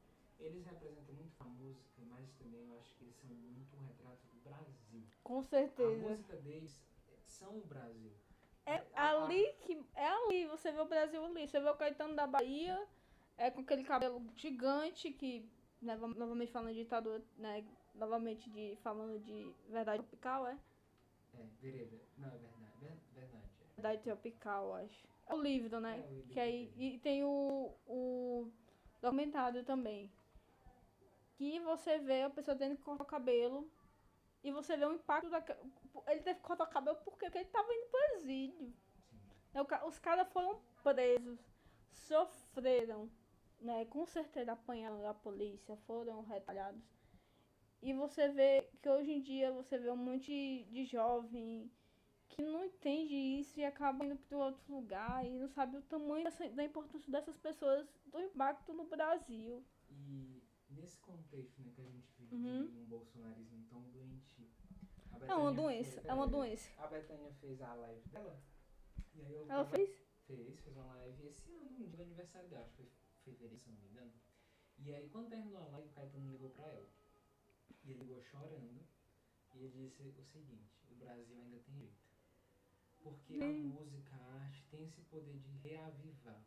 eles 0.42 0.66
representam 0.66 1.14
muito 1.16 1.36
a 1.40 1.46
música, 1.46 2.02
mas 2.10 2.32
também 2.34 2.66
eu 2.66 2.78
acho 2.80 2.94
que 2.96 3.04
eles 3.04 3.16
são 3.16 3.30
muito 3.30 3.76
um 3.76 3.82
retrato 3.82 4.26
do 4.28 4.40
Brasil. 4.42 5.04
Com 5.24 5.40
A 5.40 5.44
certeza. 5.44 6.10
música 6.10 6.36
deles 6.38 6.82
são 7.26 7.58
o 7.60 7.66
Brasil. 7.66 8.12
É 8.66 8.76
A- 8.76 8.84
a- 8.96 9.24
ali 9.26 9.54
que. 9.62 9.84
É 9.96 10.08
ali, 10.08 10.46
você 10.48 10.72
vê 10.72 10.80
o 10.80 10.86
Brasil 10.86 11.24
ali. 11.26 11.48
Você 11.48 11.60
vê 11.60 11.70
o 11.70 11.76
Caetano 11.76 12.16
da 12.16 12.28
Bahia, 12.28 12.88
é 13.38 13.50
com 13.50 13.62
aquele 13.62 13.84
cabelo 13.84 14.24
gigante 14.36 15.12
que, 15.12 15.50
né, 15.82 15.96
vam- 15.96 16.14
novamente 16.16 16.52
falando 16.52 16.74
de 16.74 16.84
ditadura, 16.84 17.24
né? 17.38 17.64
Novamente 17.96 18.50
de, 18.50 18.76
falando 18.78 19.20
de 19.20 19.54
verdade 19.70 20.04
tropical, 20.04 20.48
é? 20.48 20.58
É, 21.34 21.44
vereda. 21.60 22.00
Não, 22.18 22.28
é 22.30 22.38
verdade. 22.38 22.72
Ver, 22.80 22.98
verdade. 23.14 23.44
É. 23.62 23.74
Verdade 23.76 24.02
tropical, 24.04 24.76
acho. 24.76 25.08
É 25.28 25.34
o 25.34 25.42
livro, 25.42 25.80
né? 25.80 26.00
É 26.00 26.02
o 26.10 26.14
livro 26.14 26.30
que 26.34 26.40
aí, 26.40 26.72
e 26.78 26.98
tem 27.00 27.24
o, 27.24 27.74
o 27.88 28.52
documentário 29.02 29.64
também. 29.64 30.12
Que 31.42 31.60
você 31.60 31.98
vê 31.98 32.22
a 32.22 32.30
pessoa 32.30 32.56
tendo 32.56 32.76
que 32.78 32.84
cortar 32.84 33.04
o 33.04 33.08
cabelo. 33.08 33.68
E 34.44 34.52
você 34.52 34.78
vê 34.78 34.86
o 34.86 34.94
impacto 34.94 35.28
da. 35.28 35.44
Ele 36.08 36.22
teve 36.22 36.40
que 36.40 36.46
cortar 36.46 36.66
o 36.66 36.70
cabelo 36.70 36.98
por 36.98 37.18
quê? 37.18 37.26
Porque 37.26 37.40
ele 37.40 37.50
tava 37.50 37.74
indo 37.74 37.88
pro 37.90 38.16
exílio. 38.18 38.58
Sim. 38.58 38.74
Né, 39.54 39.62
o 39.62 39.66
ca- 39.66 39.84
Os 39.88 39.98
caras 39.98 40.28
foram 40.32 40.62
presos, 40.84 41.40
sofreram, 41.92 43.10
né? 43.60 43.86
Com 43.86 44.06
certeza 44.06 44.52
apanharam 44.52 45.02
da 45.02 45.16
polícia, 45.16 45.76
foram 45.88 46.22
retalhados. 46.22 46.84
E 47.82 47.92
você 47.94 48.30
vê 48.30 48.70
que 48.82 48.88
hoje 48.90 49.12
em 49.12 49.22
dia 49.22 49.52
você 49.52 49.80
vê 49.80 49.90
um 49.90 49.96
monte 49.98 50.64
de 50.70 50.86
jovem 50.86 51.72
que 52.30 52.44
não 52.44 52.64
entende 52.66 53.16
isso 53.16 53.60
e 53.60 53.66
acaba 53.66 54.06
indo 54.06 54.16
para 54.18 54.38
outro 54.38 54.74
lugar 54.76 55.26
e 55.26 55.32
não 55.40 55.48
sabe 55.50 55.78
o 55.78 55.82
tamanho 55.82 56.24
dessa- 56.24 56.50
da 56.50 56.64
importância 56.64 57.12
dessas 57.12 57.38
pessoas, 57.38 57.88
do 58.06 58.20
impacto 58.22 58.74
no 58.74 58.84
Brasil. 58.86 59.64
E 59.90 60.41
nesse 60.82 60.98
contexto 61.00 61.62
né, 61.62 61.72
que 61.76 61.82
a 61.82 61.86
gente 61.86 62.12
vive 62.18 62.36
Uhum. 62.36 62.64
um 62.82 62.86
bolsonarismo 62.86 63.64
tão 63.70 63.82
doentio. 63.92 64.50
a 65.12 65.26
É 65.26 65.36
uma 65.36 65.54
doença, 65.54 65.92
fez- 65.92 66.06
é 66.06 66.14
uma 66.14 66.28
doença. 66.28 66.70
A 66.82 66.88
Betânia 66.88 67.32
fez 67.34 67.62
a 67.62 67.74
live 67.76 68.10
dela. 68.10 68.42
E 69.14 69.22
aí 69.24 69.34
eu 69.34 69.46
Ela 69.50 69.66
fez? 69.66 69.90
Fez, 70.26 70.60
fez 70.62 70.76
uma 70.78 70.96
live 70.96 71.28
esse 71.28 71.52
ano, 71.54 71.80
no 71.80 71.88
dia 71.90 72.04
aniversário 72.04 72.50
dela, 72.50 72.64
acho 72.64 72.72
que 72.76 72.84
foi 72.84 72.92
fevereiro, 73.24 73.58
se 73.58 73.70
não 73.70 73.78
me 73.78 73.88
engano. 73.90 74.14
E 74.80 74.94
aí 74.94 75.10
quando 75.10 75.30
terminou 75.30 75.62
a 75.62 75.68
live, 75.68 75.88
o 75.88 75.92
Caetano 75.92 76.32
ligou 76.32 76.50
pra 76.50 76.66
ela. 76.68 76.88
E 77.84 77.92
ele 77.92 78.00
ligou 78.04 78.22
chorando. 78.24 78.82
E 79.54 79.66
ele 79.66 79.90
disse 79.98 80.20
o 80.20 80.24
seguinte, 80.24 80.82
o 80.90 80.96
Brasil 80.96 81.38
ainda 81.38 81.60
tem 81.60 81.76
jeito. 81.78 82.02
Porque 83.04 83.38
a 83.42 83.46
Hum. 83.48 83.68
música, 83.68 84.16
a 84.16 84.34
arte 84.44 84.64
tem 84.72 84.84
esse 84.86 85.02
poder 85.02 85.38
de 85.40 85.50
reavivar, 85.58 86.42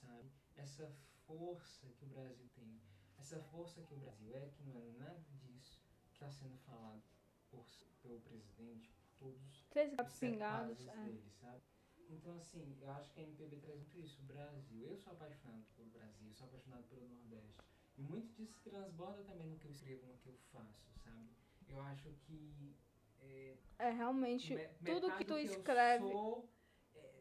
sabe? 0.00 0.30
Essa 0.54 0.88
força 1.26 1.88
que 1.98 2.04
o 2.04 2.08
Brasil 2.08 2.48
tem. 2.54 2.80
Essa 3.18 3.40
força 3.40 3.82
que 3.82 3.94
o 3.94 3.96
Brasil 3.96 4.34
é, 4.36 4.48
que 4.50 4.62
não 4.64 4.80
é 4.80 4.92
nada 4.98 5.20
disso 5.42 5.80
que 6.04 6.12
está 6.12 6.28
sendo 6.30 6.56
falado 6.58 7.02
por, 7.50 7.64
pelo 8.02 8.20
presidente, 8.20 8.90
por 8.90 9.06
todos 9.18 9.66
Três 9.70 9.90
os 9.90 9.96
gatos 9.96 10.18
pingados. 10.18 10.88
É. 10.88 11.04
dele, 11.04 11.30
sabe? 11.40 11.62
Então, 12.10 12.36
assim, 12.36 12.76
eu 12.80 12.90
acho 12.90 13.10
que 13.12 13.20
a 13.20 13.22
MPB 13.22 13.56
traz 13.58 13.76
muito 13.78 13.98
isso, 13.98 14.20
o 14.20 14.26
Brasil. 14.26 14.86
Eu 14.86 14.96
sou 14.98 15.12
apaixonado 15.14 15.64
pelo 15.74 15.88
Brasil, 15.88 16.32
sou 16.34 16.46
apaixonado 16.46 16.84
pelo 16.88 17.08
Nordeste. 17.08 17.56
E 17.96 18.02
muito 18.02 18.32
disso 18.34 18.60
transborda 18.62 19.22
também 19.24 19.48
no 19.48 19.56
que 19.58 19.66
eu 19.66 19.70
escrevo, 19.70 20.06
no 20.06 20.18
que 20.18 20.28
eu 20.28 20.36
faço, 20.52 20.92
sabe? 21.02 21.28
Eu 21.68 21.80
acho 21.80 22.10
que 22.26 22.76
é, 23.20 23.56
É, 23.78 23.90
realmente, 23.90 24.54
me- 24.54 24.68
tudo 24.84 25.10
que 25.16 25.24
tu 25.24 25.34
do 25.34 25.38
escreve. 25.38 26.04
eu 26.04 26.10
sou, 26.10 26.48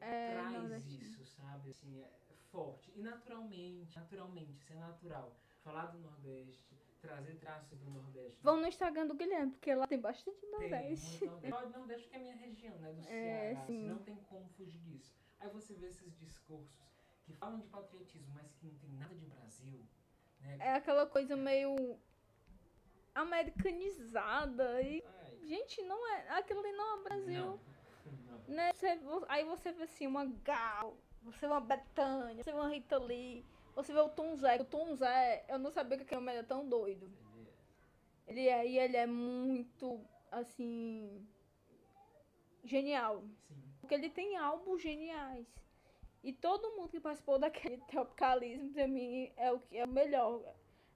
é, 0.01 0.33
é 0.33 0.33
traz 0.67 0.85
isso, 0.85 1.25
sabe? 1.25 1.69
Assim, 1.69 2.01
é 2.01 2.11
forte. 2.51 2.91
E 2.95 3.01
naturalmente, 3.01 3.95
naturalmente, 3.97 4.51
isso 4.51 4.73
é 4.73 4.75
natural. 4.75 5.39
Falar 5.63 5.85
do 5.87 5.99
Nordeste, 5.99 6.77
trazer 7.01 7.35
traços 7.39 7.79
do 7.79 7.89
Nordeste. 7.89 8.39
Vão 8.43 8.57
no 8.59 8.67
Instagram 8.67 9.07
do 9.07 9.13
Guilherme, 9.15 9.51
porque 9.51 9.73
lá 9.73 9.87
tem 9.87 9.99
bastante 9.99 10.39
Tem 10.41 10.51
Nordeste. 10.51 11.25
muito 11.25 11.47
Nordeste. 11.49 11.77
Nordeste 11.77 12.07
que 12.09 12.15
é 12.15 12.17
a 12.17 12.21
minha 12.21 12.35
região, 12.35 12.75
né? 12.79 12.91
Do 12.91 12.99
É, 13.01 13.03
Ceará. 13.03 13.51
assim, 13.61 13.65
sim. 13.81 13.87
não 13.87 13.99
tem 13.99 14.15
como 14.29 14.47
fugir 14.49 14.79
disso. 14.81 15.15
Aí 15.39 15.49
você 15.49 15.73
vê 15.75 15.87
esses 15.87 16.17
discursos 16.19 16.77
que 17.25 17.33
falam 17.33 17.59
de 17.59 17.67
patriotismo, 17.67 18.33
mas 18.33 18.51
que 18.55 18.65
não 18.67 18.75
tem 18.75 18.89
nada 18.91 19.15
de 19.15 19.25
Brasil. 19.25 19.79
Né? 20.41 20.57
É 20.59 20.73
aquela 20.73 21.05
coisa 21.05 21.35
meio 21.37 21.97
americanizada 23.15 24.81
e 24.81 25.03
Ai, 25.05 25.37
gente, 25.47 25.81
não 25.83 26.07
é, 26.11 26.29
aquilo 26.31 26.59
ali 26.59 26.71
não 26.73 26.99
é 26.99 27.03
Brasil. 27.03 27.45
Não. 27.45 27.59
não. 28.47 28.55
Né? 28.55 28.73
Você- 28.73 28.97
vo- 28.97 29.25
aí 29.29 29.43
você 29.45 29.71
vê 29.71 29.83
assim 29.83 30.07
uma 30.07 30.25
Gal, 30.25 30.97
você 31.21 31.39
vê 31.47 31.47
uma 31.47 31.61
Betânia, 31.61 32.43
você 32.43 32.51
vê 32.51 32.57
uma 32.57 32.69
Rita 32.69 32.97
Lee, 32.97 33.45
você 33.75 33.93
vê 33.93 33.99
o 33.99 34.09
Tom 34.09 34.35
Zé. 34.35 34.61
O 34.61 34.65
Tom 34.65 34.95
Zé, 34.95 35.45
eu 35.47 35.57
não 35.59 35.71
sabia 35.71 35.97
que 35.97 36.03
aquele 36.03 36.21
homem 36.21 36.35
era 36.35 36.45
tão 36.45 36.67
doido. 36.67 37.11
Ele 38.27 38.47
é, 38.47 38.65
e 38.67 38.79
ele 38.79 38.95
é 38.95 39.05
muito, 39.05 39.99
assim, 40.31 41.25
genial. 42.63 43.21
Sim. 43.47 43.63
Porque 43.81 43.95
ele 43.95 44.09
tem 44.09 44.37
álbuns 44.37 44.81
geniais. 44.81 45.45
E 46.23 46.31
todo 46.31 46.71
mundo 46.77 46.89
que 46.89 46.99
participou 47.01 47.37
daquele 47.37 47.77
tropicalismo, 47.87 48.71
pra 48.73 48.87
mim, 48.87 49.31
é 49.35 49.51
o, 49.51 49.59
que 49.59 49.77
é 49.77 49.83
o 49.83 49.87
melhor. 49.87 50.41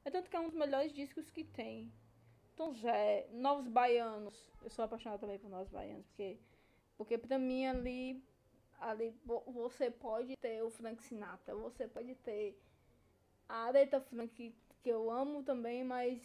É 0.05 0.09
tanto 0.09 0.29
que 0.29 0.35
é 0.35 0.39
um 0.39 0.45
dos 0.47 0.53
melhores 0.57 0.93
discos 0.93 1.29
que 1.29 1.43
tem. 1.43 1.91
Tom 2.55 2.73
Zé, 2.73 3.27
Novos 3.31 3.67
Baianos. 3.67 4.49
Eu 4.63 4.69
sou 4.69 4.85
apaixonada 4.85 5.19
também 5.19 5.37
por 5.37 5.49
Novos 5.49 5.69
Baianos, 5.69 6.05
porque, 6.07 6.37
porque 6.97 7.17
pra 7.17 7.37
mim 7.37 7.65
ali, 7.67 8.23
ali 8.79 9.13
vo- 9.25 9.43
você 9.47 9.91
pode 9.91 10.35
ter 10.37 10.63
o 10.63 10.69
Frank 10.69 11.03
Sinatra, 11.03 11.53
você 11.55 11.87
pode 11.87 12.15
ter 12.15 12.57
a 13.47 13.65
Aretha 13.65 14.01
Frank, 14.01 14.55
que 14.81 14.89
eu 14.89 15.09
amo 15.09 15.43
também, 15.43 15.83
mas 15.83 16.21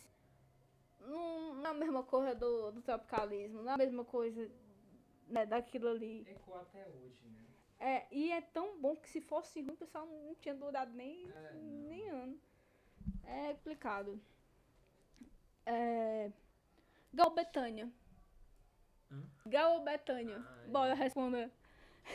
não, 1.00 1.54
não 1.54 1.66
é 1.66 1.70
a 1.70 1.74
mesma 1.74 2.02
coisa 2.02 2.34
do, 2.34 2.72
do 2.72 2.82
tropicalismo, 2.82 3.62
não 3.62 3.70
é 3.70 3.74
a 3.74 3.78
mesma 3.78 4.04
coisa 4.04 4.50
né, 5.28 5.46
daquilo 5.46 5.88
ali. 5.88 6.26
Ecoa 6.28 6.62
até 6.62 6.86
hoje, 6.86 7.28
né? 7.28 7.44
É, 7.78 8.06
e 8.12 8.30
é 8.30 8.40
tão 8.40 8.80
bom 8.80 8.94
que 8.94 9.08
se 9.08 9.20
fosse 9.20 9.60
ruim, 9.60 9.72
o 9.72 9.76
pessoal 9.76 10.06
não 10.06 10.34
tinha 10.36 10.54
durado 10.54 10.92
nem, 10.92 11.28
É, 11.30 11.52
nem 11.54 12.08
ano. 12.10 12.40
É 13.24 13.54
complicado. 13.54 14.20
É... 15.66 16.30
Gal 17.12 17.30
Betânia. 17.30 17.90
Hã? 19.10 19.22
Gal 19.46 19.82
Betânia. 19.82 20.44
Ai. 20.46 20.68
Bora, 20.68 20.94
responda. 20.94 21.50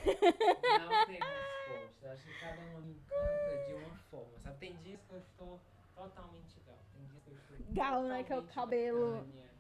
Não 0.06 1.06
tem 1.06 1.20
resposta. 1.20 2.12
Acho 2.12 2.24
que 2.24 2.40
cada 2.40 2.62
um 2.62 2.82
me 2.82 2.92
encanta 2.92 3.66
de 3.68 3.74
uma 3.74 3.96
forma, 4.10 4.40
sabe? 4.40 4.58
Tem 4.60 4.76
dias 4.78 5.02
que 5.02 5.14
eu 5.14 5.20
estou 5.20 5.62
totalmente 5.96 6.60
gal. 6.66 6.80
Tem 6.94 7.06
dias 7.06 7.24
que 7.24 7.30
eu 7.30 7.60
estou 7.60 7.76
Gal, 7.76 8.04
né, 8.04 8.24
que 8.24 8.34
é 8.34 8.38
o 8.38 8.44
cabelo. 8.44 9.14
Betânia. 9.14 9.52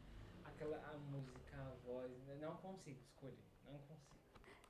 Aquela, 0.46 0.78
a 0.78 0.98
música, 0.98 1.58
a 1.58 1.86
voz, 1.86 2.12
né? 2.26 2.38
não 2.42 2.56
consigo 2.58 3.00
escolher. 3.00 3.38
Não 3.66 3.78
consigo. 3.80 4.08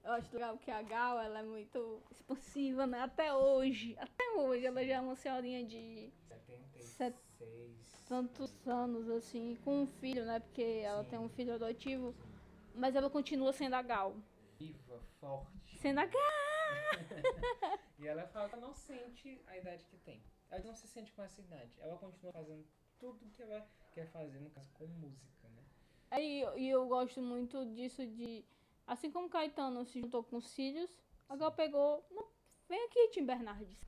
Eu 0.03 0.12
acho 0.14 0.34
legal 0.34 0.58
que 0.58 0.72
a 0.72 0.82
Gal, 0.82 1.20
ela 1.20 1.39
é 1.39 1.43
muito 1.43 2.01
expansiva, 2.10 2.88
né? 2.88 3.01
Até 3.01 3.34
hoje. 3.34 3.95
Até 3.99 4.24
hoje. 4.38 4.66
Ela 4.66 4.86
já 4.86 4.95
é 4.95 5.01
uma 5.01 5.16
senhorinha 5.16 5.66
de 5.66 6.10
76. 6.38 8.05
tantos 8.08 8.68
anos, 8.68 9.10
assim, 9.10 9.58
com 9.64 9.82
um 9.82 9.88
filho, 9.88 10.26
né? 10.26 10.39
Porque 10.39 10.82
ela 10.84 11.03
Sim. 11.03 11.10
tem 11.10 11.20
um 11.20 11.30
filho 11.30 11.53
adotivo. 11.53 12.16
Mas 12.74 12.95
ela 12.95 13.10
continua 13.10 13.51
sendo 13.51 13.74
a 13.74 13.82
Gal. 13.82 14.16
Viva, 14.58 14.99
forte. 15.20 15.78
Sendo 15.80 15.99
a. 15.99 16.08
E 17.99 18.08
ela 18.08 18.28
fala 18.28 18.47
que 18.47 18.55
ela 18.55 18.68
não 18.68 18.74
sente 18.74 19.41
a 19.47 19.58
idade 19.58 19.84
que 19.86 19.97
tem. 19.97 20.22
Ela 20.51 20.64
não 20.64 20.76
se 20.76 20.88
sente 20.88 21.12
com 21.14 21.24
essa 21.24 21.41
idade. 21.41 21.72
Ela 21.80 21.97
continua 21.97 22.32
fazendo 22.32 22.64
tudo 22.99 23.26
que 23.32 23.41
ela 23.41 23.68
quer 23.91 24.05
fazer, 24.08 24.39
no 24.39 24.51
caso, 24.51 24.72
com 24.74 24.86
música, 24.86 25.47
né? 25.49 25.64
Aí, 26.12 26.45
e 26.58 26.70
eu 26.70 26.88
gosto 26.88 27.22
muito 27.22 27.66
disso 27.74 28.05
de. 28.05 28.45
Assim 28.86 29.12
como 29.12 29.30
Caetano 29.30 29.84
se 29.84 29.99
juntou 29.99 30.24
com 30.24 30.38
os 30.38 30.53
filhos, 30.53 30.95
a 31.28 31.36
Gal 31.36 31.51
pegou. 31.51 32.05
"Não, 32.12 32.28
vem 32.70 32.86
aqui, 32.86 33.10
Tim 33.10 33.26
Bernardes. 33.26 33.82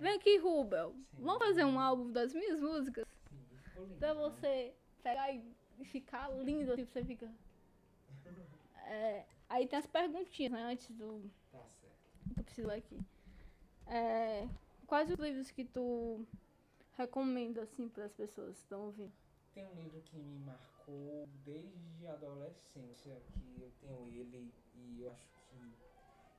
Vem 0.00 0.16
aqui, 0.16 0.38
Rubel. 0.38 0.94
Sim. 1.10 1.22
Vamos 1.22 1.46
fazer 1.46 1.64
um 1.64 1.78
álbum 1.78 2.10
das 2.10 2.32
minhas 2.32 2.60
músicas? 2.60 3.06
Sim, 3.28 3.46
lindo. 3.76 3.98
Pra 3.98 4.14
né? 4.14 4.20
você 4.20 4.74
pegar 5.02 5.30
e 5.32 5.54
e 5.78 5.84
ficar 5.84 6.28
lindo, 6.30 6.72
assim, 6.72 6.84
você 6.84 7.04
fica. 7.04 7.30
É, 8.86 9.24
aí 9.54 9.66
tem 9.66 9.78
as 9.78 9.86
perguntinhas, 9.86 10.52
né? 10.52 10.62
Antes 10.64 10.90
do. 10.90 11.30
Tá 11.50 11.64
certo. 11.68 12.34
que 12.34 12.40
eu 12.40 12.44
preciso 12.44 12.68
ler 12.68 12.78
aqui. 12.78 12.98
É, 13.86 14.48
quais 14.86 15.10
os 15.10 15.16
livros 15.18 15.50
que 15.50 15.64
tu 15.64 16.26
recomenda, 16.96 17.62
assim, 17.62 17.88
para 17.88 18.04
as 18.06 18.12
pessoas 18.12 18.56
que 18.56 18.62
estão 18.62 18.86
ouvindo? 18.86 19.12
Tem 19.52 19.66
um 19.66 19.74
livro 19.74 20.00
que 20.02 20.16
me 20.16 20.38
marcou 20.40 21.28
desde 21.44 22.06
a 22.06 22.12
adolescência, 22.14 23.20
que 23.32 23.60
eu 23.62 23.70
tenho 23.80 24.08
ele 24.08 24.52
e 24.74 25.00
eu 25.00 25.10
acho 25.12 25.26
que. 25.28 25.74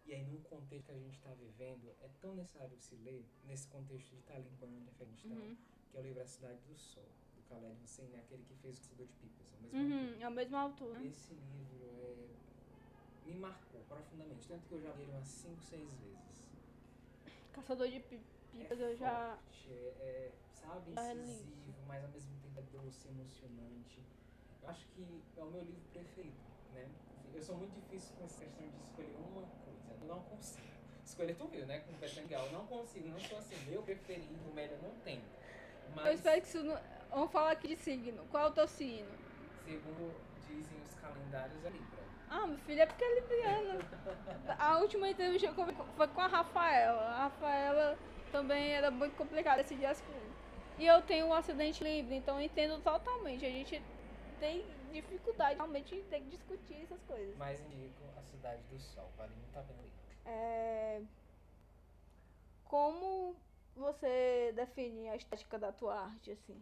E 0.07 0.13
aí, 0.13 0.23
num 0.23 0.41
contexto 0.43 0.85
que 0.87 0.91
a 0.91 0.97
gente 0.99 1.15
está 1.17 1.33
vivendo, 1.33 1.89
é 2.01 2.09
tão 2.21 2.35
necessário 2.35 2.77
se 2.77 2.95
ler, 2.97 3.25
nesse 3.47 3.67
contexto 3.69 4.13
de 4.13 4.21
Talibã, 4.23 4.67
de 4.83 4.89
Afeganistão, 4.89 5.31
Uhum. 5.37 5.55
que 5.89 5.97
é 5.97 5.99
o 5.99 6.03
livro 6.03 6.21
A 6.21 6.25
Cidade 6.27 6.59
do 6.67 6.77
Sol, 6.77 7.07
do 7.35 7.41
Khaled 7.49 7.75
Hussein, 7.83 8.07
né? 8.09 8.19
aquele 8.19 8.43
que 8.43 8.53
fez 8.55 8.77
o 8.77 8.81
Caçador 8.81 9.07
de 9.07 9.13
Pipas, 9.15 9.47
é 9.51 9.55
o 9.57 9.61
mesmo 9.63 9.79
Uhum, 9.79 10.05
autor. 10.09 10.21
é 10.21 10.27
o 10.27 10.31
mesmo 10.31 10.57
autor, 10.57 10.93
né? 10.99 11.07
Esse 11.07 11.33
livro 11.33 11.64
é, 11.64 11.64
me 13.25 13.35
marcou 13.35 13.81
profundamente, 13.87 14.47
tanto 14.47 14.67
que 14.67 14.73
eu 14.73 14.81
já 14.81 14.91
li 14.93 15.03
ele 15.03 15.11
umas 15.11 15.27
5, 15.27 15.61
6 15.63 15.89
vezes. 15.99 16.45
Caçador 17.53 17.87
de 17.87 17.99
pi- 18.01 18.19
pipas 18.51 18.79
é 18.79 18.91
eu 18.91 18.95
já. 18.97 19.37
forte, 19.37 19.69
é, 19.71 19.93
é, 19.99 20.31
sabe, 20.53 20.93
li. 20.93 21.21
incisivo, 21.21 21.73
mas 21.87 22.03
ao 22.03 22.11
mesmo 22.11 22.31
tempo 22.41 22.59
é 22.59 22.63
doce, 22.63 23.07
emocionante. 23.07 24.03
Eu 24.61 24.69
acho 24.69 24.85
que 24.87 25.05
é 25.37 25.43
o 25.43 25.51
meu 25.51 25.61
livro 25.61 25.81
preferido, 25.93 26.35
né? 26.73 26.89
Eu 27.33 27.41
sou 27.41 27.55
muito 27.57 27.73
difícil 27.73 28.15
com 28.17 28.25
essa 28.25 28.45
questão 28.45 28.67
de 28.67 28.77
escolher 28.77 29.15
uma 29.17 29.41
coisa. 29.63 29.93
Eu 30.01 30.07
não 30.07 30.21
consigo. 30.23 30.65
Escolher 31.05 31.35
tu 31.35 31.47
viu, 31.47 31.65
né? 31.67 31.79
Com 31.81 31.93
o. 31.93 32.45
Eu 32.47 32.51
não 32.51 32.65
consigo, 32.65 33.07
não 33.09 33.19
sou 33.19 33.37
assim. 33.37 33.55
Meu 33.69 33.83
preferido, 33.83 34.53
melhor 34.53 34.79
não 34.81 34.99
tem. 35.01 35.21
Mas, 35.93 36.07
Eu 36.07 36.13
espero 36.13 36.41
que 36.41 36.47
isso 36.47 36.63
não. 36.63 36.77
Vamos 37.11 37.31
falar 37.31 37.51
aqui 37.51 37.67
de 37.67 37.75
signo. 37.77 38.25
Qual 38.31 38.47
é 38.47 38.49
o 38.49 38.51
teu 38.53 38.67
signo? 38.67 39.07
segundo 39.63 40.13
dizem 40.47 40.81
os 40.81 40.93
calendários, 40.95 41.63
é 41.65 41.69
Libra. 41.69 42.04
Ah, 42.35 42.45
meu 42.47 42.57
filho 42.59 42.81
é 42.81 42.85
porque 42.85 43.03
é 43.03 43.15
libriano. 43.15 43.79
A 44.59 44.77
última 44.79 45.09
entrevista 45.09 45.53
que 45.53 45.61
eu 45.61 45.73
foi 45.95 46.07
com 46.09 46.19
a 46.21 46.27
Rafaela. 46.27 47.01
A 47.01 47.17
Rafaela 47.23 47.97
também 48.29 48.73
era 48.73 48.91
muito 48.91 49.15
complicada 49.15 49.61
esse 49.61 49.73
dia 49.75 49.91
as 49.91 50.01
coisas. 50.01 50.31
E 50.77 50.85
eu 50.85 51.01
tenho 51.03 51.27
um 51.27 51.33
acidente 51.33 51.81
livre, 51.81 52.13
então 52.15 52.37
eu 52.37 52.45
entendo 52.45 52.81
totalmente. 52.81 53.45
A 53.45 53.49
gente 53.49 53.81
tem 54.41 54.65
dificuldade 54.91 55.55
realmente 55.55 55.95
ter 56.09 56.19
que 56.19 56.29
discutir 56.31 56.83
essas 56.83 57.01
coisas. 57.03 57.37
Mas 57.37 57.61
indico 57.61 58.03
a 58.17 58.23
Cidade 58.23 58.61
do 58.63 58.77
Sol. 58.79 59.09
Vale 59.17 59.33
muito 59.35 59.57
a 59.57 59.63
pena 59.63 59.81
ler. 59.81 59.91
É... 60.25 61.01
Como 62.65 63.33
você 63.77 64.51
define 64.53 65.07
a 65.07 65.15
estética 65.15 65.57
da 65.57 65.71
tua 65.71 66.01
arte, 66.01 66.31
assim? 66.31 66.61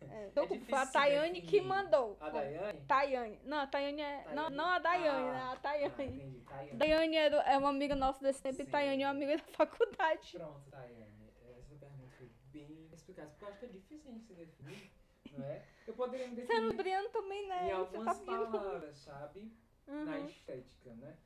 É, 0.00 0.26
É 0.26 0.30
foi 0.30 0.78
a 0.78 0.86
Tayane 0.86 1.42
que 1.42 1.60
mandou. 1.60 2.16
A 2.20 2.30
Daiane? 2.30 2.80
Tayane. 2.86 3.40
Não, 3.44 3.58
a 3.58 3.66
Tayane 3.66 4.00
é. 4.00 4.16
Não, 4.26 4.34
Tayane? 4.34 4.56
não 4.56 4.64
a 4.66 4.78
Daiane, 4.78 5.28
Ah, 5.28 5.32
né? 5.32 5.40
A 5.40 5.52
Ah, 5.52 5.56
Tayane. 5.56 5.92
entendi. 5.92 6.40
Tayane. 6.48 6.78
Daiane 6.78 7.16
é, 7.16 7.30
do- 7.30 7.36
é 7.36 7.58
uma 7.58 7.68
amiga 7.70 7.96
nossa 7.96 8.22
desse 8.22 8.42
tempo 8.42 8.60
e 8.60 8.64
Sim. 8.64 8.70
Tayane 8.70 9.02
é 9.02 9.06
uma 9.06 9.12
amiga 9.12 9.36
da 9.36 9.44
faculdade. 9.44 10.30
Pronto, 10.32 10.70
Tayane. 10.70 11.28
Essa 11.58 11.74
pergunta 11.74 12.08
foi 12.16 12.30
bem 12.52 12.88
explicada, 12.92 13.28
porque 13.30 13.44
eu 13.44 13.48
acho 13.48 13.58
que 13.58 13.64
é 13.66 13.68
difícil 13.68 14.10
a 14.10 14.14
gente 14.14 14.24
se 14.26 14.34
definir, 14.34 14.90
não 15.32 15.44
é? 15.44 15.64
Eu 15.86 15.94
poderia 15.94 16.28
me 16.28 16.34
Você 16.36 16.40
é 16.42 16.46
definir 16.46 16.70
Lubriano 16.70 17.08
também, 17.10 17.48
né? 17.48 17.56
em 17.56 17.64
Você 17.64 17.70
tá 17.72 17.78
algumas 17.78 18.18
pedindo. 18.20 18.50
palavras, 18.52 18.96
sabe? 18.98 19.52
Na 19.86 20.18
Uhum. 20.18 20.26
estética, 20.26 20.94
né? 20.94 21.16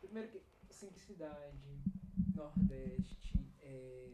Primeiro 0.00 0.28
que 0.28 0.42
simplicidade, 0.70 1.78
nordeste, 2.34 3.52
é... 3.62 4.08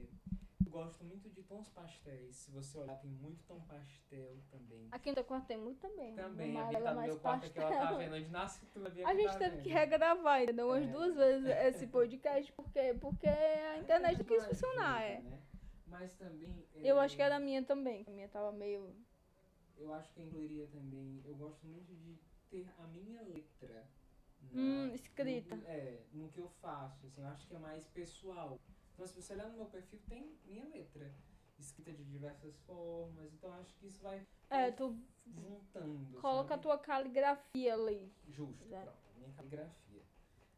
eu 0.77 0.85
gosto 0.85 1.05
muito 1.05 1.29
de 1.31 1.43
tons 1.43 1.68
pastéis. 1.68 2.37
Se 2.37 2.51
você 2.51 2.79
olhar, 2.79 2.97
tem 2.97 3.11
muito 3.11 3.43
tom 3.45 3.61
pastel 3.62 4.37
também. 4.51 4.89
Aqui 4.91 5.09
no 5.09 5.14
teu 5.14 5.24
quarto 5.24 5.47
tem 5.47 5.57
muito 5.57 5.81
também. 5.81 6.14
Também, 6.14 6.57
a 6.57 6.64
Bia 6.66 6.79
é 6.79 6.83
tá 6.83 6.95
no 6.95 7.03
meu 7.03 7.18
quarto 7.18 7.47
aqui, 7.47 7.59
ela 7.59 7.70
tá 7.70 7.79
pastel. 7.79 7.99
vendo 7.99 8.14
onde 8.16 8.31
nasce 8.31 8.66
tudo. 8.66 8.91
Bia 8.91 9.09
A 9.09 9.11
que 9.14 9.16
gente 9.22 9.33
tá 9.33 9.39
teve 9.39 9.57
que 9.62 9.68
vendo. 9.68 9.74
regravar 9.79 10.35
ainda 10.35 10.66
umas 10.66 10.85
É. 10.85 10.87
duas 10.93 11.14
vezes 11.16 11.47
esse 11.49 11.87
podcast, 11.87 12.53
porque, 12.53 12.95
porque 13.01 13.27
a 13.27 13.79
internet 13.79 14.18
não 14.18 14.24
quis 14.24 14.39
ajuda, 14.39 14.49
funcionar, 14.55 15.03
é. 15.03 15.20
né? 15.20 15.43
Mas 15.87 16.12
também... 16.14 16.66
Eu 16.77 16.99
é, 17.01 17.05
acho 17.05 17.16
que 17.16 17.22
era 17.22 17.37
a 17.37 17.41
minha 17.41 17.62
também. 17.62 18.05
A 18.07 18.11
minha 18.11 18.29
tava 18.29 18.53
meio. 18.53 18.95
Eu 19.79 19.93
acho 19.95 20.12
que 20.12 20.20
incluiria 20.20 20.66
também. 20.66 21.22
Eu 21.24 21.35
gosto 21.37 21.66
muito 21.66 21.95
de 21.95 22.18
ter 22.51 22.68
a 22.79 22.87
minha 22.89 23.22
letra. 23.22 23.87
na- 24.53 24.61
Hum, 24.61 24.95
escrita. 24.95 25.57
no- 25.57 25.66
é, 25.66 26.03
no 26.12 26.29
que 26.29 26.39
eu 26.39 26.49
faço. 26.61 27.07
Assim, 27.07 27.20
eu 27.22 27.27
acho 27.29 27.47
que 27.49 27.55
é 27.55 27.59
mais 27.59 27.85
pessoal. 27.89 28.61
Então, 28.97 29.07
se 29.07 29.20
você 29.20 29.34
olhar 29.34 29.49
no 29.51 29.59
meu 29.59 29.66
perfil, 29.66 30.01
tem 30.09 30.34
minha 30.47 30.64
letra. 30.64 31.12
Escrita 31.59 31.92
de 31.92 32.03
diversas 32.05 32.57
formas. 32.61 33.30
Então, 33.34 33.53
acho 33.61 33.74
que 33.76 33.86
isso 33.86 34.03
vai 34.03 34.26
É, 34.49 34.70
tu 34.70 34.97
juntando. 35.26 36.18
coloca 36.20 36.47
a 36.55 36.57
sabe? 36.57 36.62
tua 36.62 36.78
caligrafia 36.78 37.74
ali. 37.74 38.11
Justo, 38.28 38.74
É. 38.74 38.80
pronto. 38.82 38.97
Minha 39.18 39.32
caligrafia. 39.32 40.03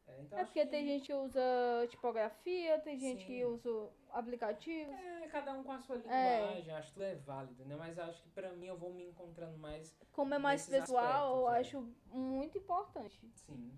É, 0.07 0.23
então, 0.23 0.39
É 0.39 0.45
porque 0.45 0.61
que- 0.65 0.71
tem 0.71 0.87
gente 0.87 1.07
que 1.07 1.15
usa 1.15 1.41
tipografia, 1.89 2.79
tem 2.81 2.97
gente 2.99 3.25
que 3.27 3.39
Sim. 3.39 3.45
usa 3.45 3.91
aplicativos. 4.11 4.95
É, 4.95 5.29
cada 5.29 5.53
um 5.53 5.63
com 5.65 5.73
a 5.73 5.81
sua 5.81 5.97
É. 5.97 5.99
linguagem, 6.41 6.73
acho 6.75 6.89
que 6.89 6.95
tudo 6.95 7.03
é 7.05 7.15
válido, 7.17 7.65
né? 7.65 7.75
Mas 7.77 7.99
acho 7.99 8.23
que 8.23 8.29
pra 8.31 8.53
mim 8.53 8.67
eu 8.67 8.77
vou 8.79 8.93
me 8.95 9.05
encontrando 9.05 9.59
mais, 9.59 9.97
Como 10.13 10.33
é 10.35 10.39
mais 10.39 10.67
pessoal, 10.67 11.41
eu 11.43 11.51
é. 11.51 11.59
acho 11.61 11.81
muito 12.07 12.57
importante. 12.59 13.21
sim, 13.35 13.73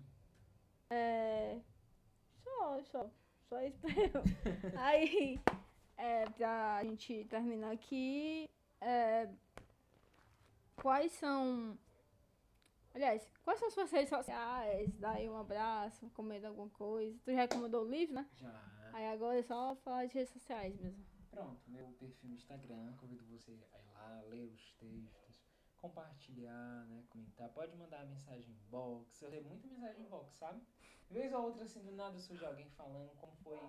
É. 0.89 1.59
Só, 2.43 2.83
só. 2.83 3.09
Só 3.51 3.61
isso. 3.63 3.81
Aí, 4.79 5.37
é, 5.97 6.23
pra 6.29 6.81
gente 6.85 7.25
terminar 7.25 7.73
aqui, 7.73 8.49
é, 8.79 9.27
quais 10.77 11.11
são. 11.11 11.77
Aliás, 12.95 13.29
quais 13.43 13.59
são 13.59 13.69
suas 13.69 13.91
redes 13.91 14.07
sociais? 14.07 14.97
Dá 14.97 15.11
aí 15.11 15.29
um 15.29 15.35
abraço, 15.35 16.09
comenta 16.11 16.47
alguma 16.47 16.69
coisa. 16.69 17.19
Tu 17.25 17.31
já 17.33 17.41
recomendou 17.41 17.85
o 17.85 17.89
livro, 17.89 18.15
né? 18.15 18.25
já. 18.37 18.89
Aí 18.93 19.07
agora 19.07 19.39
é 19.39 19.43
só 19.43 19.75
falar 19.75 20.05
de 20.05 20.13
redes 20.13 20.31
sociais 20.31 20.73
mesmo. 20.79 21.05
Pronto, 21.29 21.61
meu 21.67 21.87
perfil 21.99 22.29
no 22.29 22.35
Instagram, 22.35 22.93
convido 22.97 23.25
você 23.25 23.51
a 23.73 23.79
ir 23.79 23.85
lá, 23.93 24.21
ler 24.29 24.45
os 24.45 24.73
textos, 24.75 25.30
compartilhar, 25.81 26.85
né, 26.85 27.03
comentar. 27.09 27.49
Pode 27.49 27.75
mandar 27.75 28.05
mensagem 28.05 28.53
em 28.53 28.69
box, 28.69 29.21
eu 29.21 29.29
leio 29.29 29.43
muita 29.45 29.67
mensagem 29.67 30.03
em 30.05 30.07
box, 30.07 30.35
sabe? 30.37 30.61
De 31.07 31.13
vez 31.13 31.33
ou 31.33 31.43
outra, 31.43 31.63
assim, 31.63 31.83
do 31.83 31.91
nada 31.91 32.17
surge 32.19 32.45
alguém 32.45 32.69
falando 32.69 33.09
como 33.17 33.35
foi, 33.37 33.59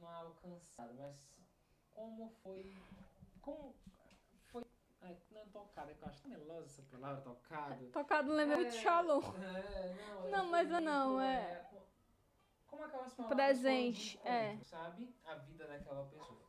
não 0.00 0.10
é 0.10 0.14
alcançado, 0.14 0.94
mas 0.94 1.26
como 1.92 2.28
foi, 2.42 2.74
como 3.42 3.74
foi, 4.46 4.64
ai, 5.02 5.18
não 5.32 5.40
é 5.40 5.44
tocada, 5.46 5.92
que 5.94 6.02
eu 6.02 6.08
acho 6.08 6.22
tão 6.22 6.30
melosa 6.30 6.66
essa 6.66 6.82
palavra, 6.82 7.20
tocado. 7.22 7.90
Tocado 7.90 8.32
lembra 8.32 8.56
muito 8.56 8.74
É, 8.74 8.80
Shalom. 8.80 9.20
É, 9.42 9.94
não, 9.94 10.30
Não, 10.30 10.50
mas 10.50 10.70
eu 10.70 10.80
não, 10.80 11.08
muito, 11.10 11.22
é- 11.22 11.64
Como 12.68 12.84
aquelas 12.84 13.12
palavras 13.14 13.36
Presente, 13.36 14.18
de 14.18 14.28
é. 14.28 14.58
sabe? 14.62 15.14
A 15.24 15.34
vida 15.36 15.66
daquela 15.66 16.06
pessoa. 16.06 16.43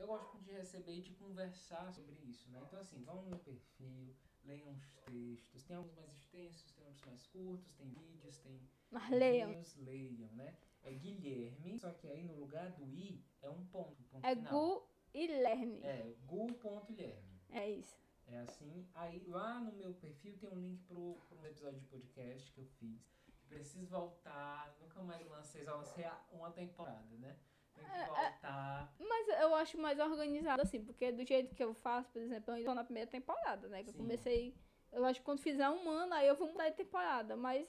Eu 0.00 0.06
gosto 0.06 0.38
de 0.38 0.52
receber 0.52 0.96
e 0.96 1.02
de 1.02 1.12
conversar 1.12 1.92
sobre 1.92 2.14
isso, 2.22 2.50
né? 2.50 2.58
Então, 2.66 2.80
assim, 2.80 3.02
vão 3.04 3.16
no 3.16 3.28
meu 3.28 3.38
perfil, 3.38 4.16
leiam 4.42 4.72
os 4.72 4.88
textos. 5.04 5.62
Tem 5.64 5.76
alguns 5.76 5.94
mais 5.94 6.10
extensos, 6.10 6.72
tem 6.72 6.86
outros 6.86 7.04
mais 7.04 7.26
curtos, 7.26 7.74
tem 7.74 7.90
vídeos, 7.90 8.38
tem 8.38 8.58
Mas 8.90 9.10
leiam. 9.10 9.50
Guinhos, 9.50 9.76
leiam, 9.76 10.32
né? 10.32 10.56
É 10.82 10.92
Guilherme, 10.92 11.78
só 11.78 11.92
que 11.92 12.08
aí 12.08 12.24
no 12.24 12.34
lugar 12.40 12.70
do 12.72 12.88
i 12.88 13.22
é 13.42 13.50
um 13.50 13.62
ponto, 13.66 14.02
ponto 14.04 14.24
É 14.24 14.34
final. 14.34 14.52
Gu 14.52 14.88
e 15.12 15.26
Lerme. 15.26 15.82
É, 15.82 16.14
gu.guilherme. 16.24 17.38
É 17.50 17.68
isso. 17.70 18.00
É 18.26 18.38
assim. 18.38 18.88
Aí 18.94 19.22
lá 19.26 19.60
no 19.60 19.72
meu 19.72 19.92
perfil 19.92 20.38
tem 20.38 20.48
um 20.48 20.58
link 20.58 20.82
pro, 20.84 21.20
pro 21.28 21.46
episódio 21.46 21.78
de 21.78 21.86
podcast 21.86 22.50
que 22.52 22.60
eu 22.60 22.64
fiz. 22.64 23.12
Preciso 23.46 23.86
voltar, 23.86 24.74
nunca 24.80 25.02
mais 25.02 25.28
lancei, 25.28 25.62
só 25.62 25.76
lancei 25.76 26.06
uma 26.32 26.50
temporada, 26.52 27.18
né? 27.18 27.36
Tem 27.80 27.88
que 27.88 27.94
É, 27.96 28.02
é. 28.02 28.06
voltar. 28.30 28.94
Mas 28.98 29.28
eu 29.28 29.54
acho 29.54 29.78
mais 29.78 29.98
organizado 29.98 30.62
assim, 30.62 30.84
porque 30.84 31.10
do 31.12 31.24
jeito 31.26 31.54
que 31.54 31.62
eu 31.64 31.74
faço, 31.74 32.10
por 32.10 32.20
exemplo, 32.20 32.50
eu 32.50 32.54
ainda 32.56 32.68
tô 32.70 32.74
na 32.74 32.84
primeira 32.84 33.10
temporada, 33.10 33.68
né? 33.68 33.82
Que 33.82 33.88
eu 33.90 33.92
Sim. 33.94 33.98
comecei. 33.98 34.54
Eu 34.92 35.04
acho 35.04 35.20
que 35.20 35.24
quando 35.24 35.40
fizer 35.40 35.68
um 35.68 35.88
ano, 35.88 36.14
aí 36.14 36.26
eu 36.26 36.36
vou 36.36 36.48
mudar 36.48 36.68
de 36.68 36.76
temporada. 36.76 37.36
Mas 37.36 37.68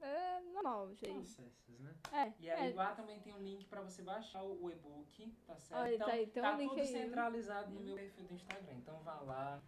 é 0.00 0.40
normal, 0.52 0.88
aí. 0.88 0.96
Processos, 0.96 1.78
né? 1.78 1.94
É, 2.12 2.32
E 2.40 2.50
aí 2.50 2.72
é. 2.72 2.74
lá 2.74 2.94
também 2.94 3.20
tem 3.20 3.34
um 3.34 3.38
link 3.42 3.66
pra 3.66 3.82
você 3.82 4.02
baixar 4.02 4.42
o 4.42 4.70
e-book, 4.70 5.30
tá 5.46 5.56
certo? 5.58 5.80
Olha, 5.80 5.94
então, 6.22 6.42
tá 6.42 6.48
um 6.48 6.52
tá 6.52 6.56
link 6.58 6.68
tudo 6.70 6.80
aí. 6.80 6.86
centralizado 6.86 7.70
no 7.70 7.80
meu 7.80 7.94
perfil 7.96 8.24
do 8.26 8.34
Instagram. 8.34 8.74
Então 8.74 8.98
vá 9.02 9.20
lá, 9.20 9.62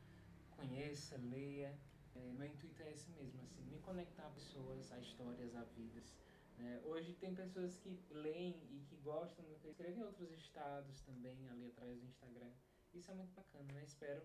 conheça, 0.57 1.16
leia. 1.22 1.76
É, 2.14 2.20
meu 2.32 2.47
intuito 2.47 2.82
é 2.82 2.90
esse 2.93 3.11
mesmo, 3.11 3.43
assim, 3.43 3.62
me 3.62 3.78
conectar 3.80 4.26
a 4.26 4.30
pessoas, 4.30 4.93
a 4.93 4.99
histórias, 4.99 5.55
a 5.57 5.64
vidas. 5.64 6.12
Né? 6.59 6.80
Hoje 6.84 7.14
tem 7.14 7.34
pessoas 7.34 7.76
que 7.76 7.98
leem 8.11 8.62
e 8.70 8.80
que 8.88 8.96
gostam 8.96 9.44
do 9.44 9.57
que 9.57 9.66
eu 9.66 9.70
escrevo 9.70 10.00
em 10.00 10.05
outros 10.05 10.30
estados 10.32 11.00
também, 11.03 11.48
ali 11.48 11.66
através 11.66 11.98
do 11.98 12.07
Instagram. 12.07 12.50
Isso 12.92 13.11
é 13.11 13.14
muito 13.14 13.32
bacana, 13.32 13.72
né? 13.72 13.84
Espero 13.84 14.22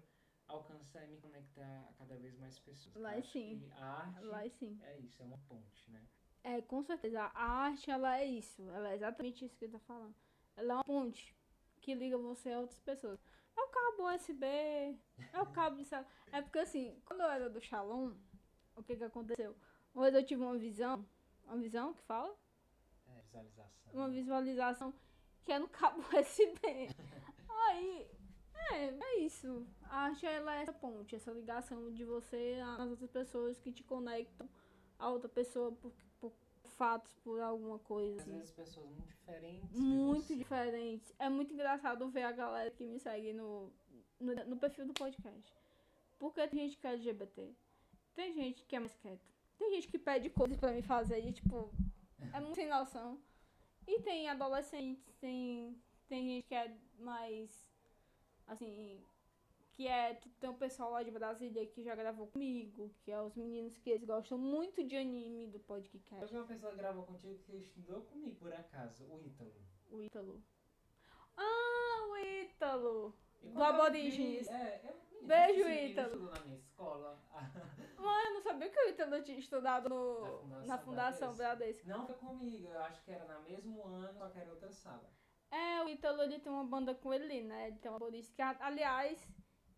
alcançar 0.47 1.05
e 1.05 1.09
me 1.09 1.17
conectar 1.17 1.87
a 1.89 1.93
cada 1.93 2.15
vez 2.17 2.37
mais 2.37 2.57
pessoas. 2.59 2.95
Vai 2.95 3.21
sim. 3.21 3.69
a 3.75 3.85
arte 3.85 4.25
Vai 4.27 4.49
sim. 4.49 4.79
é 4.83 4.97
isso, 4.99 5.21
é 5.21 5.25
uma 5.25 5.37
ponte, 5.39 5.89
né? 5.91 6.01
É, 6.43 6.61
com 6.61 6.81
certeza. 6.81 7.23
A 7.23 7.43
arte, 7.43 7.91
ela 7.91 8.19
é 8.19 8.25
isso. 8.25 8.69
Ela 8.69 8.91
é 8.91 8.95
exatamente 8.95 9.43
isso 9.43 9.57
que 9.57 9.65
eu 9.65 9.71
tô 9.71 9.79
falando. 9.79 10.15
Ela 10.55 10.73
é 10.73 10.75
uma 10.77 10.83
ponte 10.83 11.35
que 11.81 11.93
liga 11.93 12.17
você 12.17 12.51
a 12.51 12.59
outras 12.59 12.79
pessoas. 12.79 13.19
É 13.55 13.61
o 13.61 13.67
cabo 13.67 14.13
USB, 14.13 14.45
é 14.45 15.41
o 15.41 15.45
cabo 15.47 15.77
de 15.77 15.85
celular. 15.85 16.09
É 16.31 16.41
porque 16.41 16.59
assim, 16.59 17.01
quando 17.05 17.21
eu 17.21 17.29
era 17.29 17.49
do 17.49 17.59
Shalom, 17.59 18.13
o 18.75 18.83
que 18.83 18.95
que 18.95 19.03
aconteceu? 19.03 19.55
Vez 19.95 20.13
eu 20.13 20.23
tive 20.23 20.43
uma 20.43 20.57
visão, 20.57 21.05
uma 21.47 21.57
visão 21.57 21.93
que 21.93 22.01
fala? 22.03 22.35
É, 23.07 23.21
visualização. 23.21 23.93
Uma 23.93 24.09
visualização 24.09 24.93
que 25.43 25.51
é 25.51 25.59
no 25.59 25.69
cabo 25.69 26.01
USB. 26.13 26.89
Aí, 27.49 28.07
é, 28.71 28.89
é 28.89 29.19
isso. 29.19 29.65
A 29.83 30.05
arte, 30.05 30.25
ela 30.25 30.55
é 30.55 30.63
essa 30.63 30.73
ponte, 30.73 31.15
essa 31.15 31.31
ligação 31.31 31.91
de 31.93 32.03
você 32.03 32.59
às 32.77 32.89
outras 32.89 33.09
pessoas 33.09 33.57
que 33.59 33.71
te 33.71 33.83
conectam 33.83 34.49
a 34.99 35.09
outra 35.09 35.29
pessoa 35.29 35.71
por, 35.71 35.93
por 36.19 36.33
fatos, 36.75 37.13
por 37.23 37.39
alguma 37.39 37.79
coisa. 37.79 38.21
Às 38.21 38.27
vezes 38.27 38.51
pessoas 38.51 38.89
muito 38.89 39.07
diferentes. 39.07 39.79
muito 39.79 40.35
diferentes. 40.35 41.13
É 41.17 41.29
muito 41.29 41.53
engraçado 41.53 42.09
ver 42.09 42.23
a 42.23 42.31
galera 42.31 42.71
que 42.71 42.85
me 42.85 42.99
segue 42.99 43.33
no, 43.33 43.71
no, 44.19 44.35
no 44.45 44.57
perfil 44.57 44.85
do 44.85 44.93
podcast. 44.93 45.55
Porque 46.19 46.47
tem 46.47 46.67
gente 46.67 46.77
que 46.77 46.87
é 46.87 46.91
LGBT, 46.91 47.55
tem 48.15 48.33
gente 48.33 48.65
que 48.65 48.75
é 48.75 48.79
mais 48.79 48.95
quieta, 48.95 49.23
tem 49.57 49.71
gente 49.75 49.87
que 49.87 49.97
pede 49.97 50.29
coisas 50.29 50.57
pra 50.57 50.71
me 50.71 50.81
fazer 50.81 51.19
e, 51.19 51.31
tipo, 51.31 51.71
é 52.33 52.39
muito 52.39 52.55
sem 52.55 52.67
noção. 52.67 53.19
E 53.87 54.01
tem 54.01 54.29
adolescentes, 54.29 55.15
tem, 55.15 55.81
tem 56.07 56.27
gente 56.27 56.47
que 56.47 56.55
é 56.55 56.75
mais, 56.99 57.49
assim, 58.45 59.01
que 59.73 59.87
é, 59.87 60.19
tem 60.39 60.49
um 60.49 60.55
pessoal 60.55 60.91
lá 60.91 61.03
de 61.03 61.11
Brasília 61.11 61.65
que 61.65 61.83
já 61.83 61.95
gravou 61.95 62.27
comigo, 62.27 62.91
que 63.03 63.11
é 63.11 63.21
os 63.21 63.35
meninos 63.35 63.77
que 63.77 63.89
eles 63.89 64.03
gostam 64.03 64.37
muito 64.37 64.83
de 64.83 64.97
anime 64.97 65.47
do 65.47 65.59
podcast, 65.59 66.25
Hoje 66.25 66.35
uma 66.35 66.45
pessoa 66.47 66.73
gravou 66.73 67.03
contigo 67.03 67.37
que 67.45 67.55
estudou 67.57 68.01
comigo, 68.01 68.35
por 68.35 68.53
acaso, 68.53 69.05
o 69.05 69.21
Ítalo. 69.25 69.53
o 69.91 70.01
Ítalo. 70.01 70.43
Ah, 71.37 72.07
o 72.09 72.17
Ítalo! 72.17 73.13
Do 73.43 73.63
Aborígenes. 73.63 74.47
É, 74.49 74.81
eu, 74.83 74.95
Beijo, 75.27 75.69
Ítalo. 75.69 76.07
estudou 76.07 76.31
na 76.31 76.39
minha 76.45 76.57
escola. 76.57 77.19
Mas 77.97 78.25
eu 78.25 78.33
não 78.33 78.41
sabia 78.41 78.69
que 78.69 78.79
o 78.79 78.89
Ítalo 78.89 79.21
tinha 79.21 79.37
estudado 79.37 79.89
no, 79.89 80.21
Na 80.21 80.27
Fundação 80.29 80.67
na 80.67 80.77
Fundação 80.77 81.35
Bradesco. 81.35 81.85
Bradesco. 81.85 81.89
Não 81.89 82.05
foi 82.05 82.15
comigo, 82.15 82.67
eu 82.67 82.81
acho 82.83 83.03
que 83.03 83.11
era 83.11 83.25
no 83.25 83.43
mesmo 83.43 83.85
ano, 83.85 84.13
só 84.13 84.29
que 84.29 84.39
era 84.39 84.49
outra 84.49 84.71
sala. 84.71 85.09
É, 85.51 85.83
o 85.83 85.89
Ítalo 85.89 86.23
ele 86.23 86.39
tem 86.39 86.51
uma 86.51 86.63
banda 86.63 86.95
com 86.95 87.13
ele, 87.13 87.41
né? 87.43 87.67
Ele 87.67 87.77
tem 87.77 87.91
uma 87.91 87.99
que, 87.99 88.41
aliás, 88.41 89.27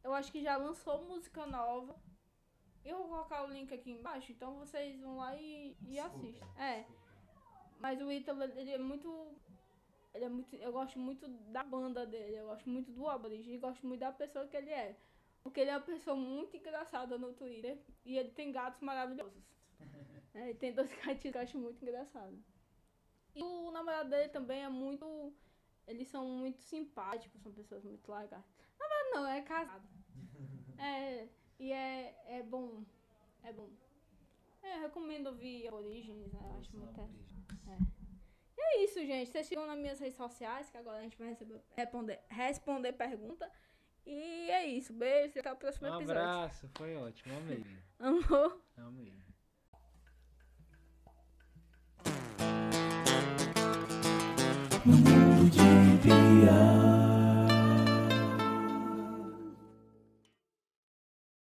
eu 0.03 0.13
acho 0.13 0.31
que 0.31 0.41
já 0.41 0.55
lançou 0.57 1.03
música 1.03 1.45
nova. 1.45 1.95
Eu 2.83 2.97
vou 2.97 3.07
colocar 3.09 3.43
o 3.43 3.51
link 3.51 3.73
aqui 3.73 3.91
embaixo, 3.91 4.31
então 4.31 4.57
vocês 4.57 4.99
vão 5.01 5.17
lá 5.17 5.35
e, 5.35 5.75
e 5.81 5.99
assistem. 5.99 6.47
É, 6.57 6.85
mas 7.79 8.01
o 8.01 8.11
Ítalo, 8.11 8.43
ele 8.43 8.71
é 8.71 8.77
muito. 8.77 9.35
Ele 10.13 10.25
é 10.25 10.29
muito. 10.29 10.55
Eu 10.55 10.71
gosto 10.71 10.99
muito 10.99 11.27
da 11.27 11.63
banda 11.63 12.05
dele, 12.05 12.37
eu 12.37 12.47
gosto 12.47 12.69
muito 12.69 12.91
do 12.91 13.07
Aborigine, 13.07 13.55
e 13.55 13.59
gosto 13.59 13.85
muito 13.85 13.99
da 13.99 14.11
pessoa 14.11 14.47
que 14.47 14.57
ele 14.57 14.69
é. 14.69 14.97
Porque 15.41 15.61
ele 15.61 15.69
é 15.69 15.77
uma 15.77 15.85
pessoa 15.85 16.15
muito 16.15 16.55
engraçada 16.55 17.17
no 17.17 17.33
Twitter 17.33 17.79
e 18.05 18.17
ele 18.17 18.31
tem 18.31 18.51
gatos 18.51 18.81
maravilhosos. 18.81 19.43
É, 20.31 20.49
ele 20.49 20.59
tem 20.59 20.71
dois 20.71 20.87
gatinhos 20.93 21.21
que 21.21 21.37
eu 21.37 21.41
acho 21.41 21.57
muito 21.57 21.81
engraçado. 21.81 22.37
E 23.33 23.41
o 23.41 23.71
namorado 23.71 24.11
dele 24.11 24.29
também 24.29 24.63
é 24.63 24.69
muito. 24.69 25.33
Eles 25.87 26.07
são 26.07 26.23
muito 26.23 26.61
simpáticos, 26.61 27.41
são 27.41 27.51
pessoas 27.51 27.83
muito 27.83 28.11
legais. 28.11 28.45
Na 28.79 28.87
verdade, 28.87 29.09
não, 29.11 29.27
é 29.27 29.41
casado. 29.41 29.87
É, 30.77 31.27
e 31.59 31.73
é, 31.73 32.15
é 32.27 32.43
bom. 32.43 32.85
É 33.43 33.51
bom. 33.51 33.69
É, 34.61 34.77
eu 34.77 34.81
recomendo 34.81 35.27
ouvir 35.27 35.73
Origins, 35.73 36.31
né? 36.31 36.39
Eu 36.41 36.59
acho 36.59 36.77
muito 36.77 36.91
interessante. 36.91 37.33
aborígenes. 37.33 37.99
É 38.57 38.83
isso, 38.83 38.99
gente. 38.99 39.31
Vocês 39.31 39.47
sigam 39.47 39.65
nas 39.65 39.77
minhas 39.77 39.99
redes 39.99 40.15
sociais, 40.15 40.69
que 40.69 40.77
agora 40.77 40.99
a 40.99 41.01
gente 41.01 41.17
vai 41.17 41.29
receber, 41.29 41.61
responder, 41.75 42.19
responder 42.29 42.93
pergunta. 42.93 43.51
E 44.05 44.49
é 44.51 44.65
isso. 44.65 44.91
Beijo 44.93 45.33
e 45.35 45.39
até 45.39 45.51
o 45.51 45.55
próximo 45.55 45.87
Um 45.87 45.95
episódio. 45.97 46.21
abraço, 46.21 46.69
foi 46.75 46.95
ótimo, 46.95 47.37
amei. 47.37 47.65
Amor. 47.99 48.61
Amei. 48.77 49.13
No 54.85 54.95
mundo 54.95 55.49
de 55.49 55.97
piada. 56.01 56.88